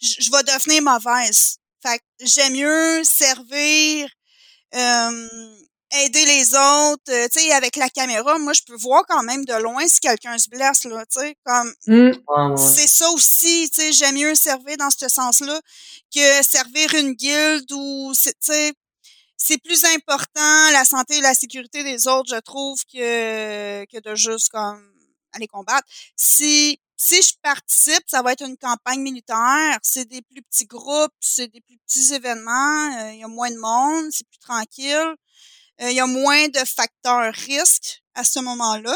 [0.00, 1.56] je vais devenir mauvaise.
[1.82, 4.08] Fait que j'aime mieux servir,
[4.74, 5.28] euh,
[5.92, 9.44] aider les autres, euh, tu sais, avec la caméra, moi, je peux voir quand même
[9.44, 12.56] de loin si quelqu'un se blesse, là, tu sais, comme, mmh.
[12.56, 15.60] c'est ça aussi, tu sais, j'aime mieux servir dans ce sens-là
[16.14, 18.72] que servir une guilde ou, tu sais,
[19.36, 24.14] c'est plus important la santé et la sécurité des autres, je trouve, que, que de
[24.14, 24.86] juste comme
[25.32, 25.88] aller combattre.
[26.14, 29.78] Si si je participe, ça va être une campagne militaire.
[29.82, 32.98] C'est des plus petits groupes, c'est des plus petits événements.
[32.98, 35.14] Euh, il y a moins de monde, c'est plus tranquille.
[35.80, 38.94] Euh, il y a moins de facteurs risques à ce moment-là.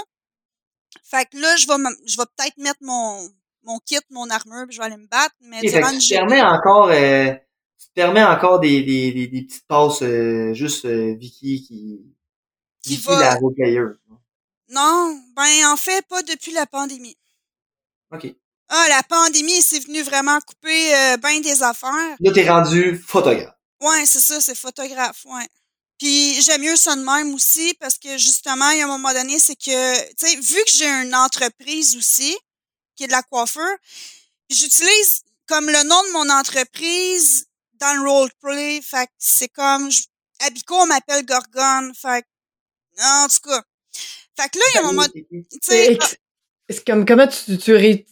[1.02, 3.26] Fait que là, je vais, je vais peut-être mettre mon,
[3.62, 5.34] mon kit, mon armure, puis je vais aller me battre.
[5.40, 7.32] Mais okay, durant tu permets encore, euh,
[7.80, 12.00] tu te permets encore des, des, des, des petites passes euh, juste euh, Vicky qui,
[12.82, 13.18] qui Vicky va...
[13.18, 13.80] la player.
[14.68, 17.16] Non, ben en fait pas depuis la pandémie.
[18.14, 18.34] OK.
[18.68, 22.16] Ah, la pandémie, c'est venu vraiment couper euh, bien des affaires.
[22.18, 23.54] Là, t'es rendu photographe.
[23.80, 25.46] Ouais, c'est ça, c'est photographe, ouais.
[25.98, 29.12] Puis j'aime mieux ça de même aussi parce que justement, il y a un moment
[29.12, 32.36] donné, c'est que, tu sais, vu que j'ai une entreprise aussi,
[32.96, 33.76] qui est de la coiffure,
[34.48, 38.80] j'utilise comme le nom de mon entreprise dans le roleplay.
[38.82, 40.02] Fait que c'est comme, je,
[40.40, 41.92] Abico, on m'appelle Gorgon.
[41.94, 43.62] Fait que, en tout cas.
[44.36, 45.98] Fait que là, il y a un moment, tu sais,
[46.68, 48.04] est-ce comme comment tu tu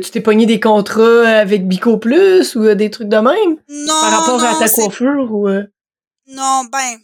[0.00, 3.56] tu t'es pogné des contrats avec Bico Plus ou des trucs de même?
[3.68, 5.64] Non, par rapport non, à ta c'est- coiffure ou euh?
[6.26, 6.98] Non, ben.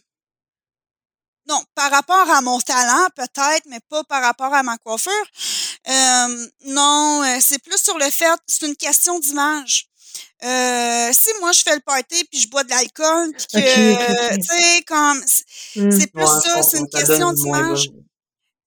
[1.47, 5.13] Non, par rapport à mon talent, peut-être, mais pas par rapport à ma coiffure.
[5.89, 9.87] Euh, non, euh, c'est plus sur le fait, c'est une question d'image.
[10.45, 14.43] Euh, si moi je fais le party puis je bois de l'alcool puis que tu
[14.43, 15.91] sais comme c'est Hmm.
[15.91, 17.89] c'est plus Ouais, ça, c'est une question d'image.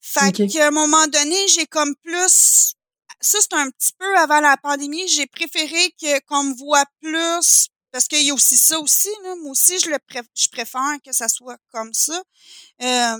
[0.09, 0.49] Fait Ok.
[0.51, 2.73] qu'à un moment donné, j'ai comme plus.
[3.19, 5.07] Ça, c'est un petit peu avant la pandémie.
[5.07, 7.67] J'ai préféré que qu'on me voit plus.
[7.91, 9.35] Parce qu'il y a aussi ça aussi, là.
[9.37, 12.21] Moi aussi, je le pré- je préfère que ça soit comme ça.
[12.81, 13.17] Euh,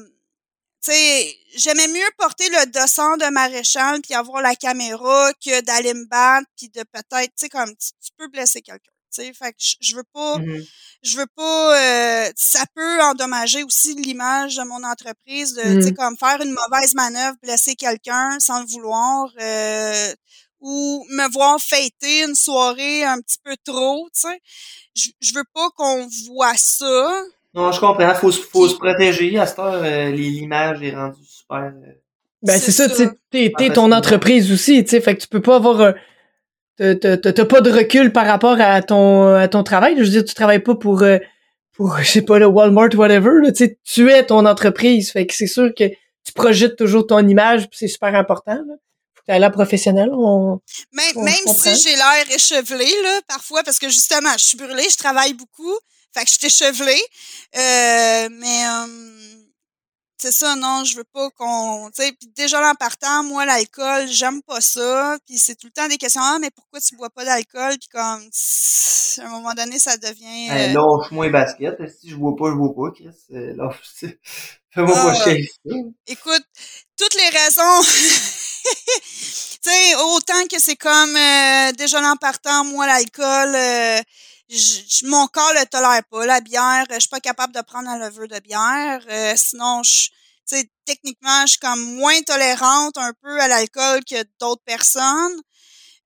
[0.84, 5.94] tu sais, j'aimais mieux porter le dossard de maréchal puis avoir la caméra que d'aller
[5.94, 8.92] me battre puis de peut-être, tu sais, comme tu, tu peux blesser quelqu'un.
[9.18, 10.38] Tu sais, fait que je, veux pas
[11.04, 11.78] je veux pas
[12.28, 15.96] euh, ça peut endommager aussi l'image de mon entreprise de tu sais Mm.
[15.96, 20.14] comme faire une mauvaise manœuvre blesser quelqu'un sans le vouloir euh,
[20.60, 24.40] ou me voir fêter une soirée un petit peu trop tu sais
[24.96, 27.22] je, je veux pas qu'on voit ça
[27.54, 28.14] Non, je comprends.
[28.16, 29.38] Faut, se- faut se protéger.
[29.40, 31.72] À cette heure, euh, les- l'image est rendue super.
[31.76, 31.92] euh,
[32.44, 32.96] Ben c'est C'est ça, ça.
[32.96, 33.96] tu sais, t'es t'es ton facilement.
[33.98, 35.92] entreprise aussi, tu sais, fait que tu peux pas avoir euh,
[36.78, 39.96] t'as- pas de recul par rapport à ton à ton travail.
[39.98, 41.18] Je veux dire, tu travailles pas pour euh,
[41.74, 45.28] pour je sais pas le Walmart whatever, là, tu sais, tu es ton entreprise, fait
[45.28, 48.56] que c'est sûr que tu projettes toujours ton image, c'est super important.
[48.56, 48.76] Là.
[49.14, 50.10] Faut que t'aies l'air professionnel.
[50.12, 50.60] On...
[50.92, 54.88] même On même si j'ai l'air échevelé là parfois parce que justement je suis brûlée
[54.92, 55.78] je travaille beaucoup
[56.14, 57.02] fait que je suis échevelée
[57.56, 59.17] euh, mais euh,
[60.20, 61.92] c'est ça, non, je veux pas qu'on.
[61.96, 65.18] Tu sais, puis déjà en partant, moi, l'alcool, j'aime pas ça.
[65.28, 66.22] Puis c'est tout le temps des questions.
[66.24, 67.76] Ah, mais pourquoi tu bois pas d'alcool?
[67.80, 68.30] Puis comme,
[69.20, 70.50] à un moment donné, ça devient.
[70.50, 71.78] Hey, euh, lâche-moi les baskets.
[72.00, 73.10] Si je bois pas, je bois pas, Chris.
[73.32, 73.80] Euh, lâche.
[74.72, 75.76] Fais-moi Ah, pas chier avec ça.
[76.08, 76.46] écoute,
[76.98, 77.82] toutes les raisons.
[77.84, 83.56] tu sais, autant que c'est comme euh, déjà en partant, moi, l'alcool,
[85.04, 86.26] mon corps le tolère pas.
[86.26, 89.02] La bière, je suis pas capable de prendre un levure de bière.
[89.10, 90.08] Euh, sinon, je,
[90.48, 95.42] tu sais, techniquement, je suis comme moins tolérante un peu à l'alcool que d'autres personnes.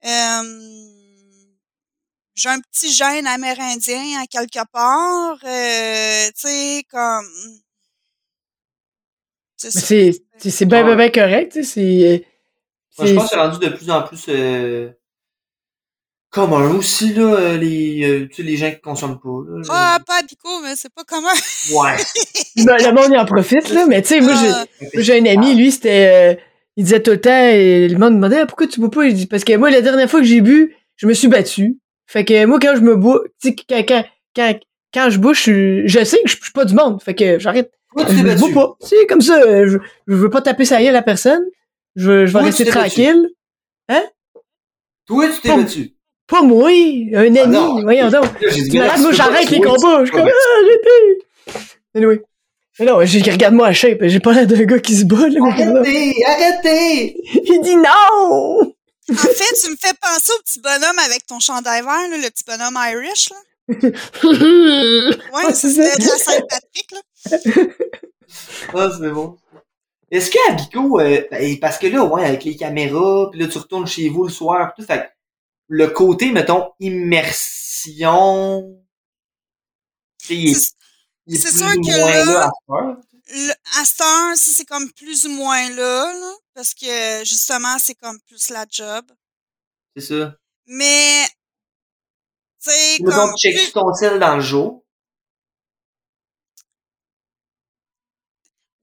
[0.04, 1.02] Euh,
[2.34, 5.38] j'ai un petit gène amérindien à quelque part.
[5.44, 7.30] Euh, tu sais, comme.
[9.58, 10.14] C'est
[10.50, 12.28] c'est bien, bien, correct, tu sais, c'est...
[12.98, 14.92] Moi, je pense que c'est rendu de plus en plus euh,
[16.32, 19.30] commun aussi, là, euh, les, euh, tu sais, les gens qui consomment pas.
[19.50, 21.28] Là, Ah, pas à Pico, mais c'est pas commun.
[21.74, 21.98] Ouais.
[22.66, 24.50] Ben, le monde y en profite, là, mais tu sais, moi, j'ai...
[24.50, 26.36] Ah, Moi, j'ai un ami, lui, c'était.
[26.38, 26.42] euh,
[26.76, 29.06] il disait tout le temps, et le monde me demandait Ah, pourquoi tu bois pas?
[29.06, 31.78] Il dit Parce que moi, la dernière fois que j'ai bu, je me suis battu.
[32.08, 34.04] Fait que moi, quand je me bois, tu sais, quand, quand,
[34.36, 34.60] quand,
[34.94, 37.02] quand je bois, je, suis- je sais que je je suis pas du monde.
[37.02, 37.72] Fait que j'arrête.
[37.98, 38.54] Je tu t'es me bois battu?
[38.54, 38.76] pas.
[38.82, 39.42] C'est comme ça.
[39.42, 39.78] euh, Je,
[40.08, 41.44] je veux pas taper sa gueule à personne.
[41.96, 42.80] Je, veux- je vais rester tu battu?
[42.90, 43.28] tranquille.
[45.08, 45.92] Toi, tu t'es Pas- battu.
[46.32, 47.40] Pas moi, un ami.
[47.40, 47.82] Ah non.
[47.84, 48.26] Voyons donc.
[48.42, 50.00] J'ai dit, moi, j'arrête les combats.
[50.00, 51.60] Je suis comme, ah.
[51.94, 52.22] Anyway.
[52.80, 54.00] Mais non, j'ai- regarde-moi à shape.
[54.04, 55.40] J'ai pas l'air d'un gars qui se bat, là.
[55.46, 57.18] Arrêtez, arrêtez!
[57.44, 58.74] Il dit non!
[59.12, 62.30] En fait, tu me fais penser au petit bonhomme avec ton chandail vert, là, le
[62.30, 63.30] petit bonhomme Irish.
[63.30, 63.38] Là.
[64.24, 66.92] Ouais, Ah, c'est la Saint-Patrick.
[66.92, 67.64] Là.
[68.74, 69.36] Ah, c'est bon.
[70.10, 73.58] Est-ce que Abico, euh, ben, parce que là, ouais, avec les caméras, puis là, tu
[73.58, 75.04] retournes chez vous le soir, pis tout, fait que
[75.74, 78.78] le côté, mettons, immersion,
[80.20, 80.68] C'est-
[81.52, 81.92] sûr que
[82.36, 82.50] là-
[83.48, 84.36] là à cette heure.
[84.36, 89.06] C'est comme plus ou moins là, là, parce que justement, c'est comme plus la job.
[89.96, 90.36] C'est ça.
[90.66, 91.26] Mais,
[92.64, 93.34] tu sais, comme.
[93.38, 94.81] tu checkes ton sel dans le jour?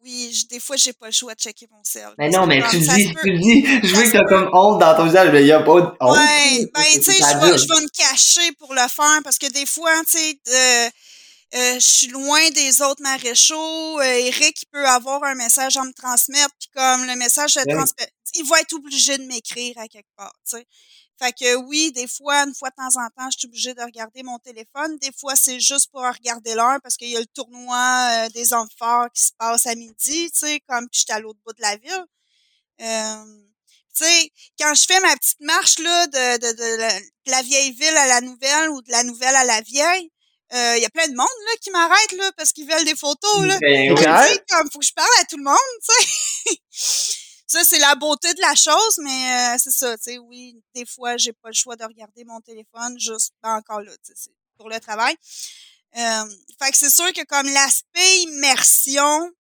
[0.09, 2.09] Je- des fois, j'ai pas le choix de checker mon sel.
[2.19, 4.97] Mais non, mais tu dis, tu le dis, je veux que t'as comme honte dans
[4.97, 6.17] ton visage, mais il y a pas de honte.
[6.17, 9.93] Ouais, ben, tu sais, je vais, me cacher pour le faire parce que des fois,
[10.05, 10.89] tu sais, euh,
[11.55, 14.01] euh, je suis loin des autres maréchaux.
[14.01, 17.75] Euh, Eric, il peut avoir un message à me transmettre, puis comme le message Ouais.
[18.35, 20.67] il va être obligé de m'écrire à quelque part, tu sais.
[21.21, 23.83] Fait que oui, des fois, une fois de temps en temps, je suis obligée de
[23.83, 24.97] regarder mon téléphone.
[24.99, 28.53] Des fois, c'est juste pour regarder l'heure parce qu'il y a le tournoi euh, des
[28.53, 31.53] hommes forts qui se passe à midi, tu sais, comme puis j'étais à l'autre bout
[31.55, 32.05] de la ville.
[32.81, 33.25] Euh,
[33.97, 37.43] tu sais, quand je fais ma petite marche là de, de, de, la, de la
[37.43, 40.11] vieille ville à la nouvelle ou de la nouvelle à la vieille,
[40.55, 42.95] euh, il y a plein de monde là qui m'arrête là parce qu'ils veulent des
[42.95, 43.59] photos là.
[43.61, 46.07] Ben, sais, comme faut que je parle à tout le monde, tu
[46.71, 47.17] sais.
[47.49, 50.19] Ça c'est la beauté de la chose, mais euh, c'est ça, tu sais.
[50.19, 53.91] Oui, des fois j'ai pas le choix de regarder mon téléphone, juste ben, encore là,
[54.05, 55.17] tu sais, c'est pour le travail.
[55.97, 56.25] Euh,
[56.63, 59.31] fait que c'est sûr que comme l'aspect immersion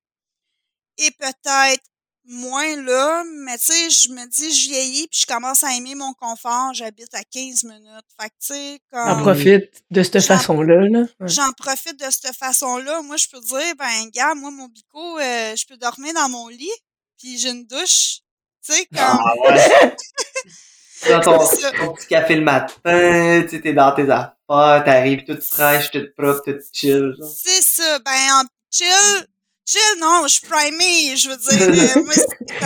[0.96, 1.84] est peut-être
[2.30, 5.94] moins là, mais tu sais, je me dis, je vieillis puis je commence à aimer
[5.94, 6.74] mon confort.
[6.74, 8.04] J'habite à 15 minutes.
[8.20, 10.88] Fait que tu sais, comme profite de cette J'en- façon-là.
[10.88, 11.00] Là.
[11.20, 11.28] Ouais.
[11.28, 13.00] j'en profite de cette façon-là.
[13.02, 16.48] Moi, je peux dire, ben, gars, moi, mon bico, euh, je peux dormir dans mon
[16.48, 16.70] lit,
[17.19, 18.19] puis j'ai une douche.
[18.64, 19.97] Tu sais, comme, Ah ouais.
[21.09, 25.45] Dans ton, ton petit café le matin, tu sais, t'es dans tes affaires, t'arrives toute
[25.45, 27.14] fraîche, toute propre, toute chill.
[27.16, 27.33] genre.
[27.41, 28.01] c'est ça.
[28.01, 28.43] Ben, en
[28.73, 29.27] chill,
[29.64, 31.97] chill, non, je suis primée, je veux dire.
[31.99, 32.14] euh, moi,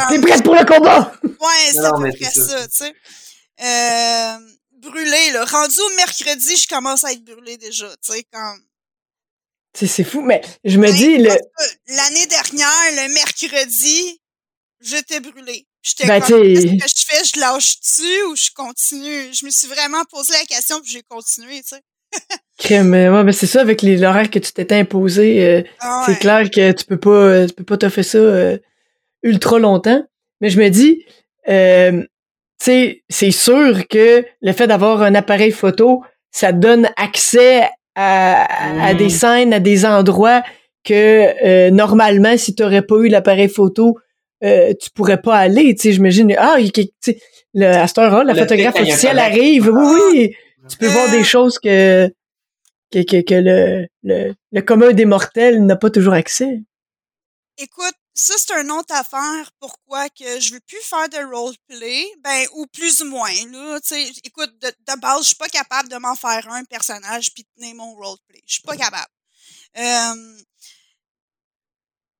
[0.08, 1.12] T'es prête pour le combat?
[1.22, 2.46] ouais, c'est à peu près ça.
[2.60, 2.94] ça, tu sais.
[3.60, 4.38] Euh,
[4.78, 5.44] brûlé, là.
[5.44, 8.62] Rendu au mercredi, je commence à être brûlée déjà, tu sais, comme.
[9.74, 11.28] C'est c'est fou, mais je me Ben, dis, le,
[11.88, 12.68] L'année dernière,
[13.08, 14.21] le mercredi,
[14.82, 15.66] j'étais brûlée.
[15.82, 17.24] J'étais Ben, comme, qu'est-ce que je fais?
[17.34, 19.32] Je lâche-tu ou je continue?
[19.32, 21.82] Je me suis vraiment posé la question puis j'ai continué, tu sais.
[22.58, 26.04] crème, euh, ouais, ben c'est ça, avec les l'horaire que tu t'étais imposé, euh, Ah
[26.06, 28.58] c'est clair que tu peux pas, euh, tu peux pas t'offrir ça euh,
[29.22, 30.04] ultra longtemps.
[30.40, 31.04] Mais je me dis,
[31.48, 32.06] euh, tu
[32.64, 38.94] sais, c'est sûr que le fait d'avoir un appareil photo, ça donne accès à, à
[38.94, 40.42] des scènes, à des endroits
[40.84, 43.98] que euh, normalement, si tu n'aurais pas eu l'appareil photo,
[44.42, 45.74] euh, tu pourrais pas aller.
[45.74, 46.72] Tu sais, j'imagine, ah, il
[47.54, 49.68] le, à cette heure-là, la Le photographe officielle arrive.
[49.68, 50.36] Oui, oui,
[50.68, 52.08] tu peux voir des choses que
[52.92, 56.60] que, que, que le, le, le commun des mortels n'a pas toujours accès.
[57.58, 59.50] Écoute, ça, c'est une autre affaire.
[59.58, 62.04] Pourquoi que je veux plus faire de roleplay?
[62.22, 63.80] Ben, ou plus ou moins, là.
[63.80, 67.32] Tu sais, écoute, de, de base, je suis pas capable de m'en faire un personnage
[67.32, 68.42] puis de tenir mon roleplay.
[68.46, 69.08] Je suis pas capable.
[69.78, 70.36] Euh,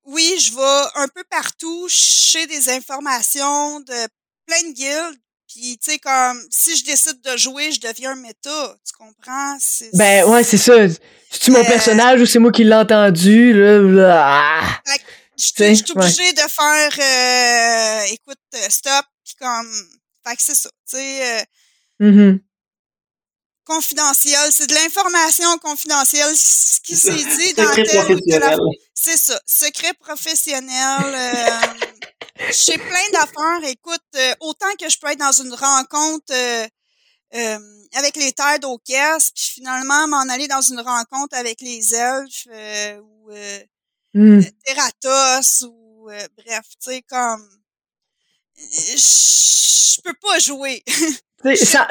[0.05, 4.09] oui, je vais un peu partout chercher des informations de
[4.46, 5.18] plein de guildes.
[5.48, 8.74] Puis, tu sais, comme, si je décide de jouer, je deviens un méta.
[8.86, 9.59] Tu comprends?
[9.92, 10.74] Ben ouais, c'est ça.
[11.30, 13.53] C'est-tu mon Euh, personnage ou c'est moi qui l'ai entendu?
[13.53, 14.80] Là, ah.
[15.36, 19.70] Je suis obligée de faire, euh, écoute, euh, stop, puis comme,
[20.26, 21.44] fait que c'est ça, tu sais, euh,
[22.00, 22.40] Mhm.
[23.74, 27.36] Confidentiel, c'est de l'information confidentielle, ce qui C'est s'est ça.
[27.36, 28.58] dit dans Secret tel ou tel professionnel.
[28.94, 31.04] C'est ça, secret professionnel.
[31.14, 31.66] Euh,
[32.66, 33.68] J'ai plein d'affaires.
[33.68, 36.66] Écoute, euh, autant que je peux être dans une rencontre euh,
[37.34, 37.58] euh,
[37.94, 43.00] avec les terres d'Ocaisse, puis finalement m'en aller dans une rencontre avec les elfes euh,
[43.00, 43.30] ou.
[44.64, 47.48] Terratos ou euh, bref, tu sais, comme
[48.56, 48.96] je
[49.96, 50.82] je peux pas jouer.
[50.86, 51.86] Tu sais, sans,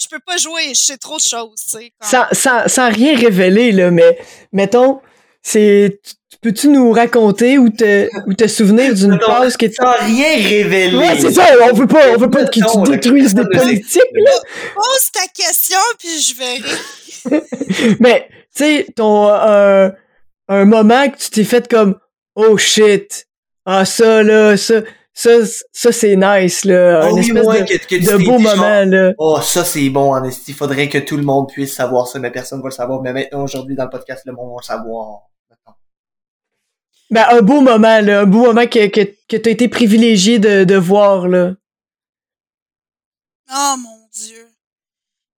[0.00, 1.92] Je peux pas jouer, je sais trop de choses, tu sais.
[2.00, 4.18] comme- sans, sans, sans rien révéler, là, mais
[4.52, 5.00] mettons,
[5.42, 6.00] c'est.
[6.04, 9.74] tu- Peux-tu nous raconter ou te, ou te souvenir d'une pause que tu.
[9.74, 10.96] Sans rien révéler.
[10.96, 14.30] Ouais, c'est ça, on veut pas, on veut pas que tu détruises des politiques, là.
[14.74, 17.96] Pose ta question, puis je verrai.
[18.00, 19.90] Mais, tu sais, ton, euh,
[20.48, 21.96] un moment que tu t'es fait comme,
[22.34, 23.28] oh shit,
[23.64, 24.80] ah, ça, là, ça,
[25.14, 25.30] ça,
[25.72, 27.02] ça, c'est nice, là.
[27.02, 29.12] Oh un oui, espèce ouais, de, que, que de beau moment, là.
[29.18, 30.52] Oh, ça c'est bon, en esti.
[30.52, 33.02] Faudrait que tout le monde puisse savoir ça, mais personne va le savoir.
[33.02, 35.20] Mais maintenant, aujourd'hui, dans le podcast, le monde va le savoir.
[37.10, 38.20] Ben, un beau moment, là.
[38.20, 41.52] Un beau moment que, que, que t'as été privilégié de, de voir, là.
[43.54, 44.46] Oh mon Dieu.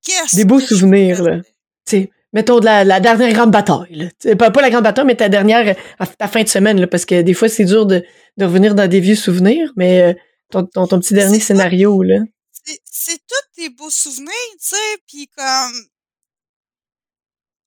[0.04, 1.38] Qu'est-ce Des beaux que souvenirs, là.
[1.38, 1.44] Tu
[1.86, 4.10] sais, mettons, de la, la dernière grande bataille.
[4.24, 4.34] Là.
[4.36, 7.06] Pas, pas la grande bataille, mais ta dernière, à ta fin de semaine, là, parce
[7.06, 8.04] que des fois, c'est dur de,
[8.36, 10.12] de revenir dans des vieux souvenirs, mais euh,
[10.50, 12.18] ton, ton, ton petit dernier scénario, là.
[12.52, 15.72] c'est c'est tous tes beaux souvenirs, tu sais, puis comme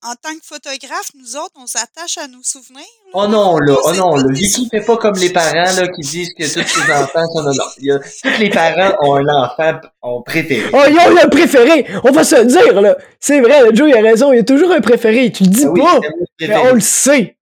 [0.03, 2.77] en tant que photographe, nous autres, on s'attache à nos souvenirs.
[3.05, 3.11] là.
[3.13, 4.23] Oh non, là, oh non, là.
[4.23, 7.43] des Vicky fait pas comme les parents, là, qui disent que tous ses enfants sont
[7.43, 7.63] non, non.
[7.79, 10.69] Il y a, tous les parents ont un enfant, ont préféré.
[10.73, 11.85] Oh, ils ont un préféré!
[12.03, 12.95] On va se le dire, là!
[13.19, 15.31] C'est vrai, là, Joe, il a raison, il y a toujours un préféré.
[15.31, 15.99] Tu le dis Ah oui, pas,
[16.41, 17.37] mais on le sait.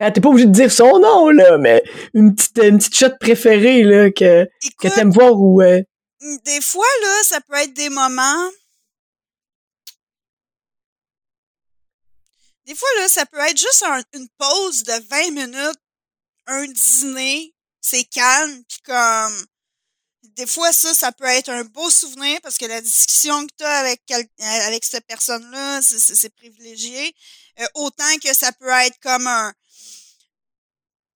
[0.00, 1.82] Ah, T'es pas obligé de dire son nom, là, mais
[2.14, 5.60] une petite, une petite shot préférée, là, que, que Écoute, t'aimes voir ou...
[5.62, 5.80] euh,
[6.44, 8.48] des fois, là, ça peut être des moments.
[12.70, 15.80] Des fois, là, ça peut être juste un- une pause de 20 minutes,
[16.46, 19.46] un dîner, c'est calme, puis comme.
[20.36, 23.64] Des fois, ça, ça peut être un beau souvenir parce que la discussion que tu
[23.64, 27.12] as avec, quel- euh, avec cette personne-là, c'est- privilégié.
[27.58, 29.52] Euh, autant que ça peut être comme un.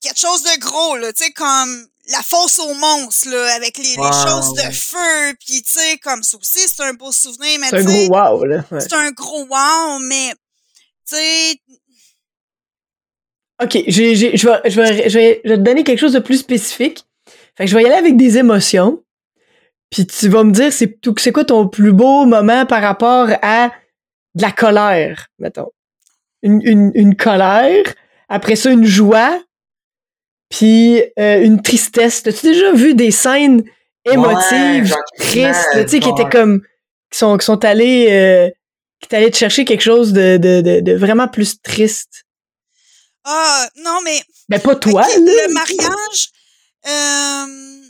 [0.01, 3.85] quelque chose de gros, là, tu sais, comme la fosse aux monstres, là, avec les,
[3.85, 7.71] les choses de feu, puis tu sais, comme ça aussi, c'est un beau souvenir, mais
[7.71, 8.65] C'est un gros wow, là.
[8.71, 8.81] ouais.
[8.81, 10.35] c'est un gros wow, mais
[11.09, 11.57] tu sais,
[13.63, 16.13] OK, j'ai, j'ai, je, vais, je, vais, je, vais, je vais te donner quelque chose
[16.13, 17.05] de plus spécifique.
[17.57, 19.03] Fait que je vais y aller avec des émotions.
[19.91, 23.29] Puis tu vas me dire c'est, tout- c'est quoi ton plus beau moment par rapport
[23.43, 23.71] à
[24.35, 25.71] de la colère, mettons.
[26.43, 27.85] Une, une, une colère,
[28.29, 29.41] après ça une joie,
[30.51, 32.25] puis euh, une tristesse.
[32.25, 33.63] T'as-tu déjà vu des scènes
[34.05, 36.61] émotives, Ouais, tristes, tu sais, qui étaient comme...
[37.11, 38.09] qui sont, qui sont allés...
[38.11, 38.51] euh,
[39.05, 42.25] qui t'allaient te chercher quelque chose de, de, de, de vraiment plus triste?
[43.25, 45.17] ah, non, mais Ben pas toi, là.
[45.19, 46.31] le mariage,
[46.87, 47.83] euh,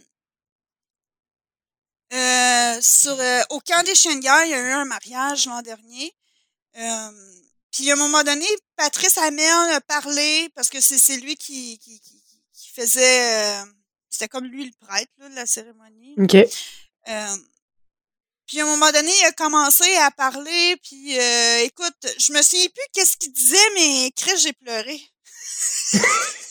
[2.12, 6.12] euh, sur, euh, au camp des guerre, il y a eu un mariage l'an dernier.
[7.72, 8.46] Puis à un moment donné,
[8.76, 13.54] Patrice Hamel a parlé, parce que c'est c'est lui qui, qui, qui, qui faisait...
[14.10, 16.14] C'était comme lui le prêtre là, de la cérémonie.
[16.18, 16.36] OK.
[18.46, 22.42] Puis à un moment donné, il a commencé à parler, puis euh, écoute, je me
[22.42, 25.00] souviens plus qu'est-ce qu'il disait, mais Chris, j'ai pleuré.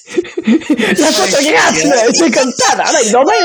[0.07, 3.39] La photographe, là, c'est comme tabarnak, non mais...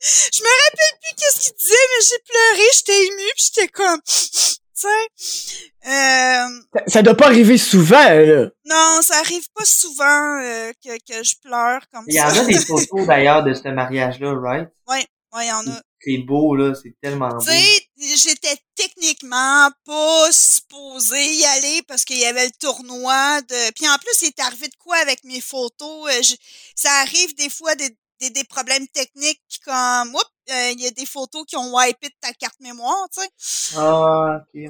[0.00, 4.00] Je me rappelle plus qu'est-ce qu'il disait, mais j'ai pleuré, j'étais émue, puis j'étais comme,
[4.02, 4.88] tu sais,
[5.86, 8.48] euh, Ça, ça doit pas arriver souvent, là.
[8.66, 12.40] non, ça arrive pas souvent euh, que, que je pleure comme Il y en ça.
[12.40, 14.68] a des photos d'ailleurs de ce mariage-là, right?
[14.88, 15.80] Ouais, ouais, il y en a.
[16.04, 17.40] C'est beau, là, c'est tellement beau.
[17.40, 23.72] Tu sais, j'étais techniquement pas supposée y aller parce qu'il y avait le tournoi de.
[23.72, 26.10] Puis en plus, il est arrivé de quoi avec mes photos?
[26.12, 26.34] Euh, je-
[26.76, 27.90] Ça arrive des fois des,
[28.20, 32.08] des, des problèmes techniques, comme, oups, euh, il y a des photos qui ont wipé
[32.08, 33.28] de ta carte mémoire, tu sais.
[33.76, 34.68] Ah, ok, ouais.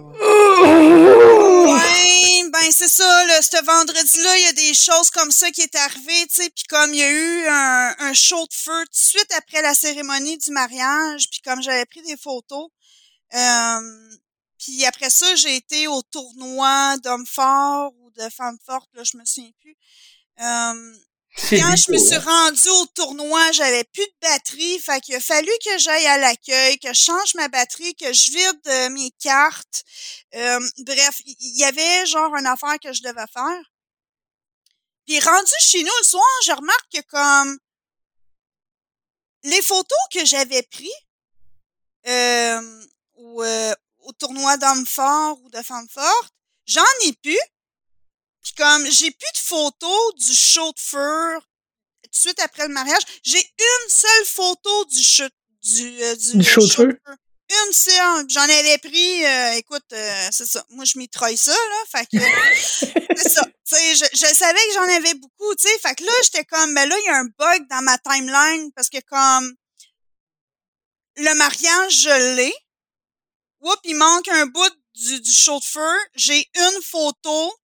[1.72, 5.62] Ouais, ben c'est ça, là, ce vendredi-là, il y a des choses comme ça qui
[5.62, 8.84] est arrivé, tu sais, puis comme il y a eu un, un show de feu
[8.84, 12.68] tout de suite après la cérémonie du mariage, puis comme j'avais pris des photos,
[13.34, 14.10] euh,
[14.58, 19.16] puis après ça, j'ai été au tournoi d'hommes forts ou de femmes fortes, là, je
[19.16, 19.76] me souviens plus.
[20.40, 20.94] Euh,
[21.36, 22.20] quand je me suis hein.
[22.20, 26.78] rendue au tournoi, j'avais plus de batterie, fait qu'il a fallu que j'aille à l'accueil,
[26.78, 29.82] que je change ma batterie, que je vide euh, mes cartes.
[30.34, 33.62] Euh, bref, il y avait genre une affaire que je devais faire.
[35.06, 37.58] Puis rendu chez nous le soir, je remarque que comme
[39.42, 40.92] les photos que j'avais pris
[42.06, 46.34] euh, au, euh, au tournoi d'hommes forts ou de femmes fortes,
[46.66, 47.38] j'en ai plus.
[48.44, 51.40] Puis comme j'ai plus de photos du show de feu
[52.14, 55.24] tout de suite après le mariage, j'ai une seule photo du show
[55.62, 57.00] du, euh, du, Du show de feu?
[57.50, 58.26] Une seule.
[58.28, 60.64] J'en avais pris, euh, écoute, euh, c'est ça.
[60.70, 61.84] Moi, je mitraille ça, là.
[61.90, 62.24] Fait que,
[63.16, 63.42] c'est ça.
[63.44, 65.78] Tu sais, je, je savais que j'en avais beaucoup, tu sais.
[65.78, 68.72] Fait que là, j'étais comme, ben là, il y a un bug dans ma timeline
[68.72, 69.54] parce que comme,
[71.16, 72.54] le mariage, je l'ai.
[73.60, 75.98] Oups, il manque un bout du, du show de feu.
[76.14, 77.54] J'ai une photo.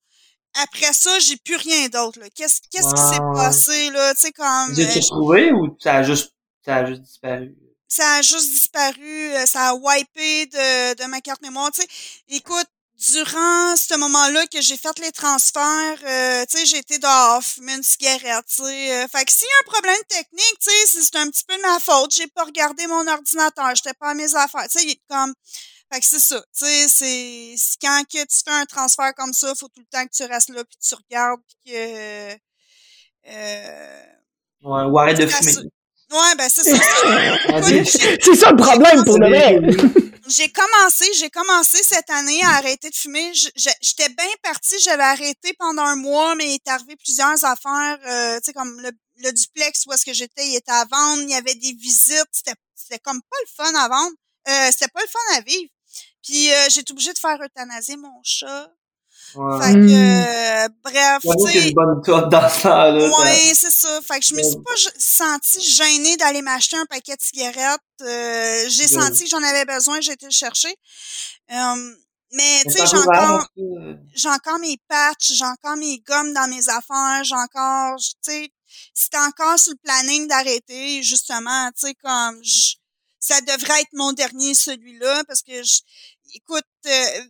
[0.55, 2.21] Après ça, j'ai plus rien d'autre.
[2.35, 4.15] Qu'est-ce, qui s'est passé, là?
[4.15, 6.35] Tu sais, comme, Vous euh, êtes retrouvé ou ça a juste,
[6.65, 7.55] ça a juste disparu?
[7.91, 11.71] ça a juste disparu, euh, ça a wipé de, de ma carte mémoire.
[11.73, 11.89] Tu sais,
[12.29, 12.67] écoute,
[13.13, 17.75] durant ce moment-là que j'ai fait les transferts, euh, tu sais, j'ai été dehors, fumer
[17.75, 18.93] une cigarette, tu sais.
[18.93, 21.57] euh, fait que s'il y a un problème technique, tu sais, c'est un petit peu
[21.57, 22.15] de ma faute.
[22.15, 24.69] J'ai pas regardé mon ordinateur, j'étais pas à mes affaires.
[24.71, 25.35] Tu sais, comme...
[25.93, 26.41] Fait que c'est ça.
[26.57, 26.89] Tu sais,
[27.57, 30.23] c'est quand que tu fais un transfert comme ça, faut tout le temps que tu
[30.25, 32.37] restes là, puis tu regardes, puis que...
[33.27, 34.05] Euh,
[34.63, 35.53] Ouais, ou arrête de fumer.
[36.13, 36.77] ouais, ben c'est ça.
[38.23, 39.59] C'est ça le problème pour de vrai.
[40.29, 43.33] J'ai commencé, j'ai commencé cette année à arrêter de fumer.
[43.35, 48.37] J'étais bien partie, j'avais arrêté pendant un mois, mais il est arrivé plusieurs affaires, euh,
[48.41, 51.31] tu sais, comme le, le duplex où est-ce que j'étais, il était à vendre, il
[51.31, 54.15] y avait des visites, c'était c'était comme pas le fun à vendre,
[54.49, 55.71] euh, c'était pas le fun à vivre.
[56.23, 58.71] Puis euh, j'ai été obligée de faire euthanasier mon chat.
[59.37, 59.63] Ouais.
[59.65, 59.91] Fait que, Mm.
[59.93, 63.11] euh, bref, tu sais, une bonne toute dans ce temps-là.
[63.11, 64.01] ça- Ouais, c'est ça.
[64.03, 67.81] Fait que je me suis pas sentie gênée d'aller m'acheter un paquet de cigarettes.
[68.03, 70.75] Euh, j'ai senti que j'en avais besoin, j'ai été le chercher.
[71.53, 71.95] Euh,
[72.33, 73.47] mais tu sais, j'ai encore, ça.
[74.15, 78.49] j'ai encore mes patchs, j'ai encore mes gommes dans mes affaires, j'ai encore, tu sais,
[78.95, 82.75] c'était encore sur le planning d'arrêter, justement, tu sais, comme, je-
[83.21, 85.81] ça devrait être mon dernier, celui-là, parce que, je,
[86.35, 87.25] écoute, euh,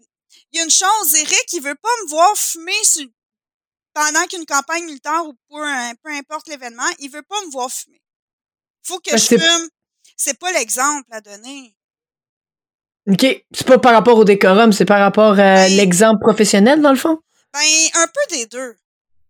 [0.52, 3.06] il y a une chose, Eric, il veut pas me voir fumer sur-
[3.92, 5.64] pendant qu'une campagne militaire ou peu,
[6.02, 8.00] peu importe l'événement, il veut pas me voir fumer.
[8.84, 9.68] Faut que Ben, je fume.
[10.16, 11.76] C'est pas l'exemple à donner.
[13.10, 13.26] OK.
[13.52, 16.98] C'est pas par rapport au décorum, c'est par rapport à Ben- l'exemple professionnel, dans le
[16.98, 17.18] fond?
[17.52, 17.60] Ben,
[17.94, 18.76] un peu des deux.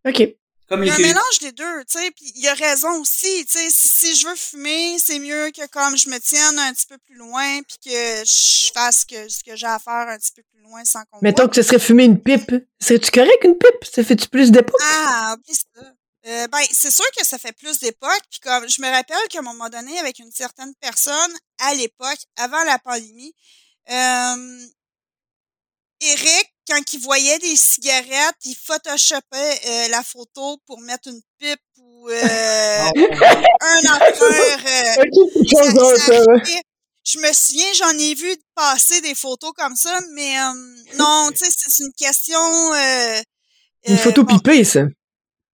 [0.06, 0.22] OK.
[0.70, 3.00] Comme Il y les a un mélange des deux, tu sais, puis il a raison
[3.00, 6.60] aussi, tu sais, si, si je veux fumer, c'est mieux que comme je me tienne
[6.60, 10.06] un petit peu plus loin puis que je fasse que, ce que j'ai à faire
[10.08, 12.54] un petit peu plus loin sans qu'on me Mettons que ce serait fumer une pipe.
[12.80, 13.84] Serais-tu correct, une pipe?
[13.92, 14.80] Ça fait-tu plus d'époque?
[14.80, 15.92] Ah, oublie ça.
[16.26, 19.40] Euh, ben, c'est sûr que ça fait plus d'époque, puis comme je me rappelle qu'à
[19.40, 23.34] un moment donné, avec une certaine personne, à l'époque, avant la pandémie,
[23.90, 24.66] euh,
[26.00, 31.60] Eric, quand il voyait des cigarettes, il photoshopait euh, la photo pour mettre une pipe
[31.78, 32.90] ou euh, Ah,
[33.60, 34.58] un affaire.
[34.66, 35.02] euh,
[35.58, 36.62] arrivait.
[37.02, 40.34] Je me souviens, j'en ai vu passer des photos comme ça, mais
[40.96, 42.38] non, tu sais, c'est une question.
[43.86, 44.82] Une photo bon, pipée, ça.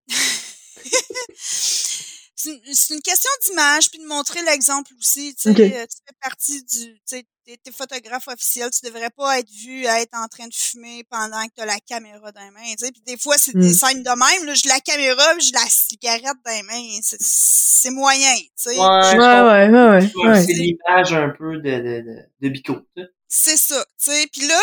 [2.76, 5.34] c'est une, question d'image puis de montrer l'exemple aussi.
[5.36, 5.60] Tu sais, Ok.
[5.60, 9.86] euh, tu fais partie du, tu sais, t'es, photographe officiel, tu devrais pas être vu
[9.88, 12.74] à être en train de fumer pendant que t'as la caméra dans les mains.
[12.78, 13.74] Tu sais, puis des fois c'est des Mm.
[13.74, 17.00] scènes de même, là, j'ai la caméra, puis j'ai la cigarette dans les mains.
[17.02, 18.70] C'est, moyen, tu sais.
[18.72, 20.12] Ouais, Ouais, ouais, ouais, ouais.
[20.14, 20.32] comprends.
[20.32, 20.46] ouais.
[20.46, 22.76] C'est l'image un peu de, de, de, de Bico.
[22.96, 23.10] tu sais.
[23.28, 24.28] C'est ça, tu sais.
[24.32, 24.60] Puis là,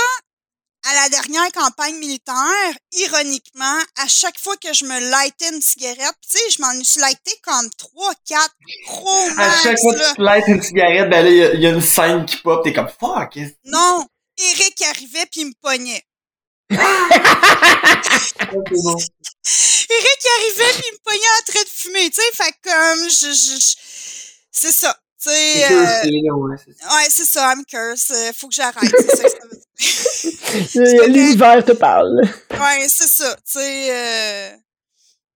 [0.85, 6.15] à la dernière campagne militaire, ironiquement, à chaque fois que je me lightais une cigarette,
[6.29, 8.51] tu sais, je m'en suis lighté comme 3, 4
[8.89, 11.55] gros À chaque fois que tu te lightes une cigarette, ben là, il y a-
[11.55, 13.39] il y, a une scène qui pop, t'es comme fuck.
[13.65, 14.07] Non,
[14.39, 16.03] Eric arrivait puis il me pognait.
[16.71, 16.77] bon?
[19.91, 23.33] Eric arrivait puis il me pognait en train de fumer, tu sais, fait comme je,
[23.33, 23.77] je, je-
[24.51, 25.67] c'est ça, tu sais.
[25.69, 26.95] C'est euh, ouais, c'est ça.
[26.95, 29.52] ouais, c'est ça, I'm curse, euh, faut que j'arrête, c'est ça que ça veut
[31.09, 32.21] L'univers te parle.
[32.53, 33.91] Ouais, c'est ça, tu sais.
[33.91, 34.57] Euh...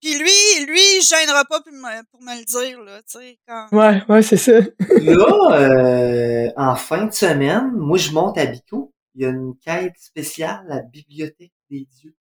[0.01, 3.39] Puis lui, lui, il gênera pas pour me, pour me le dire, là, tu sais,
[3.49, 3.67] quand...
[3.73, 4.53] Ouais, ouais, c'est ça.
[5.01, 8.93] Là, euh, en fin de semaine, moi, je monte à Bico.
[9.15, 12.15] Il y a une quête spéciale à la Bibliothèque des Dieux.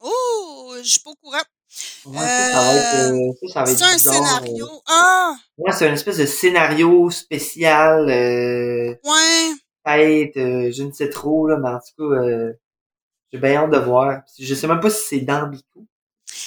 [0.00, 1.38] Oh, je suis pas au courant.
[2.06, 4.66] Ouais, ça, ça va être, euh, ça, ça C'est un bizarre, scénario.
[4.66, 4.78] euh.
[4.88, 9.52] Ah, Ouais, c'est une espèce de scénario spécial, euh, ouais.
[9.88, 12.52] Euh, je ne sais trop, là, mais en tout cas, euh,
[13.32, 14.22] j'ai bien hâte de voir.
[14.38, 15.86] Je sais même pas si c'est dans Bico.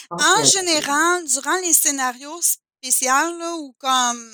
[0.10, 4.32] En que- général, durant les scénarios spéciaux, là, ou comme...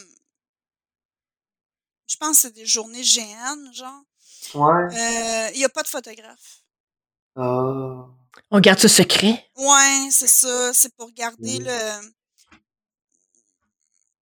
[2.07, 4.01] Je pense que c'est des journées GN, genre.
[4.55, 4.85] Ouais.
[4.85, 6.61] Euh, Il y a pas de photographe.
[7.35, 8.05] Ah.
[8.49, 9.45] On garde ça secret?
[9.57, 10.73] Ouais, c'est ça.
[10.73, 12.11] C'est pour garder le,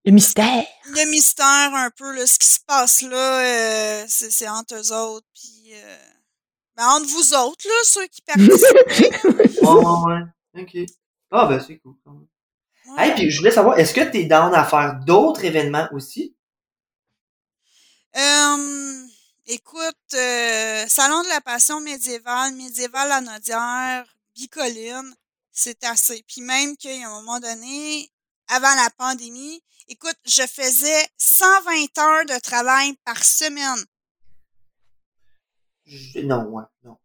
[0.06, 0.66] Le mystère.
[0.86, 5.26] le mystère un peu, là, ce qui se passe là, euh, c'est entre eux autres,
[5.34, 5.98] puis euh,
[6.78, 9.64] ben, entre vous autres, là, ceux qui participent.
[9.64, 10.22] Ouais, ouais,
[10.54, 10.62] ouais.
[10.62, 10.90] Ok.
[11.32, 11.96] Ah, ben, c'est cool.
[12.06, 13.08] Ouais.
[13.08, 16.36] Hey, puis je voulais savoir, est-ce que t'es down à faire d'autres événements aussi?
[18.16, 19.04] Euh,
[19.48, 24.06] écoute, euh, Salon de la Passion médiévale, médiévale à Nodière,
[24.36, 25.16] Bicoline,
[25.52, 26.24] c'est assez.
[26.28, 28.10] Puis même qu'il y a un moment donné,
[28.48, 33.84] avant la pandémie, écoute, je faisais 120 heures de travail par semaine.
[35.86, 36.98] Je- Non, ouais, non.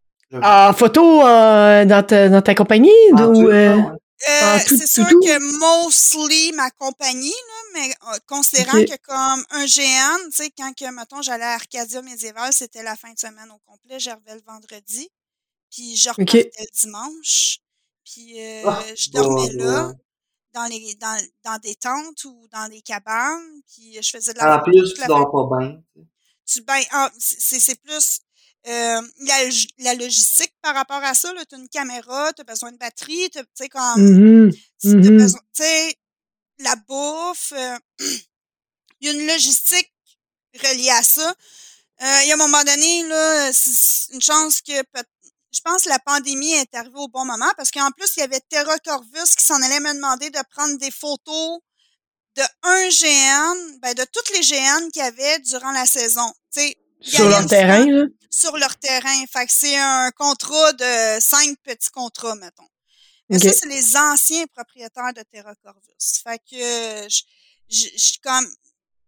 [0.43, 2.89] En photo euh, dans, ta, dans ta compagnie?
[3.15, 3.83] Ah, ou, euh, ouais.
[3.91, 5.19] Euh, Ah, c'est sûr tout?
[5.19, 10.71] que mostly ma compagnie, là, mais euh, considérant que comme un GN, tu sais, quand
[10.73, 14.41] que, mettons, j'allais à Arcadia Médiéval, c'était la fin de semaine au complet, j'arrivais le
[14.45, 15.09] vendredi,
[15.71, 17.57] puis je repartais le dimanche,
[18.05, 19.93] puis euh, Ah, je dormais bon, là, ouais.
[20.53, 24.57] Dans les dans, dans des tentes ou dans des cabanes, puis je faisais de la
[24.57, 25.81] En plus, tu dors pas bien.
[25.95, 26.05] tu
[26.45, 28.19] tu ben ah, c'est c'est plus
[28.67, 29.49] euh, la,
[29.79, 31.43] la logistique par rapport à ça là.
[31.45, 35.63] T'as une caméra t'as besoin de batterie t'as- tu sais comme tu as besoin tu
[35.63, 35.95] sais
[36.59, 37.77] la bouffe euh,
[38.99, 39.91] il y a une logistique
[40.63, 41.33] reliée à ça.
[42.01, 44.81] Euh, il y a un moment donné, là, c'est une chance que
[45.51, 48.23] je pense que la pandémie est arrivée au bon moment parce qu'en plus, il y
[48.23, 51.59] avait Terra Corvus qui s'en allait me demander de prendre des photos
[52.35, 56.33] de un GN, ben de toutes les GN qu'il y avait durant la saison.
[56.49, 58.05] sais sur leur terrain, là?
[58.29, 59.25] Sur leur terrain.
[59.31, 62.67] Fait que c'est un contrat de cinq petits contrats, mettons.
[63.29, 66.21] Mais ça, c'est les anciens propriétaires de Terra Corvus.
[66.23, 67.21] Fait que je,
[67.69, 68.45] je, je comme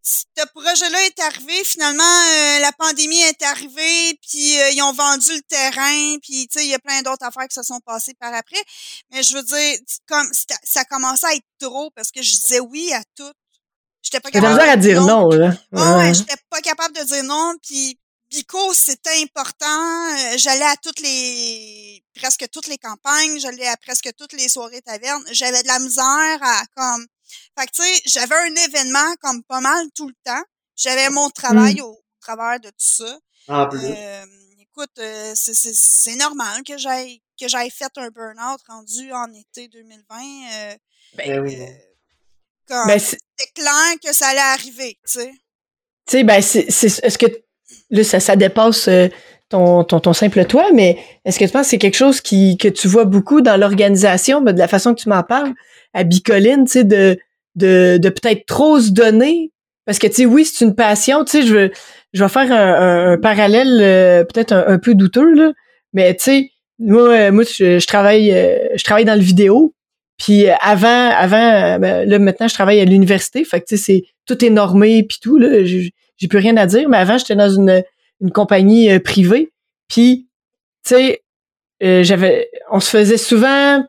[0.04, 5.34] ce projet-là est arrivé, finalement, euh, la pandémie est arrivée, puis euh, ils ont vendu
[5.34, 8.14] le terrain, puis tu sais, il y a plein d'autres affaires qui se sont passées
[8.20, 8.62] par après.
[9.12, 10.28] Mais je veux dire, comme
[10.64, 13.32] ça commençait à être trop parce que je disais oui à tout.
[14.02, 15.54] J'étais pas capable de dire non, là.
[15.72, 17.98] Ouais, j'étais pas capable de dire non, puis
[18.30, 19.66] Bico, c'était important.
[20.18, 24.82] Euh, j'allais à toutes les presque toutes les campagnes, j'allais à presque toutes les soirées
[24.82, 25.24] tavernes.
[25.32, 27.06] J'avais de la misère à comme
[27.58, 30.44] fait que, tu sais, j'avais un événement comme pas mal tout le temps.
[30.76, 31.84] J'avais mon travail mmh.
[31.84, 33.20] au travers de tout ça.
[33.48, 33.80] En plus.
[33.84, 34.26] Euh,
[34.76, 40.16] écoute, euh, c'est normal que j'aille que j'aille fait un burn-out rendu en été 2020.
[40.16, 40.76] Euh,
[41.16, 41.58] ben, oui.
[41.62, 43.20] Euh, ben, c'est
[43.54, 45.32] clair que ça allait arriver, tu sais.
[46.08, 47.26] Tu sais, ben, c'est, est-ce que
[47.90, 48.90] là, ça, ça dépasse
[49.50, 52.58] ton, ton, ton, simple toi, mais est-ce que tu penses que c'est quelque chose qui,
[52.58, 55.54] que tu vois beaucoup dans l'organisation, ben, de la façon que tu m'en parles?
[55.94, 57.18] À Bicoline, tu sais, de,
[57.56, 59.52] de, de peut-être trop se donner.
[59.86, 61.72] Parce que, tu sais, oui, c'est une passion, tu sais, je veux,
[62.14, 65.52] je vais faire un, un, parallèle euh, peut-être un, peu douteux, là,
[65.92, 66.50] mais tu sais,
[66.80, 69.74] moi, euh, moi je, travaille euh, je travaille dans le vidéo,
[70.18, 74.04] puis avant, avant, ben, là, maintenant, je travaille à l'université, fait que, tu sais, c'est,
[74.26, 77.50] tout est normé, puis tout, là, j'ai plus rien à dire, mais avant, j'étais dans
[77.50, 77.84] une,
[78.22, 79.52] une compagnie privée,
[79.90, 80.30] puis,
[80.86, 81.24] tu sais,
[81.82, 83.84] j'avais, on se faisait souvent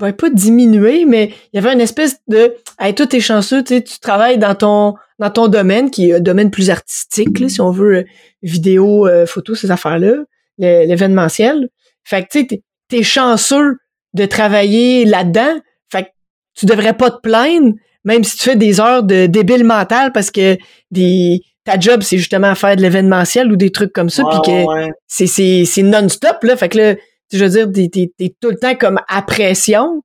[0.00, 3.82] ben, pas diminuer, mais il y avait une espèce de hey, toi t'es chanceux, tu
[4.00, 7.70] travailles dans ton dans ton domaine, qui est un domaine plus artistique, là, si on
[7.70, 8.04] veut, euh,
[8.42, 10.14] vidéo, euh, photo, ces affaires-là,
[10.58, 11.68] l'événementiel.
[12.04, 13.76] Fait que tu sais, t'es chanceux
[14.14, 15.60] de travailler là-dedans.
[15.92, 16.08] Fait que
[16.54, 17.74] tu devrais pas te plaindre,
[18.04, 20.56] même si tu fais des heures de débile mental parce que
[20.90, 24.90] des ta job, c'est justement faire de l'événementiel ou des trucs comme ça, puis que
[25.06, 25.26] c'est
[25.66, 26.56] c'est non-stop, là.
[26.56, 26.94] Fait que là,
[27.32, 30.02] je veux dire, t'es, t'es, tout le temps comme à pression.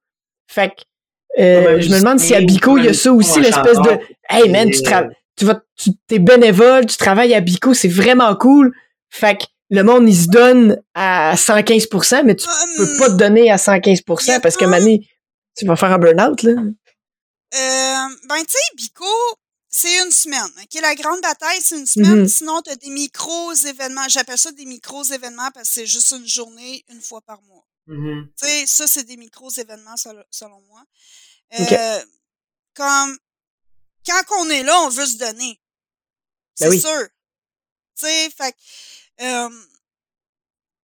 [0.47, 3.77] Fait que euh, je me demande si à Bico, il y a ça aussi, l'espèce
[3.77, 3.99] de
[4.30, 8.35] Hey man, tu travailles tu vas tu t'es bénévole, tu travailles à Bico, c'est vraiment
[8.35, 8.73] cool.
[9.10, 12.47] Fait que le monde il se donne à 115% mais tu
[12.77, 15.07] peux pas te donner à 115% parce que Mané,
[15.57, 16.52] tu vas faire un burn-out là.
[16.52, 19.06] Euh, ben tu sais Bico,
[19.76, 20.49] c'est une semaine.
[20.61, 20.81] OK?
[20.81, 22.23] La grande bataille, c'est une semaine.
[22.23, 22.30] Mm-hmm.
[22.30, 24.07] Sinon, tu as des micros événements.
[24.07, 27.68] J'appelle ça des micros événements parce que c'est juste une journée, une fois par mois.
[27.88, 29.97] Tu sais, ça, c'est des micros événements
[30.31, 30.81] selon moi.
[31.60, 32.06] Euh,
[32.73, 33.19] comme
[34.07, 35.61] quand on est là, on veut se donner.
[36.60, 37.07] Ben c'est sûr.
[37.99, 38.56] Tu sais, fait
[39.22, 39.49] euh,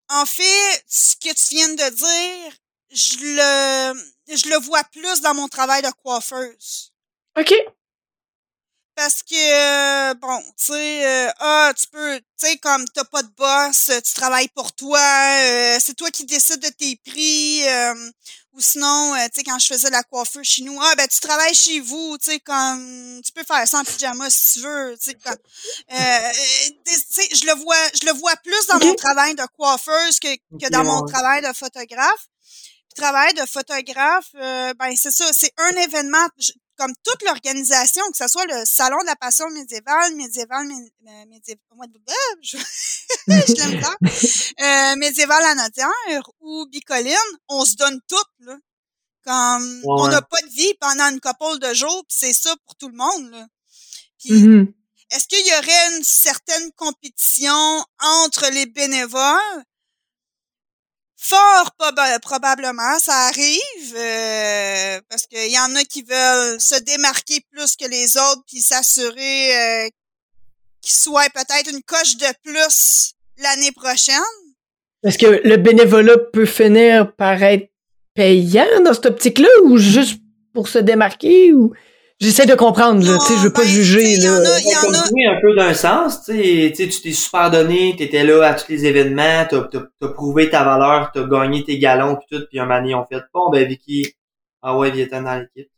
[0.09, 2.53] en fait, ce que tu viens de dire,
[2.91, 6.93] je le, je le vois plus dans mon travail de coiffeuse.
[7.39, 7.53] OK
[9.01, 13.23] parce que euh, bon, tu sais, euh, ah, tu peux, tu sais, comme t'as pas
[13.23, 17.63] de boss, tu travailles pour toi, euh, c'est toi qui décides de tes prix,
[18.53, 21.55] ou sinon, tu sais, quand je faisais la coiffure chez nous, ah ben tu travailles
[21.55, 25.09] chez vous, tu sais, comme tu peux faire ça en pyjama si tu veux, tu
[25.09, 25.37] sais, comme,
[25.89, 30.83] je le vois, je le vois plus dans mon travail de coiffeuse que, que dans
[30.83, 32.27] mon travail de photographe.
[32.93, 36.27] Puis travail de photographe, ben c'est ça, c'est un événement
[36.81, 41.59] comme toute l'organisation, que ce soit le Salon de la Passion médiévale, médiéval, euh, médiéval,
[42.41, 42.57] je,
[43.53, 43.95] l'aime pas,
[44.91, 45.69] euh, médiéval à
[46.39, 47.15] ou Bicoline,
[47.49, 48.57] on se donne tout, là.
[49.23, 52.75] Comme, on n'a pas de vie pendant une couple de jours, puis c'est ça pour
[52.75, 53.45] tout le monde, là.
[54.17, 54.73] Puis, mm-hmm.
[55.11, 59.63] est-ce qu'il y aurait une certaine compétition entre les bénévoles?
[61.23, 61.71] Fort
[62.21, 67.87] probablement, ça arrive euh, parce qu'il y en a qui veulent se démarquer plus que
[67.87, 69.89] les autres puis s'assurer euh,
[70.81, 74.15] qu'ils soient peut-être une coche de plus l'année prochaine.
[75.03, 77.71] Est-ce que le bénévolat peut finir par être
[78.15, 80.19] payant dans cette optique-là ou juste
[80.55, 81.71] pour se démarquer ou
[82.21, 84.39] J'essaie de comprendre, là, tu sais, je veux pas ben, juger, là.
[84.59, 88.23] Il y en a, un peu d'un sens, tu sais, tu t'es super donné, t'étais
[88.23, 89.67] là à tous les événements, t'as,
[90.03, 93.23] as, prouvé ta valeur, t'as gagné tes galons pis tout, puis un moment on fait,
[93.33, 94.13] bon, ben, Vicky,
[94.61, 95.71] ah ouais, viens dans l'équipe.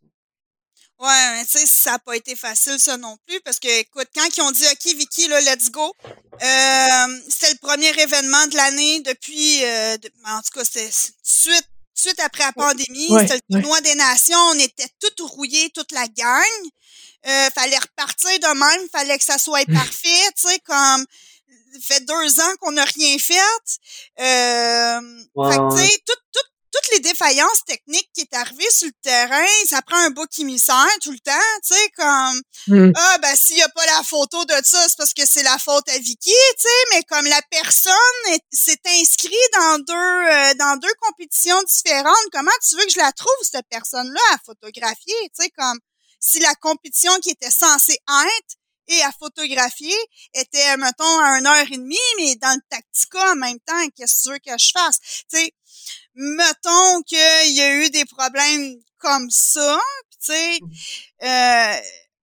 [0.99, 4.07] Ouais, mais tu sais, ça a pas été facile, ça non plus, parce que, écoute,
[4.13, 8.57] quand ils ont dit, OK, Vicky, là, let's go, euh, c'était le premier événement de
[8.57, 9.95] l'année depuis, euh,
[10.27, 10.89] en tout cas, c'était
[11.23, 15.69] suite suite après la pandémie, Ouais, c'était le tournoi des nations, on était tout rouillés,
[15.71, 16.43] toute la gang.
[17.25, 21.05] Euh, fallait repartir de même, fallait que ça soit parfait, tu sais, comme
[21.81, 23.39] fait deux ans qu'on n'a rien fait.
[24.19, 24.99] Euh,
[25.51, 26.39] fait que, tu sais, tout- tout-
[26.73, 30.87] toutes les défaillances techniques qui est arrivées sur le terrain, ça prend un bouc émissaire
[31.01, 31.31] tout le temps,
[31.65, 32.91] tu sais, comme Hmm.
[32.95, 35.57] ah ben s'il y a pas la photo de ça, c'est parce que c'est la
[35.59, 37.93] faute à Vicky, tu sais, mais comme la personne
[38.29, 42.97] est- s'est inscrite dans deux euh, dans deux compétitions différentes, comment tu veux que je
[42.99, 45.79] la trouve cette personne-là à photographier, tu sais comme
[46.19, 48.55] si la compétition qui était censée être
[48.87, 49.95] et à photographier
[50.33, 54.15] était mettons à une heure et demie, mais dans le tactica en même temps, qu'est-ce
[54.15, 54.99] que tu veux que je fasse,
[55.31, 55.51] tu sais,
[56.15, 59.79] mettons qu'il y a eu des problèmes comme ça,
[60.11, 60.59] tu sais,
[61.23, 61.75] euh,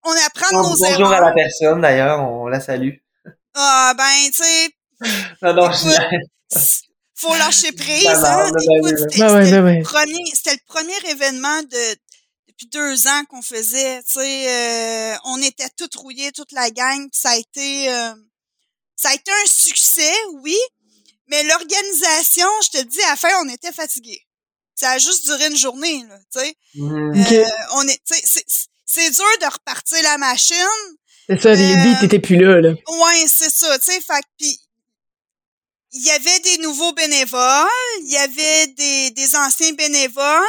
[0.05, 1.29] on apprend de nos Bonjour à erreurs.
[1.29, 2.95] la personne, d'ailleurs, on la salue.
[3.55, 4.71] Ah, ben, tu sais,
[5.43, 5.91] Non, non, Écoute,
[6.53, 6.81] je-
[7.17, 8.51] faut lâcher prise, hein.
[8.53, 11.97] ben c'était Ben ben le premier, c'était le premier événement de,
[12.49, 17.01] depuis deux ans qu'on faisait, tu sais, euh, on était toutes rouillées, toute la gang,
[17.11, 18.15] puis ça a été, euh,
[18.97, 20.13] ça a été un succès,
[20.43, 20.57] oui,
[21.31, 24.27] mais l'organisation, je te le dis, à la fin, on était fatigués.
[24.75, 26.57] Ça a juste duré une journée, là, tu sais.
[26.79, 27.33] Ok.
[27.33, 27.45] Euh,
[27.75, 30.57] on est, tu sais, c'est- c'est dur de repartir la machine,
[31.29, 32.71] C'est ça, les euh, t'étais plus là, là.
[32.71, 34.59] Ouais, c'est ça, tu sais, fait que puis
[35.93, 37.67] il y avait des nouveaux bénévoles,
[38.03, 40.45] il y avait des, des anciens bénévoles.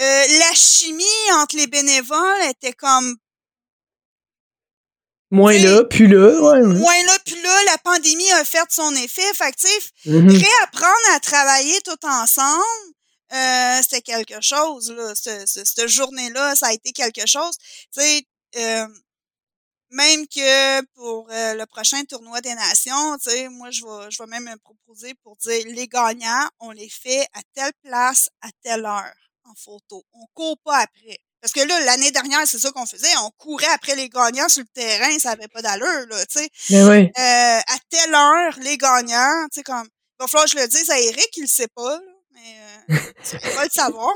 [0.00, 3.16] Euh, la chimie entre les bénévoles était comme
[5.30, 6.60] Moins t'sais, là, plus là, ouais.
[6.60, 6.74] ouais.
[6.74, 9.32] moins là, puis là, la pandémie a fait son effet.
[9.34, 10.28] Fait que, Mhm.
[10.28, 12.64] réapprendre à travailler tout ensemble,
[13.32, 15.14] euh, c'était quelque chose, là.
[15.14, 17.56] Ce- ce- Cette journée-là, ça a été quelque chose.
[17.94, 18.22] Tu sais,
[18.56, 18.86] euh,
[19.90, 24.18] même que pour euh, le prochain tournoi des nations, tu sais, moi, je vais, je
[24.22, 28.48] vais même me proposer pour dire, les gagnants, on les fait à telle place, à
[28.62, 30.04] telle heure, en photo.
[30.12, 31.18] On court pas après.
[31.42, 33.08] Parce que là, l'année dernière, c'est ça qu'on faisait.
[33.24, 36.48] On courait après les gagnants sur le terrain, ça avait pas d'allure, là, tu sais.
[36.70, 37.12] Ben ouais.
[37.18, 40.68] Euh, à telle heure, les gagnants, tu sais, comme, il va falloir que je le
[40.68, 42.00] dise à Eric, il le sait pas, là,
[42.32, 42.96] mais euh,
[43.42, 44.12] il va le savoir.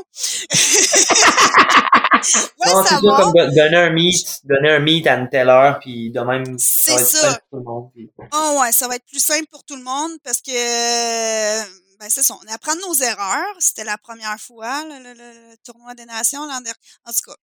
[0.53, 2.29] il
[2.59, 3.21] va Non, le c'est ça, savoir.
[3.23, 6.57] comme don- donner un meet, donner un meet à une telle heure, puis de même,
[6.59, 7.21] C'est va être ça.
[7.31, 7.91] simple pour tout le monde.
[7.95, 11.63] puis- Oh ouais, ça va être plus simple pour tout le monde parce que
[12.05, 13.57] ben c'est ça, on apprend de nos erreurs.
[13.59, 16.79] C'était la première fois le, le- le- tournoi des nations l'an dernier.
[17.05, 17.37] En tout cas.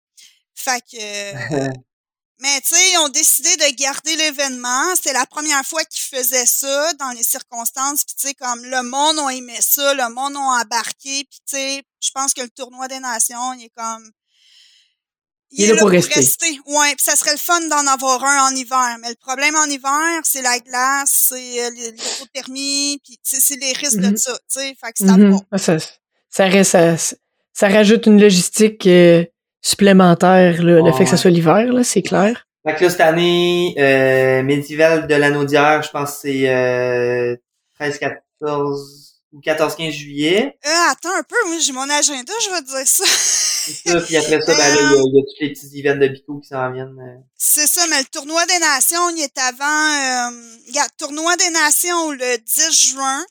[0.54, 1.70] Fait que euh,
[2.38, 4.94] mais tu sais, ils ont décidé de garder l'événement.
[4.96, 8.04] C'était la première fois qu'ils faisaient ça dans les circonstances.
[8.04, 11.24] Puis tu sais, comme le monde a aimé ça, le monde a embarqué.
[11.24, 14.10] Puis tu sais, je pense que le tournoi des nations, il est comme
[15.52, 16.20] Il est là pour rester.
[16.66, 18.96] Ouais, puis ça serait le fun d'en avoir un en hiver.
[19.02, 21.34] Mais le problème en hiver, c'est la glace, c'est
[21.66, 24.12] euh, les- l'hypothermie, puis tu sais, c'est les risques Mhm.
[24.12, 24.32] de ça.
[24.32, 25.30] Tu sais, fait que c'est Mhm.
[25.30, 25.40] voir.
[25.50, 25.76] Ah, ça,
[26.28, 26.96] ça, reste, ça,
[27.52, 29.24] ça rajoute une logistique euh,
[29.60, 32.46] supplémentaire, là, le Ouais, fait que ça soit l'hiver, là, c'est clair.
[32.66, 37.34] Fait que là, cette année, euh, Médival de la Naudière, je pense que c'est euh,
[37.78, 38.99] 13, 14
[39.32, 40.58] ou 14-15 juillet.
[40.66, 43.04] Euh, attends un peu, oui, j'ai mon agenda, je vais te dire ça.
[43.06, 45.52] C'est ça, puis après ça, ben là, il y, a- il y a tous les
[45.52, 46.96] petits events de Bico qui s'en viennent.
[46.98, 47.20] euh.
[47.36, 49.64] c'est ça, mais le tournoi des nations, il est avant.
[49.64, 50.30] Euh,
[50.68, 53.24] regarde, tournoi des nations le 10 juin.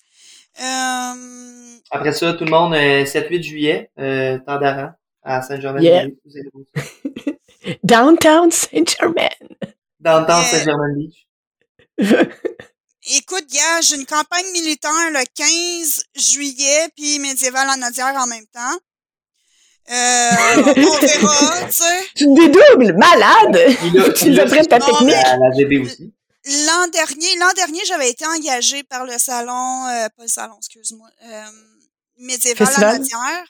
[0.62, 4.92] Euh, Après ça, tout le monde, euh, 7-8 juillet, euh, temps d'Aran,
[5.24, 5.82] à Saint-Germain.
[5.82, 6.06] Yeah.
[7.84, 9.30] Downtown Saint-Germain.
[9.42, 9.68] Le
[10.02, 10.44] de Yeah.
[10.44, 11.28] Saint-Germain-Beach.
[13.18, 18.46] écoute, gars, j'ai une campagne militaire le 15 juillet, puis médiéval en Odière en même
[18.48, 18.78] temps.
[19.92, 22.08] Euh, on verra, tu sais.
[22.16, 24.14] Tu dédoubles, malade!
[24.16, 25.16] Tu nous apprends ta technique.
[25.16, 26.14] à la GB aussi.
[26.46, 31.08] L'an dernier, l'an dernier, j'avais été engagée par le salon, euh, pas le salon, excuse-moi,
[31.26, 31.44] euh,
[32.18, 32.96] médiéval Festival?
[32.96, 33.46] en Odière.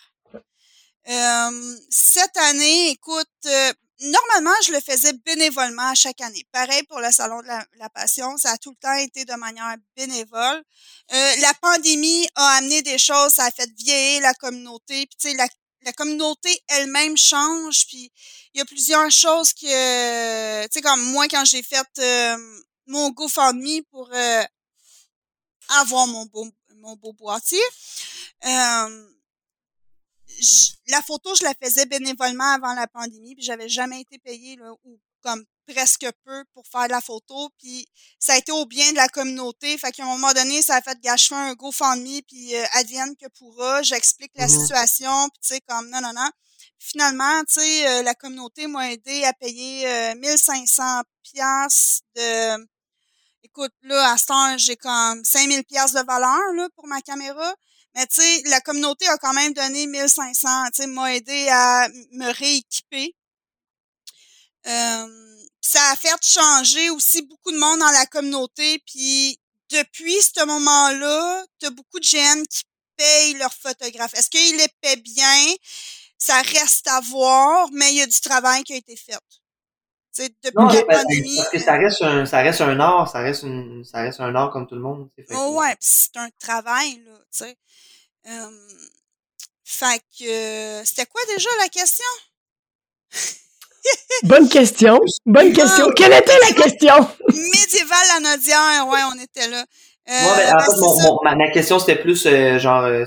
[1.09, 6.45] Euh, cette année, écoute, euh, normalement, je le faisais bénévolement à chaque année.
[6.51, 9.75] Pareil pour le Salon de la, Passion, ça a tout le temps été de manière
[9.95, 10.63] bénévole.
[11.11, 15.29] Euh, la pandémie a amené des choses, ça a fait vieillir la communauté, puis tu
[15.29, 15.47] sais, la,
[15.81, 18.11] la communauté elle-même change, puis
[18.53, 22.37] il y a plusieurs choses que, tu sais, comme moi, quand j'ai fait euh,
[22.87, 24.43] mon GoFundMe pour euh,
[25.81, 27.61] avoir mon beau, mon beau boîtier,
[28.45, 29.09] euh,
[30.39, 34.55] j- la photo, je la faisais bénévolement avant la pandémie, puis j'avais jamais été payée
[34.57, 37.85] là, ou comme presque peu pour faire la photo, puis
[38.19, 39.77] ça a été au bien de la communauté.
[39.77, 43.15] Fait qu'à un moment donné, ça a fait je fais un GoFundMe, puis euh, advienne
[43.17, 44.49] que pourra, j'explique la Mhm.
[44.59, 46.29] situation, puis tu sais, comme non, non, non.
[46.79, 52.67] Finalement, tu sais, euh, la communauté m'a aidé à payer euh, 1500 pièces de...
[53.43, 57.53] Écoute, là, à ce temps, j'ai comme 5000 pièces de valeur là, pour ma caméra.
[57.95, 61.87] Mais tu sais, la communauté a quand même donné 1500, tu sais, m'a aidé à
[62.11, 63.15] me rééquiper.
[64.67, 68.81] Euh, ça a fait changer aussi beaucoup de monde dans la communauté.
[68.85, 69.39] Puis
[69.71, 72.63] depuis ce moment-là, tu as beaucoup de GN qui
[72.97, 74.13] payent leurs photographes.
[74.13, 75.55] Est-ce qu'ils les paient bien?
[76.17, 79.17] Ça reste à voir, mais il y a du travail qui a été fait.
[80.11, 81.35] T'sais, depuis non, la pandémie.
[81.37, 84.33] Parce que ça reste un, ça reste un art, ça reste, une, ça reste un
[84.33, 85.09] art comme tout le monde.
[85.31, 87.57] Oh ouais, c'est un travail, là, tu sais.
[88.27, 88.49] Euh,
[89.63, 92.05] fait que, c'était quoi déjà la question?
[94.23, 94.99] Bonne question.
[95.25, 95.85] Bonne question.
[95.89, 97.07] Ah, Quelle était la question?
[97.27, 99.63] Médiéval anodière, ouais, on était là.
[100.09, 100.71] Euh, Moi, ben, en fait,
[101.03, 103.05] mon, ma, ma, question, c'était plus euh, genre euh,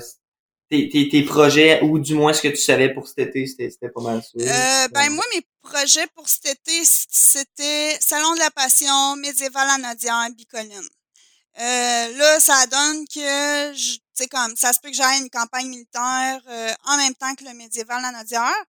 [0.73, 3.89] tes, tes, tes, projets ou du moins ce que tu savais pour cet été, c'était
[3.89, 4.29] pas mal ça.
[4.37, 10.27] Euh, ben moi, mes projets pour cet été, c'était Salon de la Passion, Médiéval anodière,
[10.35, 10.89] Bicoline.
[11.59, 15.67] Euh, là, ça donne que, tu sais, comme, ça se peut que j'aille une campagne
[15.67, 16.41] militaire
[16.85, 18.65] en même temps que le médiéval anodière.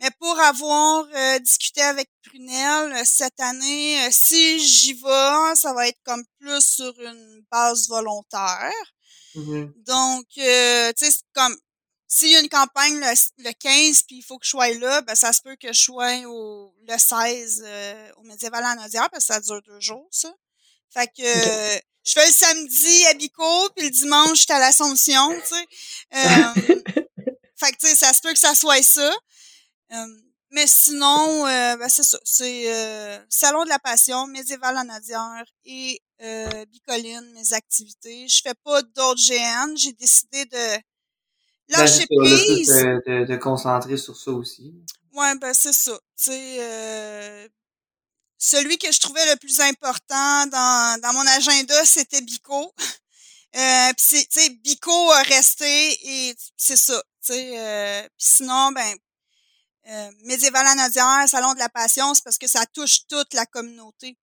[0.00, 5.72] Mais pour avoir euh, discuté avec Prunel euh, cette année, euh, si j'y vais, ça
[5.74, 8.72] va être comme plus sur une base volontaire.
[9.38, 9.84] Mm-hmm.
[9.84, 11.56] Donc, tu sais, comme
[12.06, 15.14] s'il y a une campagne le, 15 puis il faut que je sois là, ben
[15.14, 17.64] ça se peut que je sois au le 16
[18.16, 20.32] au médiéval en Audière parce que ça dure deux jours, ça.
[20.90, 25.54] Fait que je fais le samedi à Bico, puis le dimanche, j'étais à l'Assomption, tu
[25.54, 25.66] sais.
[27.56, 29.14] fait que, tu sais, ça se peut que ça soit ça
[30.50, 32.18] mais sinon, euh, ben c'est ça.
[32.24, 38.26] C'est euh, Salon de la Passion, Médiéval en Adière et euh, Bicoline, mes activités.
[38.28, 39.76] Je fais pas d'autres GN.
[39.76, 40.78] J'ai décidé de
[41.68, 42.68] lâcher prise.
[42.68, 44.74] De, de, concentrer sur ça aussi.
[45.12, 45.98] Ouais, ben c'est ça.
[46.16, 47.50] Tu sais,
[48.38, 52.72] celui que je trouvais le plus important dans, dans mon agenda, c'était Bico.
[53.56, 55.66] Euh, tu sais, Bico a resté
[56.02, 57.02] et c'est ça.
[57.24, 58.94] Tu sais, sinon, ben
[59.90, 64.16] euh, Médiéval anodière, Salon de la Passion, c'est parce que ça touche toute la communauté.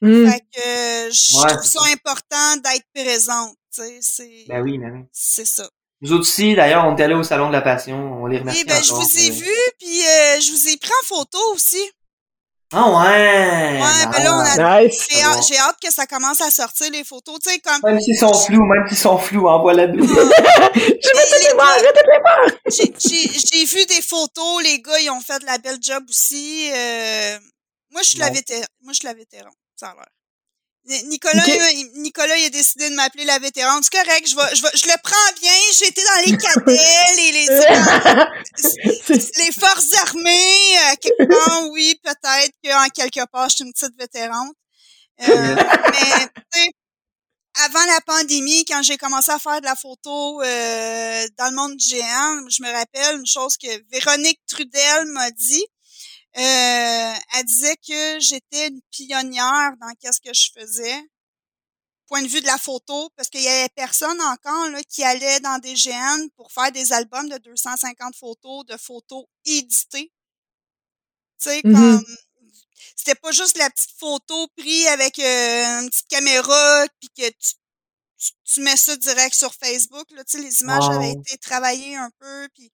[0.00, 0.30] Mmh.
[0.30, 3.56] Fait que euh, je trouve ça important d'être présente.
[3.70, 5.04] C'est, ben oui, ben oui.
[5.12, 5.68] C'est ça.
[6.00, 8.22] Nous autres aussi, d'ailleurs, on est allés au Salon de la Passion.
[8.22, 8.60] On les remercie.
[8.60, 9.50] Oui, ben, je vous ai vu,
[9.80, 11.80] puis euh, je vous ai pris en photo aussi.
[12.76, 13.80] Ah ouais!
[13.80, 14.82] Ouais, ben là, on a.
[14.82, 15.06] Nice.
[15.48, 17.80] J'ai hâte, que ça commence à sortir les photos, tu sais, comme.
[17.84, 20.10] Même s'ils sont flous, même s'ils sont flous, envoie la douce.
[22.66, 26.70] J'ai vu des photos, les gars, ils ont fait de la belle job aussi.
[26.74, 27.38] Euh...
[27.92, 28.64] Moi, je suis la vétéran.
[28.82, 30.06] Moi, je suis la vétéran, ça a l'air.
[30.86, 31.42] Nicolas,
[31.94, 33.82] Nicolas, il a décidé de m'appeler la vétérane.
[33.82, 35.52] C'est correct, je, vais, je, vais, je le prends bien.
[35.88, 37.32] Été dans les cadets, les,
[39.08, 40.78] les, les forces armées.
[40.78, 44.54] Euh, quelque part, oui, peut-être qu'en quelque part, je suis une petite vétérante.
[45.22, 46.70] Euh, mais,
[47.64, 51.78] avant la pandémie, quand j'ai commencé à faire de la photo euh, dans le monde
[51.78, 55.64] géant, je me rappelle une chose que Véronique Trudel m'a dit.
[56.36, 61.02] Euh, elle disait que j'étais une pionnière dans qu'est-ce que je faisais,
[62.06, 65.40] point de vue de la photo, parce qu'il y avait personne encore là, qui allait
[65.40, 70.12] dans des GN pour faire des albums de 250 photos, de photos éditées.
[71.40, 72.04] Tu sais, comme
[72.96, 78.32] c'était pas juste la petite photo prise avec euh, une petite caméra puis que tu,
[78.44, 82.10] tu, mets ça direct sur Facebook là, tu sais les images avaient été travaillées un
[82.18, 82.72] peu puis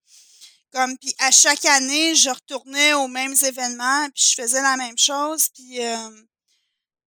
[0.72, 4.98] comme puis à chaque année, je retournais aux mêmes événements, puis je faisais la même
[4.98, 6.10] chose, puis euh,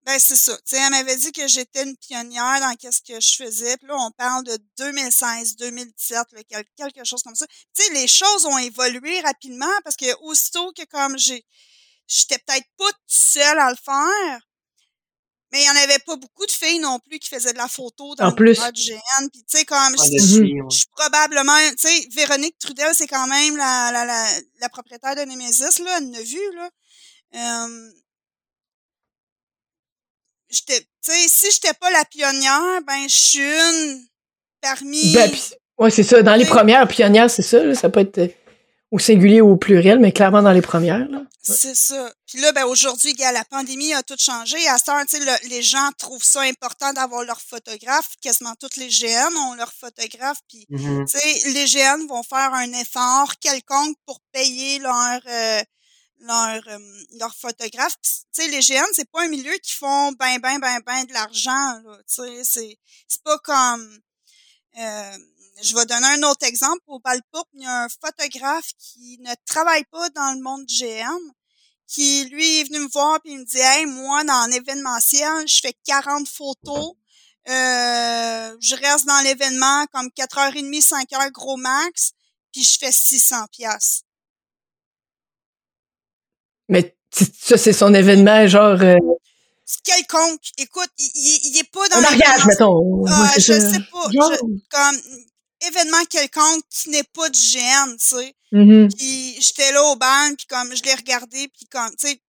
[0.04, 0.56] ben c'est ça.
[0.58, 3.78] Tu sais, elle m'avait dit que j'étais une pionnière dans qu'est-ce que je faisais.
[3.78, 6.20] Puis là, on parle de 2016, 2017,
[6.76, 7.46] quelque chose comme ça.
[7.76, 11.46] Tu sais, les choses ont évolué rapidement parce que aussitôt que comme j'ai
[12.08, 14.49] j'étais peut-être pas toute seule à le faire,
[15.52, 17.68] mais il y en avait pas beaucoup de filles non plus qui faisaient de la
[17.68, 18.58] photo dans en plus.
[18.58, 19.30] le GN.
[19.32, 23.92] Puis tu sais, comme je, suis probablement, tu sais, Véronique Trudel, c'est quand même la,
[23.92, 24.28] la, la,
[24.62, 26.70] la, propriétaire de Nemesis, là, elle a vu, là.
[27.36, 27.92] Euh,
[30.50, 34.06] j'étais, tu sais, si j'étais pas la pionnière, ben je suis une
[34.62, 35.14] parmi.
[35.14, 35.32] Ben,
[35.78, 36.22] ouais, c'est ça.
[36.22, 37.64] Dans les premières pionnières, c'est ça.
[37.64, 38.34] Là, ça peut être
[38.92, 41.08] au singulier ou au pluriel, mais clairement dans les premières.
[41.10, 41.22] Là.
[41.42, 42.12] C'est ça.
[42.28, 44.58] Puis là, ben aujourd'hui, la pandémie a tout changé.
[44.68, 45.04] À ce temps,
[45.48, 48.10] les gens trouvent ça important d'avoir leur photographe.
[48.22, 50.40] Quasiment toutes les GN ont leur photographe.
[50.48, 51.54] Puis, mm-hmm.
[51.54, 55.62] les GN vont faire un effort quelconque pour payer leur euh,
[56.22, 56.80] leur, euh,
[57.20, 57.96] leur photographe.
[58.04, 61.14] Tu sais, les GN, c'est pas un milieu qui font ben, ben, ben, ben de
[61.14, 61.82] l'argent.
[62.08, 64.00] Tu sais, c'est, c'est pas comme...
[64.80, 65.18] Euh,
[65.62, 66.82] je vais donner un autre exemple.
[66.88, 71.32] Au Balpoup, il y a un photographe qui ne travaille pas dans le monde GM,
[71.88, 75.60] qui, lui, est venu me voir et il me dit Hey, moi, dans l'événementiel, je
[75.62, 76.94] fais 40 photos.
[77.50, 82.12] euh, je reste dans l'événement comme 4h30, 5h gros max,
[82.52, 84.04] puis je fais 600 pièces.
[86.68, 88.80] Mais ça, c'est son événement, genre...
[88.82, 88.98] Euh,
[89.84, 90.42] quelconque.
[90.58, 91.98] Écoute, il, il, est pas dans...
[91.98, 93.06] Un mariage, mettons.
[93.08, 94.10] Ah, je sais pas.
[94.70, 95.02] comme
[95.68, 98.36] événement quelconque qui n'est pas du GN, tu sais.
[98.52, 98.96] Mm-hmm.
[98.96, 102.22] Puis j'étais là au ban, puis comme je l'ai regardé, puis comme, tu sais,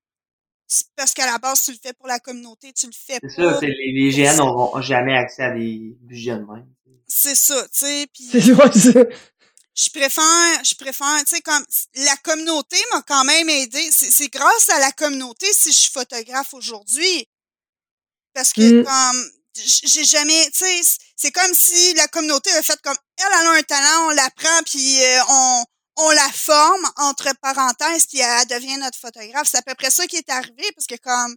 [0.97, 3.59] parce qu'à la base, tu le fais pour la communauté, tu le fais C'est ça,
[3.61, 6.67] les, les GN n'auront jamais accès à des budgets de même.
[7.07, 8.29] C'est ça, tu sais, puis...
[8.33, 11.65] je préfère, je préfère, tu sais, comme
[11.97, 13.81] la communauté m'a quand même aidé.
[13.91, 17.27] C'est grâce à la communauté si je suis photographe aujourd'hui.
[18.33, 18.85] Parce que mm.
[18.85, 20.81] comme j'ai jamais, tu sais,
[21.17, 24.31] c'est comme si la communauté a fait comme elle, elle a un talent, on la
[24.31, 25.65] prend puis euh, on
[26.03, 29.49] on la forme entre parenthèses puis elle devient notre photographe.
[29.51, 31.37] C'est à peu près ça qui est arrivé parce que comme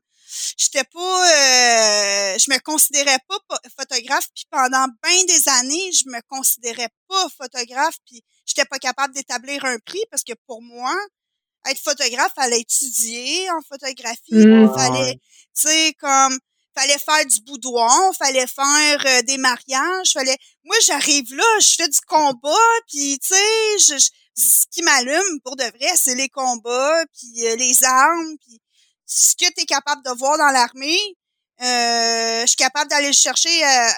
[0.58, 3.38] j'étais pas euh, je me considérais pas
[3.78, 9.14] photographe puis pendant bien des années je me considérais pas photographe puis j'étais pas capable
[9.14, 10.96] d'établir un prix parce que pour moi
[11.70, 14.74] être photographe fallait étudier en photographie mmh.
[14.76, 16.40] fallait tu sais comme
[16.76, 21.88] fallait faire du boudoir, fallait faire euh, des mariages, fallait moi j'arrive là, je fais
[21.88, 27.06] du combat puis tu sais je, ce qui m'allume pour de vrai, c'est les combats
[27.14, 28.60] puis euh, les armes puis
[29.06, 31.00] ce que tu es capable de voir dans l'armée,
[31.62, 33.90] euh, je suis capable d'aller le chercher euh,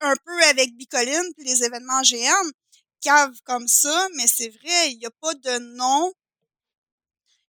[0.00, 2.50] un peu avec Bicoline puis les événements GM,
[3.02, 6.12] cave comme ça, mais c'est vrai, il n'y a pas de nom.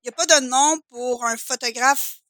[0.03, 2.20] Il n'y a pas de nom pour un photographe.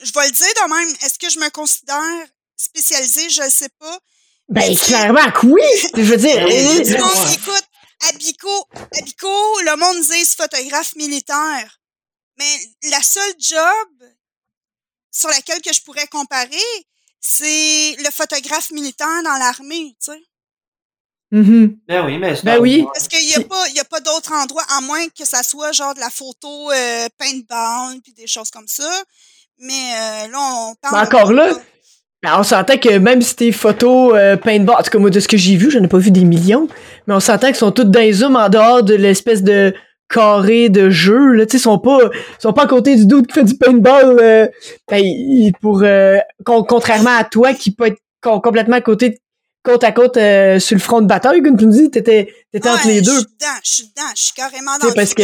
[0.00, 0.96] Je vais le dire de même.
[1.04, 2.26] Est-ce que je me considère
[2.56, 3.30] spécialisée?
[3.30, 3.98] Je ne sais pas.
[4.48, 5.62] Ben, clairement oui!
[5.94, 6.46] Je veux dire.
[6.46, 7.64] écoute,
[8.08, 11.80] à Bico, à Bico, le monde dit photographe militaire.
[12.38, 12.58] Mais
[12.90, 13.88] la seule job
[15.10, 16.56] sur laquelle que je pourrais comparer,
[17.20, 20.22] c'est le photographe militaire dans l'armée, tu sais.
[21.30, 21.78] Mm-hmm.
[21.86, 22.86] Ben oui, mais ben oui.
[22.94, 25.72] Parce qu'il n'y a pas, il a pas d'autre endroit, à moins que ça soit
[25.72, 29.04] genre de la photo euh, paintball puis des choses comme ça.
[29.60, 30.94] Mais euh, là, on parle.
[30.94, 31.48] Ben encore là,
[32.22, 35.20] ben on s'entend que même si tes photos euh, paintball, en tout cas moi de
[35.20, 36.68] ce que j'ai vu, j'en ai pas vu des millions,
[37.06, 39.74] mais on s'entend qu'ils sont toutes dans les zooms en dehors de l'espèce de
[40.08, 41.98] carré de jeu là tu sais sont pas
[42.38, 44.46] sont pas à côté du doute qui fait du paintball euh,
[44.90, 45.02] ben,
[45.60, 49.20] pour euh, contrairement à toi qui peut être complètement à côté
[49.62, 52.68] côte à côte euh, sur le front de bataille comme tu me dis t'étais t'étais
[52.68, 55.22] entre les deux je suis dedans je suis dedans je suis carrément dans parce que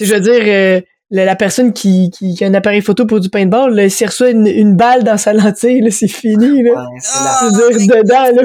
[0.00, 4.06] je veux dire la, personne qui, qui, a un appareil photo pour du paintball, s'il
[4.06, 6.62] reçoit une, balle dans sa lentille, là, c'est fini.
[6.62, 6.72] Là.
[6.72, 8.42] Ouais, ah, je veux dire, dedans, là,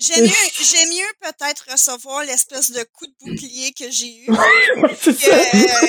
[0.00, 4.34] J'aime mieux, j'aime mieux peut-être recevoir l'espèce de coup de bouclier que j'ai eu.
[4.96, 5.36] c'est ça.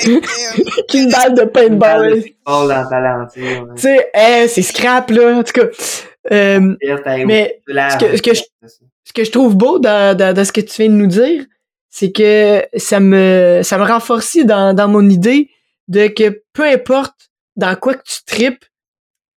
[0.88, 2.22] Qu'une balle de paintball.
[2.46, 3.42] Oh, dans ta Tu
[3.76, 5.38] sais, eh, c'est scrap, là.
[5.38, 5.66] En tout cas.
[6.30, 6.76] Euh,
[7.26, 8.42] mais ce que, ce, que je,
[9.04, 11.44] ce que je trouve beau dans, dans, dans ce que tu viens de nous dire,
[11.94, 15.50] c'est que ça me, ça me renforce dans, dans mon idée
[15.88, 18.64] de que peu importe dans quoi que tu tripes,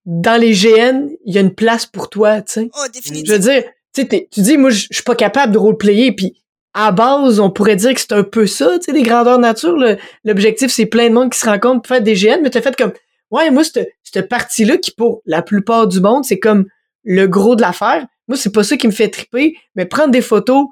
[0.05, 2.69] dans les GN, il y a une place pour toi, tu sais.
[2.73, 3.27] Oh, définitivement.
[3.27, 3.63] Je veux dire,
[3.93, 6.41] tu tu dis, moi, je suis pas capable de roleplayer, puis
[6.73, 9.75] à base, on pourrait dire que c'est un peu ça, tu sais, les grandeurs nature.
[10.23, 12.75] L'objectif, c'est plein de monde qui se rencontre pour faire des GN, mais t'as fait
[12.77, 12.93] comme,
[13.31, 16.67] ouais, moi, cette, cette partie-là, qui pour la plupart du monde, c'est comme
[17.03, 18.07] le gros de l'affaire.
[18.29, 20.67] Moi, c'est pas ça qui me fait triper, mais prendre des photos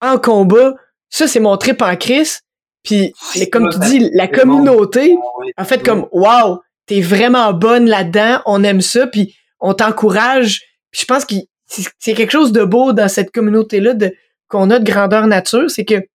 [0.00, 0.74] en combat,
[1.16, 2.40] ça, c'est mon trip en crise.
[2.82, 3.14] Puis,
[3.50, 5.16] comme tu dis, la communauté,
[5.56, 10.60] en fait, comme, wow, t'es vraiment bonne là-dedans, on aime ça, puis on t'encourage.
[10.90, 11.34] Puis je pense que
[11.66, 14.14] c'est quelque chose de beau dans cette communauté-là de
[14.48, 16.06] qu'on a de grandeur nature, c'est que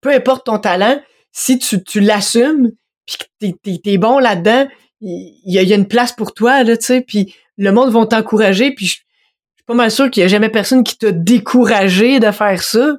[0.00, 1.00] peu importe ton talent,
[1.32, 2.72] si tu, tu l'assumes,
[3.06, 4.66] puis que t'es es, bon là-dedans,
[5.00, 8.72] il y, a une place pour toi, là, tu sais, puis le monde va t'encourager,
[8.72, 9.04] puis je suis
[9.64, 12.96] pas mal sûr qu'il y a jamais personne qui t'a découragé de faire ça.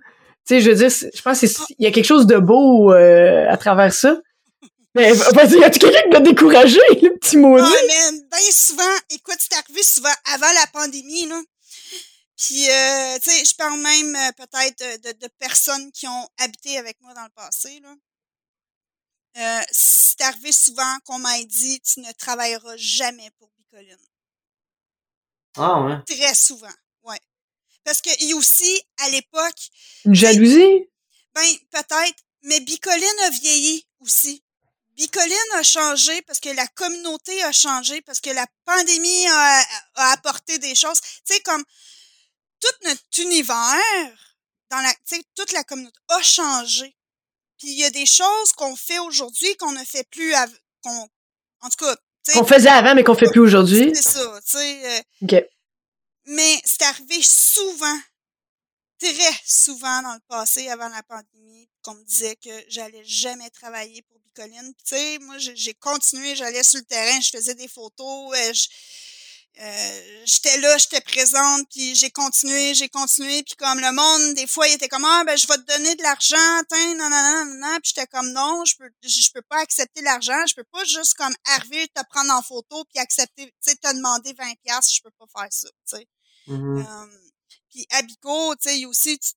[0.48, 3.50] Tu sais, je veux dire, je pense qu'il y a quelque chose de beau euh,
[3.50, 4.18] à travers ça.
[4.94, 7.66] Mais vas-y, y a-tu quelqu'un qui t'a découragé, le petit maudit?
[7.66, 11.42] Ah, mais bien souvent, écoute, c'est arrivé souvent avant la pandémie, là.
[12.38, 16.78] Puis, euh, tu sais, je parle même euh, peut-être de, de, personnes qui ont habité
[16.78, 17.80] avec moi dans le passé.
[17.82, 17.96] Là.
[19.38, 23.98] Euh, c'est arrivé souvent qu'on m'a dit tu ne travailleras jamais pour Bicoline.
[25.58, 25.96] Ah ouais.
[26.08, 26.74] Très souvent.
[27.86, 29.56] Parce qu'il y a aussi, à l'époque.
[30.04, 30.90] Une jalousie?
[31.34, 32.20] Ben, peut-être.
[32.44, 34.44] Mais Bicoline a vieilli aussi.
[34.96, 39.64] Bicoline a changé parce que la communauté a changé, parce que la pandémie a,
[39.96, 41.00] a apporté des choses.
[41.26, 41.64] Tu sais, comme
[42.62, 44.36] tout notre univers,
[44.72, 44.94] dans la,
[45.36, 46.96] toute la communauté a changé.
[47.58, 50.34] Puis il y a des choses qu'on fait aujourd'hui qu'on ne fait plus,
[50.84, 51.10] qu'on,
[51.62, 53.92] en tout cas, tu sais, Qu'on faisait avant, mais qu'on fait plus aujourd'hui?
[53.96, 55.00] c'est ça, tu sais.
[55.00, 55.46] euh, OK.
[56.28, 58.00] Mais c'est arrivé souvent,
[59.00, 64.02] très souvent dans le passé, avant la pandémie, qu'on me disait que j'allais jamais travailler
[64.04, 64.74] pour Bicoline.
[64.80, 68.54] Tu sais, moi, j'ai j'ai continué, j'allais sur le terrain, je faisais des photos, euh,
[68.54, 68.68] je-
[69.60, 74.48] euh, j'étais là, j'étais présente, puis j'ai continué, j'ai continué, puis comme le monde, des
[74.48, 77.22] fois, il était comme ah ben je vais te donner de l'argent, tiens, non non
[77.46, 80.66] non non, puis j'étais comme non, je peux je peux pas accepter l'argent, je peux
[80.72, 84.54] pas juste comme arriver te prendre en photo puis accepter, tu sais, te demander 20
[84.64, 86.08] pièces, je peux pas faire ça, tu sais.
[86.80, 87.06] Euh,
[87.70, 89.32] puis Abico, tu sais, aussi tu-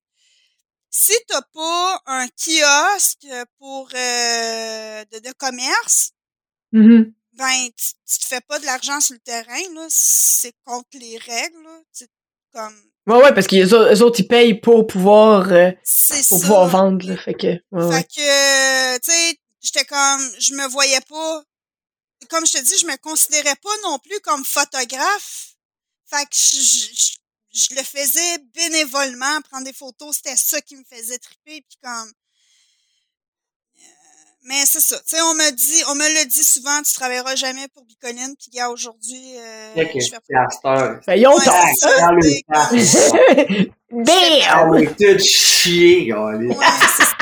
[0.91, 3.27] si t'as pas un kiosque
[3.59, 6.11] pour euh, de, de commerce,
[6.73, 7.15] Mhm.
[7.39, 11.17] Ben tu, tu te fais pas de l'argent sur le terrain là, c'est contre les
[11.19, 11.81] règles là,
[12.53, 16.15] comme Ouais, ouais, parce que les autres, ils payent pour pouvoir, euh, pour ça.
[16.29, 17.17] pouvoir vendre, là.
[17.17, 17.97] Fait que, ouais, ouais.
[17.97, 21.43] Fait que tu sais, j'étais comme je me voyais pas
[22.29, 25.55] comme je te dis, je me considérais pas non plus comme photographe.
[26.07, 27.17] Fait que je, je-
[27.53, 32.13] je- le faisais bénévolement, prendre des photos, c'était ça qui me faisait triper puis comme
[34.49, 34.97] mais c'est ça.
[34.97, 38.35] Tu sais, on me dit, on me le dit souvent, tu travailleras jamais pour Bicoline,
[38.39, 40.19] puis gars, aujourd'hui, euh, Fait que je fais
[40.63, 40.97] temps.
[42.09, 42.21] comme-
[42.53, 42.69] Ah
[43.91, 44.71] Damn!
[44.71, 46.17] oui, tout chier, gars.
[46.37, 46.49] Ouais,
[46.97, 47.13] c'est ça.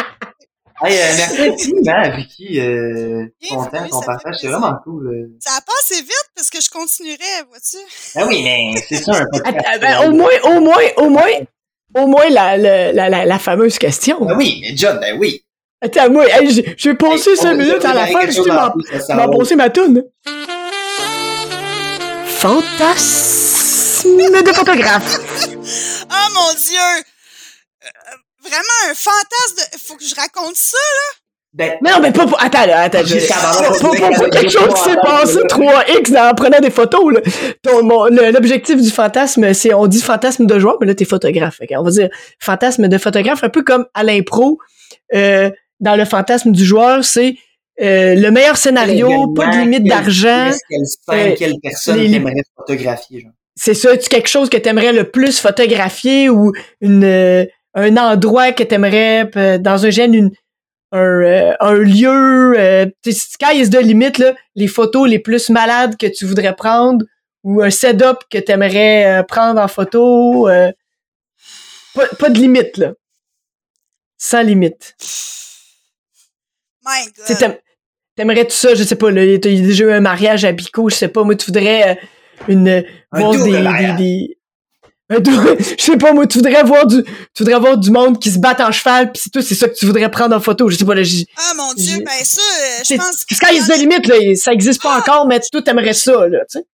[0.82, 2.60] Hey, euh, merci infiniment, Vicky.
[2.60, 4.34] Euh, oui, qu'on ça partage.
[4.40, 5.06] C'est vraiment cool.
[5.08, 5.36] euh.
[5.40, 7.78] Ça a passé vite parce que je continuerais, vois-tu?
[8.14, 9.56] Ah oui, mais c'est ça un podcast.
[9.66, 11.30] Attends, ben, au moins, au moins, au moins,
[11.94, 14.22] au moins la, la, la, la, la fameuse question.
[14.26, 15.45] Ben oui, mais John, ben oui.
[15.82, 18.26] Attends, moi, hey, j'ai passé Hey, 5 on- minutes à la on- fin,
[19.14, 19.36] m'as va.
[19.38, 20.04] passé ma toune.
[22.86, 24.08] Fantasme
[24.42, 25.18] de photographe.
[26.10, 27.04] Oh mon Dieu!
[27.84, 27.88] Euh,
[28.42, 29.78] vraiment un fantasme de.
[29.86, 30.76] Faut que je raconte ça,
[31.52, 32.38] Ben, Mais non, mais pas pour...
[32.42, 33.02] Attends, là, attends.
[33.04, 36.70] je- on pas dirait quelque chose qui s'est pas passé à 3X en prenant des
[36.70, 37.20] photos, là.
[37.62, 41.04] Ton- mon- le- L'objectif du fantasme, c'est, on dit fantasme de joueur, mais là, t'es
[41.06, 41.60] photographe.
[41.68, 42.08] Qu'on va dire
[42.40, 44.58] fantasme de photographe, un peu comme à l'impro.
[45.14, 45.50] Euh,
[45.80, 47.36] dans le fantasme du joueur, c'est
[47.80, 50.50] euh, le meilleur scénario, pas de limite d'argent.
[50.68, 50.80] Quelle
[51.30, 53.32] Euh, quelle personne les- t'aimerais photographier, genre.
[53.54, 57.44] c'est ça, tu quelque chose que t'aimerais le plus photographier ou une euh,
[57.74, 60.30] un endroit que t'aimerais euh, dans un gène une
[60.92, 65.50] un, euh, un lieu euh, tu sky is the limit là, les photos les plus
[65.50, 67.04] malades que tu voudrais prendre
[67.44, 70.72] ou un setup que t'aimerais euh, prendre en photo euh,
[71.94, 72.92] pas, pas de limite là.
[74.16, 74.94] Sans limite.
[76.86, 77.58] My God.
[78.16, 80.94] T'aimerais tout ça, je sais pas, là, t'as déjà eu un mariage à Bico, je
[80.94, 81.94] sais pas, moi, tu voudrais euh,
[82.48, 82.82] une,
[83.12, 83.96] Un voir des, des, mariage.
[83.98, 84.38] des-
[85.10, 88.18] un double- je sais pas, moi, tu voudrais voir du, tu voudrais voir du monde
[88.18, 90.40] qui se bat en cheval, pis c'est tout, c'est ça que tu voudrais prendre en
[90.40, 93.34] photo, je sais pas, là, j'ai- Ah mon Dieu, ben ça, euh, je pense que.
[93.34, 96.58] Sky is the limit, là, ça existe pas encore, mais toi, t'aimerais ça, là, tu
[96.58, 96.64] sais.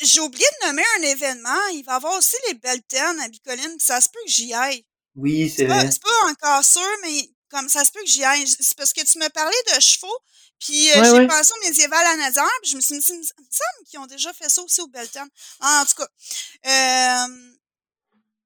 [0.00, 1.58] J'ai oublié de nommer un événement.
[1.72, 3.62] Il va y avoir aussi les Belten à Bicoline.
[3.76, 4.84] puis Ça se peut que j'y aille.
[5.16, 5.90] Oui, c'est vrai.
[5.90, 7.22] c'est pas encore sûr, mais
[7.56, 8.46] comme ça se peut que j'y aille.
[8.46, 10.18] C'est parce que tu me parlais de chevaux,
[10.58, 11.26] puis euh, Ouais, j'ai ouais.
[11.26, 14.06] pensé au médiéval à Nazaire, puis je me suis dit, il me semble qu'ils ont
[14.06, 15.26] déjà fait ça aussi au Belton.
[15.60, 17.54] En tout cas, euh,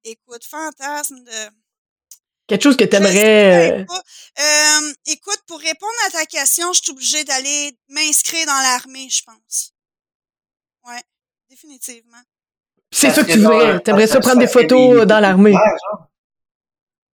[0.05, 1.51] écoute, fantasme de...
[2.47, 4.41] Quelque chose que Je t'aimerais, sais euh.
[4.41, 9.23] Euh, écoute, pour répondre à ta question, je suis obligée d'aller m'inscrire dans l'armée, je
[9.23, 9.73] pense.
[10.85, 11.01] Ouais,
[11.49, 12.21] définitivement.
[12.91, 15.55] c'est Ça que tu voudrais, genre- t'aimerais ça prendre des photos dans l'armée?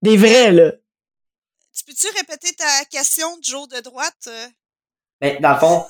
[0.01, 0.73] Des vrais, là.
[1.77, 4.15] Tu peux-tu répéter ta question du jour de droite?
[4.29, 4.47] euh?
[5.21, 5.87] Ben, dans le fond,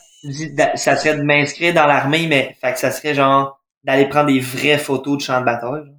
[0.77, 4.41] ça serait de m'inscrire dans l'armée, mais, fait que ça serait genre, d'aller prendre des
[4.41, 5.85] vraies photos de champs de bataille.
[5.85, 5.95] genre.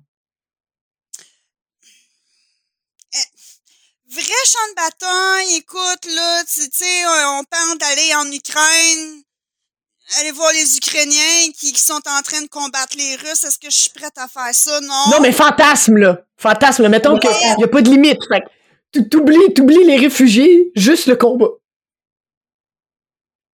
[4.10, 9.22] Vrai champ de bataille, écoute, là, tu sais, on parle d'aller en Ukraine,
[10.20, 13.44] aller voir les Ukrainiens qui, qui sont en train de combattre les Russes.
[13.44, 14.80] Est-ce que je suis prête à faire ça?
[14.82, 15.10] Non.
[15.12, 16.20] Non, mais fantasme, là.
[16.38, 16.90] Fantasme, là.
[16.90, 17.20] Mettons Ouais.
[17.20, 18.22] qu'il y a pas de limite.
[18.30, 18.42] Fait
[18.92, 21.50] t'oublies, t'oublies les réfugiés, juste le combat.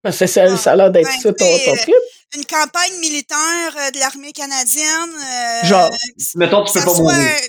[0.01, 1.95] Parce que ça, ça a l'air d'être Ben, ça ton, ton euh, trip.
[2.35, 5.13] Une campagne militaire euh, de l'armée canadienne.
[5.15, 5.91] euh, Genre.
[6.35, 7.39] Mettons, tu peux ça pas soit- mourir.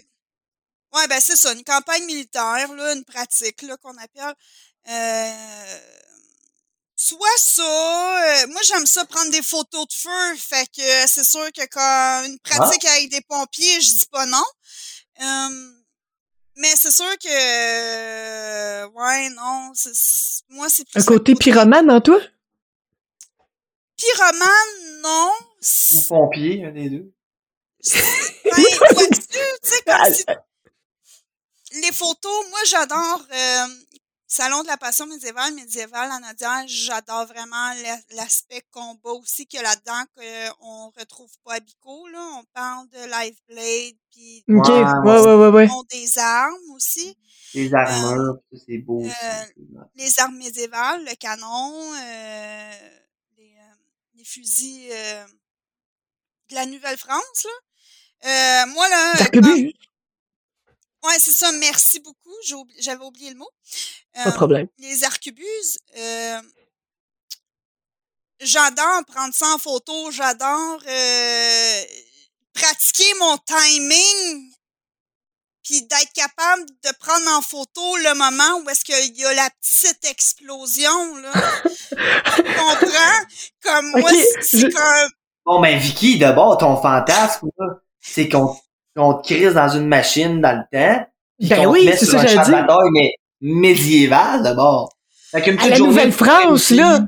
[0.94, 4.34] Ouais, ben c'est ça, une campagne militaire, là, une pratique là, qu'on appelle.
[4.88, 5.78] Euh,
[6.94, 7.62] soit ça,
[8.44, 12.24] euh, moi j'aime ça prendre des photos de feu, fait que c'est sûr que quand
[12.26, 14.44] une pratique avec des pompiers, je dis pas non.
[16.56, 19.72] Mais c'est sûr que euh, ouais, non,
[20.50, 22.20] moi c'est plus Un côté pyromane en toi?
[23.96, 25.30] pyromane, non.
[25.94, 27.12] Ou pompier, un des deux.
[28.44, 30.24] Ben, vois-tu, tu sais, comme si
[31.82, 33.26] les photos, moi j'adore.
[33.32, 33.66] euh,
[34.36, 37.72] Salon de la passion médiévale, médiévale en Adière, j'adore vraiment
[38.16, 42.08] l'aspect combat aussi qu'il y a là-dedans qu'on retrouve pas à Bico.
[42.08, 42.18] Là.
[42.40, 45.68] On parle de Live Blade, puis Ok, ouais, ouais, ouais, ouais.
[45.88, 47.16] des armes aussi.
[47.54, 49.14] Les armures, c'est beau aussi.
[49.22, 52.72] Euh, les armes médiévales, le canon, euh,
[53.38, 53.74] les, euh,
[54.16, 55.24] les, fusils euh,
[56.50, 57.46] de la Nouvelle-France.
[58.24, 58.66] là.
[58.66, 59.14] moi, là...
[61.04, 61.52] Ouais, c'est ça.
[61.52, 62.34] Merci beaucoup.
[62.78, 63.50] J'avais oublié le mot.
[64.14, 64.68] Pas de problème.
[64.78, 66.40] Les arquebuses, euh,
[68.40, 70.10] j'adore prendre ça en photo.
[70.10, 71.82] J'adore euh,
[72.54, 74.54] pratiquer mon timing
[75.62, 79.48] puis d'être capable de prendre en photo le moment où est-ce qu'il y a la
[79.60, 81.32] petite explosion, là.
[82.36, 83.24] tu comprends?
[83.62, 84.10] Comme moi,
[84.42, 85.10] c'est comme...
[85.46, 87.48] Bon, ben, Vicky, d'abord, ton fantasme,
[88.00, 88.58] c'est qu'on
[88.96, 91.06] qu'on te crise dans une machine dans le temps.
[91.40, 92.50] Ben oui, c'est ça que dit.
[92.50, 94.92] bataille, mais médiéval d'abord.
[95.30, 97.00] Fait qu'une petite à la Nouvelle-France, là.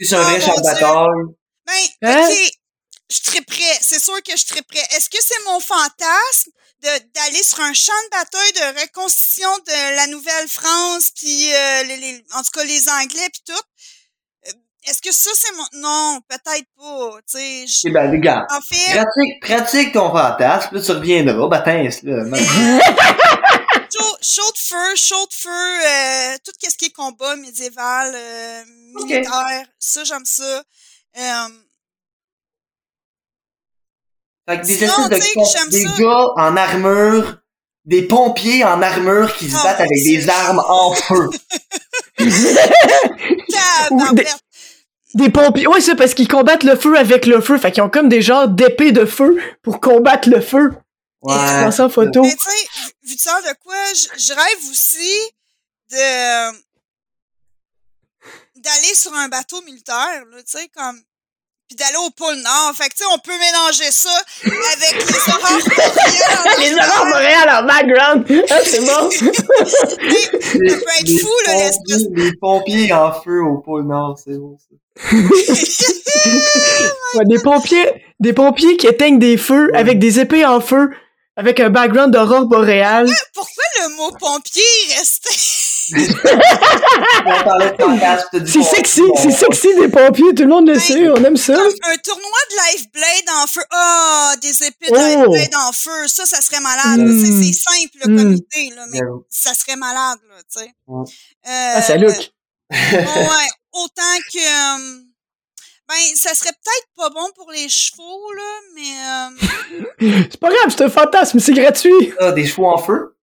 [0.00, 1.36] C'est un vrai champ de bataille.
[1.66, 2.28] Ben, hein?
[2.28, 2.50] ok,
[3.10, 3.78] je suis prêt.
[3.80, 4.82] C'est sûr que je suis prêt.
[4.96, 6.50] Est-ce que c'est mon fantasme
[6.80, 12.42] d'aller sur un champ de bataille de reconstitution de la Nouvelle-France, puis euh, les, en
[12.42, 13.62] tout cas les Anglais, puis tout?
[14.88, 15.66] Est-ce que ça, c'est mon...
[15.80, 17.66] Non, peut-être pas, tu sais.
[17.66, 17.88] Je...
[17.88, 18.94] Eh ben, les gars, en fait...
[18.94, 22.38] pratique, pratique ton fantasme, là, tu reviendras, ben, là.
[24.22, 29.66] chaud, de feu, chaud de feu, euh, tout ce qui est combat médiéval, euh, militaire,
[29.78, 30.62] ça, j'aime ça.
[31.18, 31.48] Euh,
[34.48, 37.38] fait que des Sinon, de des gars en armure,
[37.84, 41.28] des pompiers en armure qui se ah, battent avec des armes en feu.
[45.14, 45.66] Des pompiers.
[45.66, 47.58] Ouais, c'est parce qu'ils combattent le feu avec le feu.
[47.58, 50.72] Fait qu'ils ont comme des genres d'épées de feu pour combattre le feu.
[51.22, 51.34] Ouais.
[51.34, 52.22] Et tu ça en photo.
[52.22, 52.66] Mais tu sais,
[53.02, 55.20] vu ça de quoi, je rêve aussi
[55.90, 56.68] de
[58.60, 61.00] d'aller sur un bateau militaire, tu sais, comme
[61.68, 62.72] puis d'aller au pôle Nord.
[62.74, 66.56] Fait que, tu sais, on peut mélanger ça avec les aurores boréales.
[66.60, 68.24] les aurores boréales en background.
[68.50, 69.10] Ah, c'est bon.
[69.10, 69.26] ça
[69.96, 72.06] peut être fou, là, l'espèce.
[72.14, 74.68] Les pompiers en feu au pôle Nord, c'est bon, ça.
[77.24, 80.90] des pompiers, des pompiers qui éteignent des feux avec des épées en feu,
[81.36, 83.08] avec un background d'aurore boréale.
[83.34, 85.30] Pourquoi le mot pompier est resté?
[88.46, 91.54] c'est sexy, c'est sexy des pompiers, tout le monde le ben, sait, on aime ça.
[91.54, 95.30] Un, tournoi de Life Blade en feu, ah, oh, des épées de Life oh!
[95.30, 96.98] Blade en feu, ça, ça serait malade.
[97.00, 97.42] Mm.
[97.42, 98.36] C'est simple comme mm.
[98.36, 98.98] idée, là, mais
[99.30, 100.74] ça serait malade, là, tu sais.
[100.88, 101.04] Euh,
[101.46, 102.32] ah, ça look.
[102.70, 102.70] ouais,
[103.72, 104.38] autant que...
[104.38, 105.02] Euh,
[105.88, 108.92] ben, ça serait peut-être pas bon pour les chevaux, là, mais...
[109.08, 109.30] Euh...
[110.30, 112.12] c'est pas grave, c'est un fantasme, c'est gratuit.
[112.20, 113.16] Ah, des chevaux en feu?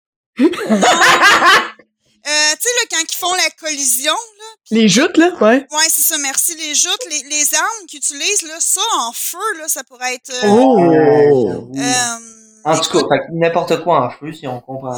[2.24, 4.44] Euh, tu sais, là, quand ils font la collision, là.
[4.70, 5.66] Les joutes, là, ouais.
[5.70, 6.55] Ouais, c'est ça, merci.
[6.57, 10.31] Les joutes, les, les armes qu'ils utilisent, là, ça, en feu, là, ça pourrait être...
[10.31, 11.70] Euh, oh!
[11.77, 12.19] Euh,
[12.65, 14.97] en tout cas, n'importe quoi en feu, si on comprend.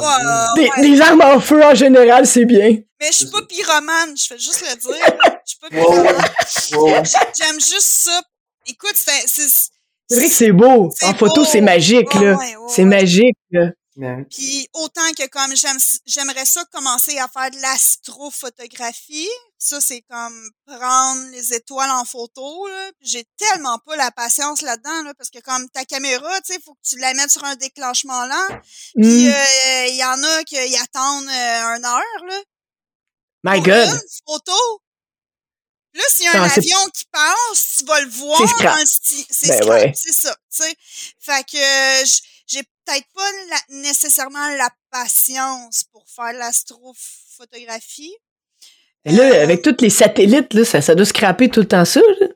[0.55, 2.77] des, des, armes en feu, en général, c'est bien.
[3.01, 5.31] Mais je suis pas pyromane, je fais juste le dire.
[5.45, 7.05] Je suis pas pyromane.
[7.39, 8.21] J'aime juste ça.
[8.67, 9.27] Écoute, c'est...
[10.07, 10.91] C'est vrai que c'est beau.
[11.01, 12.37] En photo, c'est magique, là.
[12.67, 13.69] c'est magique, là.
[14.29, 15.53] Puis autant que comme
[16.05, 22.67] j'aimerais ça commencer à faire de l'astrophotographie, ça c'est comme prendre les étoiles en photo.
[23.01, 26.73] J'ai tellement pas la patience là-dedans là, parce que comme ta caméra, tu sais, faut
[26.73, 28.59] que tu la mettes sur un déclenchement lent.
[28.95, 29.31] Puis mmh.
[29.31, 32.41] euh, il y en a qui attendent euh, une heure là.
[33.43, 33.89] My God.
[33.89, 34.81] Une photo.
[35.93, 39.65] Là, s'il y a un avion qui passe, tu vas le voir dans le C'est
[39.65, 40.75] ben c'est ça, tu sais.
[41.21, 42.05] Fait que euh,
[42.85, 43.31] peut-être pas
[43.69, 48.15] nécessairement la patience pour faire l'astrophotographie.
[49.05, 52.01] Là, euh, avec tous les satellites, là, ça, ça doit scraper tout le temps ça.
[52.19, 52.27] Tu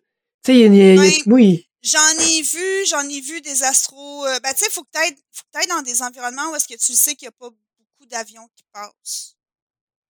[0.45, 1.67] sais, il y a, oui.
[1.81, 4.25] J'en ai vu, j'en ai vu des astros.
[4.25, 6.93] Euh, ben, tu sais, faut que tu faut dans des environnements où est-ce que tu
[6.93, 9.35] sais qu'il n'y a pas beaucoup d'avions qui passent.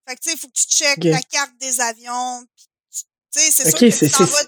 [0.07, 2.43] Fait que, tu sais, il faut que tu checkes la carte des avions.
[2.91, 4.43] Tu sais, c'est sûr que tu t'en vas,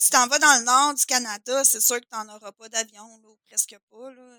[0.00, 2.68] tu t'en vas dans le nord du Canada, c'est sûr que tu n'en auras pas
[2.68, 4.38] d'avion, ou presque pas, là.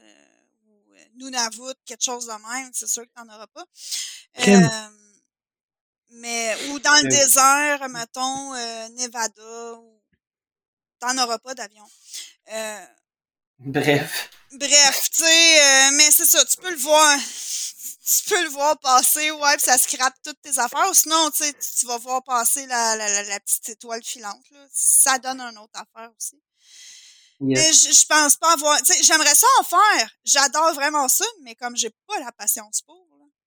[0.99, 3.65] Euh, Nunavut, quelque chose de même, c'est sûr que t'en auras pas.
[4.47, 4.89] Euh,
[6.11, 10.01] mais, ou dans le désert, mettons, euh, Nevada, ou
[10.99, 11.85] t'en auras pas d'avion.
[12.51, 12.85] Euh,
[13.59, 14.29] bref.
[14.51, 17.19] Bref, tu sais, mais c'est ça, tu peux le voir.
[18.09, 20.89] tu peux le voir passer, ouais, pis ça scrape toutes tes affaires.
[20.89, 24.43] Ou sinon, tu sais, tu vas voir passer la, la, la, petite étoile filante.
[24.51, 24.65] Là.
[24.73, 26.41] Ça donne une autre affaire aussi.
[27.41, 28.77] Mais je, je pense pas avoir.
[29.03, 30.09] J'aimerais ça en faire.
[30.25, 32.95] J'adore vraiment ça, mais comme j'ai pas la patience pour.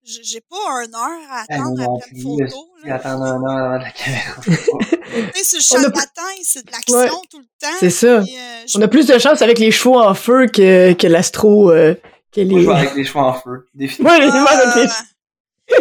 [0.05, 2.67] J'ai j'ai pas un heure à Ah, attendre non après une photo.
[2.83, 2.95] Là.
[2.95, 4.41] attendre un an avant la caméra.
[5.33, 7.09] Tu sais, sur On le a champ de plus- bataille, c'est de l'action Ouais.
[7.29, 7.73] tout le temps.
[7.79, 8.21] C'est ça.
[8.21, 11.07] puis, euh, je- On a plus de chance avec les chevaux en feu que, que
[11.07, 11.71] l'astro.
[11.71, 11.93] Euh,
[12.33, 12.45] que les...
[12.45, 13.67] Moi, je vais avec les cheveux en feu.
[13.75, 14.09] définitivement.
[14.09, 15.77] Ouais, les chevaux avec les-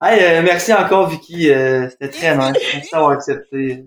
[0.00, 1.50] Ah, Hey, euh, merci encore, Vicky.
[1.50, 2.62] euh, C'était très nice.
[2.74, 3.84] Merci d'avoir accepté.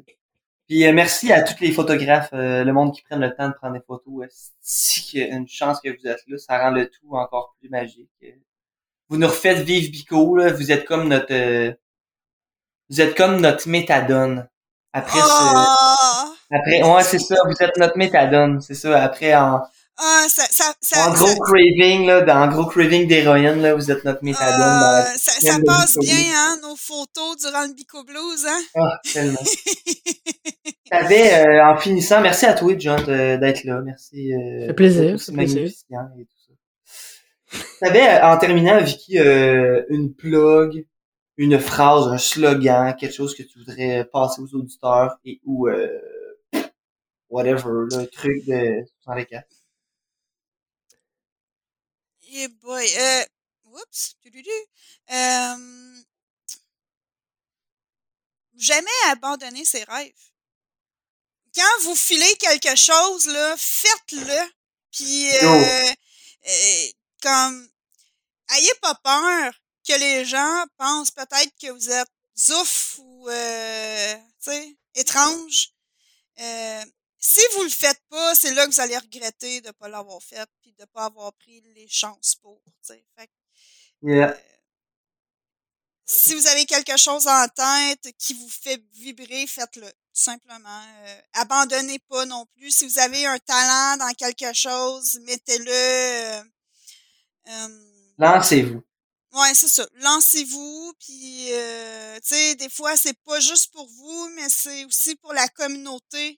[0.69, 3.53] Puis euh, merci à tous les photographes, euh, le monde qui prennent le temps de
[3.55, 4.21] prendre des photos.
[4.21, 4.27] Euh,
[4.61, 7.55] Si qu'il y a une chance que vous êtes là, ça rend le tout encore
[7.59, 8.11] plus magique.
[8.23, 8.27] Euh,
[9.09, 10.53] Vous nous refaites vivre Bico, là.
[10.53, 11.73] Vous êtes comme notre euh,
[12.87, 14.47] vous êtes comme notre méthadone.
[14.93, 19.01] Après ce, Ah, après ouais, c'est ça, vous êtes notre méthadone, c'est ça.
[19.03, 19.61] Après en,
[20.01, 23.91] ah, ça, ça, ça, en gros craving là, dans un gros craving d'héroïne là, vous
[23.91, 28.61] êtes notre la ah, ça, passe bien, hein, nos photos durant le Bico Blues, hein?
[28.75, 29.39] Ah, tellement.
[30.89, 33.81] T'avais, euh, en finissant, merci à toi, John, d'être là.
[33.81, 34.33] Merci.
[34.33, 35.33] Euh, fait plaisir, plaisir.
[35.35, 37.65] magnificent et tout ça.
[37.79, 40.85] T'avais, euh, en terminant, Vicky, euh, une plug,
[41.37, 45.87] une phrase, un slogan, quelque chose que tu voudrais passer aux auditeurs et ou euh,
[47.29, 49.47] whatever, le truc de 64.
[52.23, 52.85] Yeah boy.
[52.99, 53.23] Euh,
[53.71, 54.15] oups.
[55.11, 55.55] Euh,
[58.57, 60.11] jamais abandonner ses rêves.
[61.55, 64.51] Quand vous filez quelque chose, là, faites-le.
[64.91, 65.93] Puis, euh,
[66.47, 66.85] euh,
[67.21, 67.69] comme,
[68.55, 69.53] ayez pas peur
[69.87, 75.69] que les gens pensent peut-être que vous êtes zouf ou, euh, tu sais, étrange.
[76.39, 76.85] Euh,
[77.19, 80.47] si vous le faites pas, c'est là que vous allez regretter de pas l'avoir fait
[80.61, 83.05] puis de pas avoir pris les chances pour, tu sais.
[83.17, 83.33] Fait que,
[84.01, 84.37] Yeah.
[86.05, 89.91] si vous avez quelque chose en tête qui vous fait vibrer, faites-le.
[90.19, 90.83] Tout simplement.
[91.05, 92.71] Euh, abandonnez pas non plus.
[92.71, 95.71] Si vous avez un talent dans quelque chose, mettez-le.
[95.71, 96.43] euh,
[97.47, 98.83] euh, Lancez-vous.
[99.31, 99.87] Ouais, c'est ça.
[99.93, 105.15] Lancez-vous, puis euh, tu sais, des fois c'est pas juste pour vous, mais c'est aussi
[105.15, 106.37] pour la communauté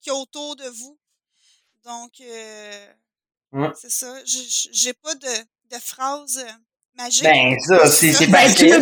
[0.00, 0.98] qui est autour de vous.
[1.84, 2.92] Donc euh,
[3.52, 3.72] Ouais.
[3.78, 4.24] c'est ça.
[4.24, 5.34] J'ai- J'ai pas de,
[5.64, 6.52] de phrase euh,
[6.96, 7.24] magique.
[7.24, 8.68] Ben, ça, c'est, c'est Ben, tu parfait.
[8.68, 8.78] l'as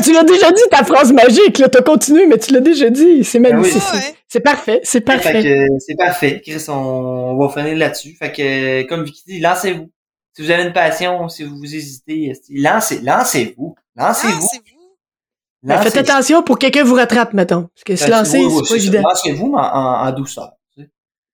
[0.00, 1.68] dit tu l'as déjà dit ta phrase magique, là.
[1.68, 3.24] T'as continué, mais tu l'as déjà dit.
[3.24, 3.62] C'est Ben oui.
[3.62, 3.82] magnifique.
[3.86, 4.14] Ah c'est- ouais.
[4.28, 5.42] C'est parfait, c'est Fait parfait.
[5.42, 6.40] que c'est parfait.
[6.44, 8.16] Chris, on, on va finir là-dessus.
[8.18, 9.90] Fait que, comme Vicky dit, lancez-vous.
[10.34, 13.74] Si vous avez une passion, si vous hésitez, lancez, lancez-vous.
[13.96, 14.32] Lancez-vous.
[14.34, 14.62] Lancez-vous.
[15.62, 17.68] Ben, faites attention pour que quelqu'un vous rattrape, mettons.
[17.74, 19.02] Parce que se lancer, Oui, oui, c'est pas évident.
[19.08, 20.52] Lancez-vous mais en, en, en douceur.
[20.76, 20.90] tu sais.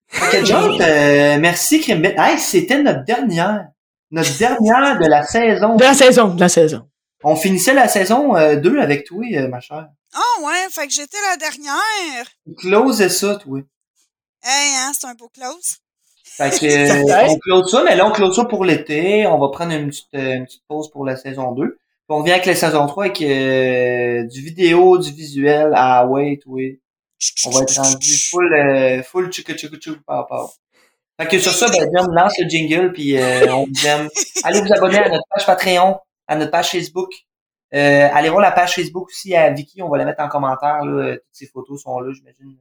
[0.08, 2.14] Fait que, John, euh, merci, Crimbet.
[2.16, 3.66] Hey, c'était notre dernière.
[4.12, 5.76] Notre dernière de la saison.
[5.76, 6.88] De la saison, de la saison.
[7.24, 9.88] On finissait la saison 2 avec toi, euh, ma chère.
[10.14, 12.26] Ah ouais, fait que j'étais la dernière.
[12.58, 13.60] Close ça, toi.
[14.42, 15.78] Hey, hein, c'est un beau close.
[16.24, 16.66] Fait que,
[17.10, 19.26] euh, on close ça, mais là, on close ça pour l'été.
[19.26, 21.66] On va prendre une petite, euh, une petite pause pour la saison 2.
[21.68, 21.78] Puis
[22.08, 25.72] on revient avec la saison 3 avec euh, du vidéo, du visuel.
[25.74, 26.80] Ah ouais, oui.
[27.46, 30.50] On va être rendu full, euh, full tchouka tchouka pow pow.
[31.20, 34.08] Fait que sur ça, ben, John lance le jingle, puis euh, on vous aime.
[34.44, 37.12] Allez vous abonner à notre page Patreon, à notre page Facebook.
[37.74, 40.84] Euh, allez voir la page Facebook aussi à Vicky, on va la mettre en commentaire.
[40.84, 41.04] Là.
[41.04, 42.56] Euh, Toutes ces photos sont là, j'imagine.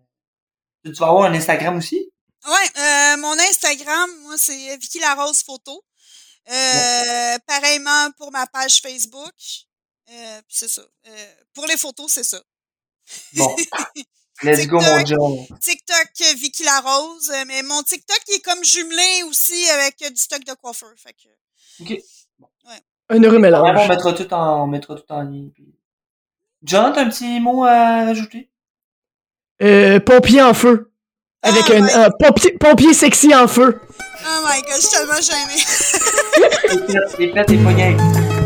[0.86, 2.12] Tu vas avoir un Instagram aussi?
[2.46, 5.84] Ouais, euh, mon Instagram, moi, c'est Vicky Larose Photo.
[6.50, 9.34] Euh, Pareillement pour ma page Facebook.
[10.10, 10.82] Euh, c'est ça.
[11.08, 12.42] Euh, pour les photos, c'est ça.
[13.34, 13.56] Bon.
[14.44, 15.08] Let's go, mon TikTok.
[15.08, 15.58] John.
[15.60, 17.30] TikTok euh, Vicky Larose.
[17.32, 20.92] euh, Mais mon TikTok, il est comme jumelé aussi avec euh, du stock de coiffeur.
[20.98, 21.30] Fait que,
[21.84, 22.00] OK.
[23.10, 23.78] Un heureux mélange.
[23.78, 25.50] on mettra tout en, on mettra tout en ligne.
[25.50, 25.76] puis-
[26.64, 28.50] John, t'as un petit mot à rajouter?
[29.62, 30.92] Euh, pompier en feu.
[31.44, 33.82] Avec Oh un, pompier, pompier sexy en feu.
[33.82, 35.64] oh my god, je suis tellement gênée.
[37.36, 38.41] Avec